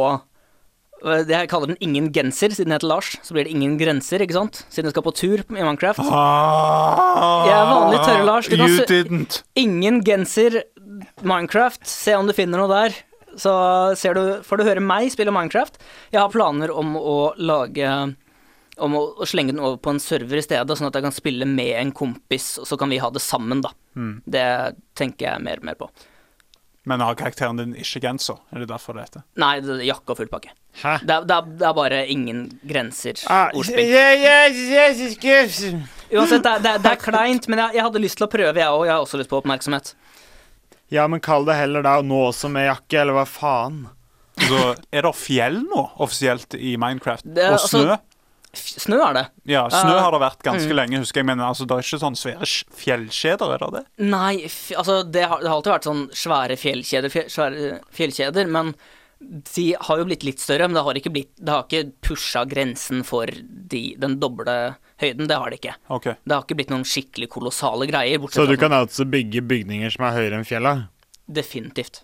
Jeg 1.00 1.48
kaller 1.52 1.72
den 1.72 1.78
Ingen 1.86 2.10
genser, 2.16 2.52
siden 2.52 2.70
den 2.70 2.76
heter 2.78 2.90
Lars. 2.92 3.14
Så 3.24 3.34
blir 3.36 3.46
det 3.48 3.54
Ingen 3.56 3.78
grenser, 3.80 4.20
ikke 4.26 4.36
sant? 4.36 4.64
Siden 4.70 4.90
jeg 4.90 4.96
skal 4.96 5.06
på 5.06 5.14
tur 5.16 5.44
i 5.46 5.56
Minecraft. 5.56 6.02
Jeg 6.04 7.56
er 7.56 7.70
vanlig 7.70 8.00
tørre 8.04 8.26
Lars. 8.28 8.50
Du 8.52 8.56
Ah, 8.60 8.68
You 8.68 8.80
kan 8.82 8.88
didn't. 8.92 9.42
Ingen 9.56 10.02
genser 10.04 10.62
Minecraft. 11.24 11.86
Se 11.88 12.16
om 12.20 12.28
du 12.28 12.34
finner 12.36 12.60
noe 12.62 12.72
der. 12.72 12.98
Så 13.40 13.52
ser 13.96 14.18
du, 14.18 14.24
får 14.44 14.58
du 14.60 14.66
høre 14.68 14.82
meg 14.84 15.12
spille 15.14 15.32
Minecraft. 15.32 15.78
Jeg 16.12 16.20
har 16.20 16.32
planer 16.34 16.72
om 16.76 16.96
å 17.00 17.34
lage 17.38 18.16
Om 18.80 18.94
å, 18.96 19.02
å 19.20 19.26
slenge 19.28 19.52
den 19.52 19.60
over 19.60 19.76
på 19.84 19.92
en 19.92 20.00
server 20.00 20.40
i 20.40 20.44
stedet, 20.44 20.78
sånn 20.80 20.88
at 20.88 20.96
jeg 20.96 21.04
kan 21.04 21.12
spille 21.12 21.44
med 21.46 21.74
en 21.82 21.90
kompis, 21.92 22.54
og 22.62 22.68
så 22.70 22.78
kan 22.80 22.88
vi 22.88 23.00
ha 23.04 23.10
det 23.12 23.20
sammen, 23.20 23.60
da. 23.60 23.74
Mm. 24.00 24.22
Det 24.24 24.44
tenker 24.96 25.26
jeg 25.34 25.44
mer 25.44 25.60
og 25.60 25.66
mer 25.68 25.76
på. 25.76 25.90
Men 26.88 27.02
har 27.04 27.16
karakteren 27.20 27.58
din 27.60 27.74
ikke 27.76 28.00
genser? 28.02 28.38
Er 28.56 28.64
det 28.64 28.70
derfor 28.72 28.96
det 28.96 29.04
heter? 29.10 29.24
Nei, 29.42 29.60
det 29.62 29.74
er 29.76 29.82
jakke 29.90 30.14
og 30.14 30.18
full 30.22 30.30
pakke. 30.32 30.54
Hæ? 30.82 30.94
Det 31.04 31.12
er, 31.16 31.26
det, 31.28 31.36
er, 31.36 31.50
det 31.60 31.68
er 31.68 31.74
bare 31.76 32.00
ingen 32.08 32.46
grenser. 32.66 33.20
Ah, 33.28 33.52
Ordspill. 33.54 33.92
Uansett, 36.10 36.42
det 36.44 36.52
er, 36.56 36.64
det 36.64 36.76
det 36.86 36.92
er 36.96 37.02
kleint, 37.04 37.48
men 37.52 37.60
jeg, 37.62 37.76
jeg 37.78 37.86
hadde 37.86 38.02
lyst 38.02 38.18
til 38.18 38.26
å 38.26 38.32
prøve, 38.32 38.56
jeg 38.58 38.66
òg. 38.74 38.86
Jeg 38.88 38.94
har 38.96 39.04
også 39.04 39.20
lyst 39.22 39.30
på 39.30 39.38
oppmerksomhet. 39.42 39.94
Ja, 40.90 41.04
men 41.12 41.22
kall 41.22 41.46
det 41.46 41.60
heller 41.60 41.86
da 41.86 42.00
nå 42.02 42.24
også 42.32 42.50
med 42.50 42.66
jakke, 42.66 43.02
eller 43.04 43.20
hva 43.20 43.26
faen? 43.30 43.84
Så 44.40 44.62
er 44.96 45.04
det 45.06 45.12
fjell 45.20 45.60
nå, 45.68 45.84
offisielt, 46.02 46.56
i 46.56 46.78
Minecraft? 46.80 47.28
Det 47.28 47.46
og 47.52 47.58
altså- 47.60 47.84
snø? 47.84 47.98
F- 48.00 48.09
Snø 48.58 48.98
er 49.06 49.14
det. 49.14 49.26
Ja, 49.52 49.68
snø 49.70 49.94
Uh, 49.94 50.00
har 50.02 50.14
det 50.16 50.22
vært 50.24 50.46
ganske 50.46 50.72
mm. 50.72 50.78
lenge, 50.78 51.02
husker 51.04 51.22
jeg. 51.22 51.28
Men 51.30 51.42
altså, 51.46 51.68
det 51.70 51.76
er 51.76 51.86
ikke 51.86 52.00
sånne 52.02 52.18
svære 52.18 52.48
fjellkjeder, 52.82 53.52
er 53.54 53.64
det 53.66 53.70
det? 53.76 53.84
Nei, 54.10 54.36
f 54.50 54.72
altså 54.74 55.04
det 55.06 55.28
har, 55.30 55.44
det 55.44 55.52
har 55.52 55.60
alltid 55.60 55.76
vært 55.76 55.90
sånn 55.90 56.06
svære 56.18 56.58
fjellkjeder, 56.58 57.14
fjell, 57.14 57.30
svære 57.30 57.76
fjellkjeder, 57.94 58.50
men 58.50 58.74
de 59.20 59.66
har 59.76 60.00
jo 60.00 60.08
blitt 60.08 60.24
litt 60.24 60.42
større, 60.42 60.68
men 60.70 60.78
det 60.78 60.84
har 60.86 60.98
ikke 60.98 61.12
blitt 61.12 61.32
Det 61.36 61.52
har 61.52 61.66
ikke 61.66 61.92
pusha 62.08 62.46
grensen 62.48 63.02
for 63.04 63.28
de, 63.28 63.82
den 64.00 64.16
doble 64.22 64.56
høyden. 65.02 65.28
Det 65.28 65.40
har 65.42 65.52
det 65.52 65.60
ikke. 65.60 65.76
Okay. 66.00 66.16
Det 66.24 66.36
har 66.36 66.46
ikke 66.46 66.58
blitt 66.62 66.72
noen 66.72 66.88
skikkelig 66.88 67.30
kolossale 67.36 67.88
greier. 67.90 68.24
Så 68.32 68.48
du 68.50 68.56
kan 68.60 68.76
altså 68.76 69.06
bygge 69.06 69.44
bygninger 69.46 69.92
som 69.94 70.08
er 70.08 70.16
høyere 70.16 70.40
enn 70.40 70.48
fjella? 70.48 70.74
sånn- 70.80 71.36
Definitivt. 71.40 72.04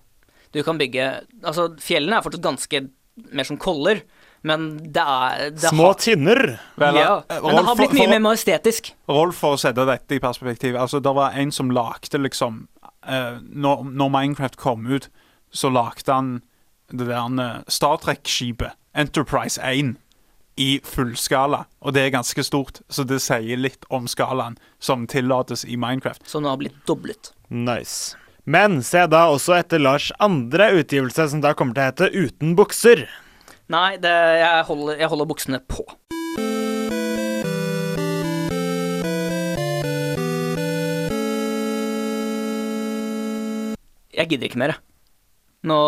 Du 0.53 0.61
kan 0.63 0.77
bygge 0.77 1.25
Altså, 1.43 1.71
fjellene 1.81 2.19
er 2.19 2.23
fortsatt 2.23 2.45
ganske 2.45 2.83
mer 3.31 3.47
som 3.47 3.57
koller, 3.57 4.03
men 4.45 4.65
det 4.93 5.01
er 5.03 5.49
det 5.55 5.69
Små 5.71 5.89
har- 5.91 5.99
tinner! 5.99 6.41
Vel, 6.79 6.95
Ja, 7.01 7.15
men 7.29 7.43
men 7.43 7.55
det 7.59 7.65
har 7.65 7.75
blitt 7.79 7.95
mye 7.97 8.03
for- 8.05 8.13
mer 8.13 8.23
majestetisk. 8.27 8.91
Rolf, 9.09 9.35
for 9.41 9.55
å 9.57 9.59
sette 9.59 9.85
dette 9.89 10.15
i 10.15 10.19
perspektiv 10.23 10.75
Altså, 10.77 11.01
det 11.01 11.13
var 11.17 11.33
en 11.33 11.51
som 11.51 11.71
lagde 11.73 12.19
liksom 12.21 12.67
uh, 13.07 13.39
når, 13.41 13.83
når 13.91 14.09
Minecraft 14.13 14.57
kom 14.61 14.85
ut, 14.87 15.09
så 15.53 15.69
lagde 15.73 16.11
han 16.13 16.41
det 16.93 17.07
der 17.09 17.39
eh, 17.41 17.61
Star 17.67 17.97
Trek-skipet, 17.97 18.75
Enterprise 18.93 19.57
1, 19.61 19.95
i 20.61 20.79
fullskala. 20.85 21.63
Og 21.81 21.93
det 21.95 22.03
er 22.05 22.11
ganske 22.13 22.43
stort, 22.45 22.81
så 22.89 23.03
det 23.07 23.17
sier 23.25 23.57
litt 23.57 23.85
om 23.89 24.05
skalaen 24.07 24.57
som 24.79 25.07
tillates 25.09 25.65
i 25.65 25.75
Minecraft. 25.81 26.21
Så 26.29 26.39
nå 26.39 26.51
har 26.53 26.57
blitt 26.61 26.77
doblet. 26.87 27.31
Nice. 27.49 28.15
Men 28.45 28.83
se 28.85 29.01
da 29.09 29.23
også 29.33 29.57
etter 29.57 29.81
Lars 29.81 30.11
andre 30.21 30.69
utgivelse, 30.77 31.25
som 31.31 31.41
da 31.41 31.55
kommer 31.57 31.73
til 31.73 31.83
å 31.83 31.89
hete 31.89 32.11
Uten 32.13 32.53
bukser. 32.55 33.07
Nei, 33.65 33.95
det, 33.97 34.11
jeg, 34.13 34.65
holder, 34.67 34.99
jeg 35.01 35.09
holder 35.09 35.25
buksene 35.25 35.59
på. 35.65 35.81
Jeg 44.15 44.29
gidder 44.29 44.47
ikke 44.47 44.61
mer, 44.61 44.75
jeg. 44.75 44.83
Nå, 45.65 45.79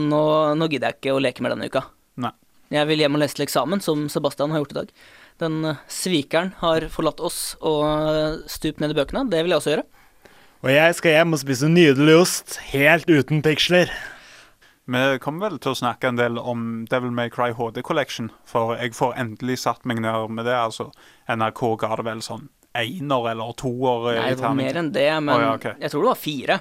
nå, 0.00 0.22
nå 0.56 0.70
gidder 0.72 0.94
jeg 0.94 0.96
ikke 0.96 1.12
å 1.12 1.20
leke 1.20 1.44
mer 1.44 1.52
denne 1.52 1.68
uka. 1.68 1.84
Nei. 2.24 2.32
Jeg 2.72 2.88
vil 2.88 3.04
hjem 3.04 3.18
og 3.18 3.22
lese 3.22 3.36
til 3.36 3.44
eksamen, 3.44 3.84
som 3.84 4.08
Sebastian 4.10 4.56
har 4.56 4.64
gjort 4.64 4.72
i 4.72 4.80
dag. 4.80 4.96
Den 5.44 5.60
eh, 5.68 5.84
svikeren 5.92 6.54
har 6.62 6.88
forlatt 6.90 7.20
oss 7.20 7.52
og 7.60 7.84
eh, 7.84 8.40
stupt 8.48 8.80
ned 8.80 8.96
i 8.96 8.98
bøkene. 8.98 9.26
Det 9.28 9.44
vil 9.44 9.52
jeg 9.52 9.60
også 9.60 9.74
gjøre. 9.74 9.86
Og 10.64 10.72
jeg 10.72 10.96
skal 10.96 11.18
hjem 11.18 11.36
og 11.36 11.44
spise 11.44 11.68
nydelig 11.68 12.16
ost, 12.24 12.56
helt 12.72 13.12
uten 13.12 13.44
piksler. 13.44 13.92
Vi 14.86 15.18
kommer 15.18 15.48
vel 15.48 15.56
til 15.58 15.74
å 15.74 15.78
snakke 15.80 16.12
en 16.12 16.18
del 16.18 16.38
om 16.38 16.84
Devil 16.86 17.10
May 17.10 17.30
Cry 17.32 17.50
HD 17.58 17.82
Collection, 17.82 18.30
for 18.46 18.76
jeg 18.78 18.94
får 18.94 19.16
endelig 19.18 19.58
satt 19.64 19.82
meg 19.88 19.98
ned 20.04 20.30
med 20.30 20.46
det. 20.46 20.54
altså 20.54 20.92
NRK 21.26 21.62
ga 21.82 21.96
det 21.98 22.06
vel 22.06 22.22
sånn 22.22 22.46
einer 22.76 23.30
eller 23.32 23.52
toer 23.58 24.06
Nei, 24.14 24.30
det 24.36 24.44
var 24.44 24.54
mer 24.54 24.78
enn 24.78 24.92
det, 24.94 25.10
men 25.20 25.34
oh, 25.34 25.42
ja, 25.42 25.52
okay. 25.56 25.74
jeg 25.80 25.90
tror 25.90 26.04
det 26.04 26.10
var 26.12 26.20
fire. 26.20 26.58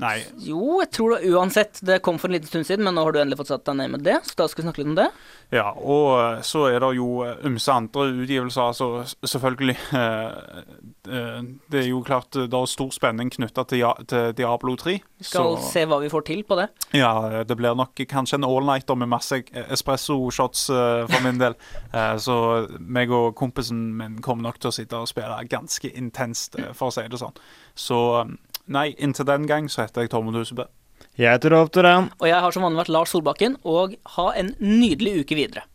Nei, 0.00 0.22
Jo, 0.40 0.78
jeg 0.80 0.90
tror 0.94 1.16
det 1.16 1.28
uansett. 1.28 1.80
Det 1.84 1.98
kom 2.00 2.16
for 2.18 2.30
en 2.30 2.36
liten 2.38 2.48
stund 2.48 2.64
siden, 2.64 2.84
men 2.86 2.94
nå 2.96 3.02
har 3.04 3.12
du 3.12 3.18
endelig 3.20 3.40
fått 3.40 3.50
satt 3.50 3.66
deg 3.66 3.76
ned 3.76 3.90
med 3.96 4.04
det, 4.06 4.14
så 4.24 4.36
da 4.38 4.46
skal 4.48 4.62
vi 4.62 4.66
snakke 4.68 4.80
litt 4.80 4.90
om 4.92 4.96
det. 4.96 5.08
Ja, 5.52 5.66
og 5.74 6.06
eh, 6.14 6.42
så 6.46 6.62
er 6.70 6.78
det 6.80 6.90
jo 6.96 7.08
eh, 7.26 7.34
ymse 7.50 7.74
andre 7.74 8.06
utgivelser, 8.14 8.62
altså 8.70 9.26
selvfølgelig. 9.26 9.76
eh, 10.00 11.42
Det 11.70 11.82
er 11.82 11.88
jo 11.90 12.00
klart 12.06 12.32
det 12.38 12.48
er 12.54 12.70
stor 12.70 12.92
spenning 12.94 13.32
knytta 13.34 13.64
til, 13.68 13.84
til 14.08 14.32
Diablo 14.38 14.76
3. 14.80 14.96
Vi 15.20 15.26
skal 15.26 15.56
så 15.58 15.70
se 15.74 15.84
hva 15.90 15.98
vi 16.00 16.10
får 16.12 16.24
til 16.30 16.44
på 16.48 16.56
det. 16.60 16.68
ja, 16.96 17.42
det 17.44 17.56
blir 17.58 17.76
nok 17.76 18.00
kanskje 18.08 18.38
en 18.40 18.46
all-nighter 18.48 18.96
med 18.96 19.10
masse 19.10 19.42
espresso-shots 19.66 20.68
for 20.70 21.26
min 21.26 21.40
del. 21.42 21.58
Eh, 21.90 22.16
så 22.22 22.34
meg 22.78 23.10
og 23.10 23.32
kompisen 23.34 23.78
min 23.98 24.20
kommer 24.22 24.44
nok 24.46 24.60
til 24.62 24.70
å 24.70 24.74
sitte 24.74 24.98
og 25.00 25.08
spille 25.10 25.40
ganske 25.50 25.90
intenst, 25.98 26.54
for 26.78 26.86
å 26.90 26.94
si 26.94 27.02
det 27.10 27.18
sånn. 27.18 27.34
Så 27.74 27.98
nei, 28.72 28.90
inntil 28.98 29.28
den 29.28 29.48
gang 29.50 29.68
så 29.70 29.84
heter 29.84 30.06
jeg 30.06 30.12
Tormod 30.14 30.38
Husebø. 30.38 30.68
Jeg 31.18 31.34
heter 31.34 31.54
Rolf 31.54 31.72
Duran. 31.74 32.10
Og 32.20 32.28
jeg 32.28 32.40
har 32.40 32.54
som 32.54 32.64
vanlig 32.64 32.84
vært 32.84 32.94
Lars 32.94 33.12
Solbakken, 33.14 33.58
og 33.66 33.96
ha 34.16 34.30
en 34.38 34.54
nydelig 34.62 35.24
uke 35.24 35.38
videre. 35.38 35.66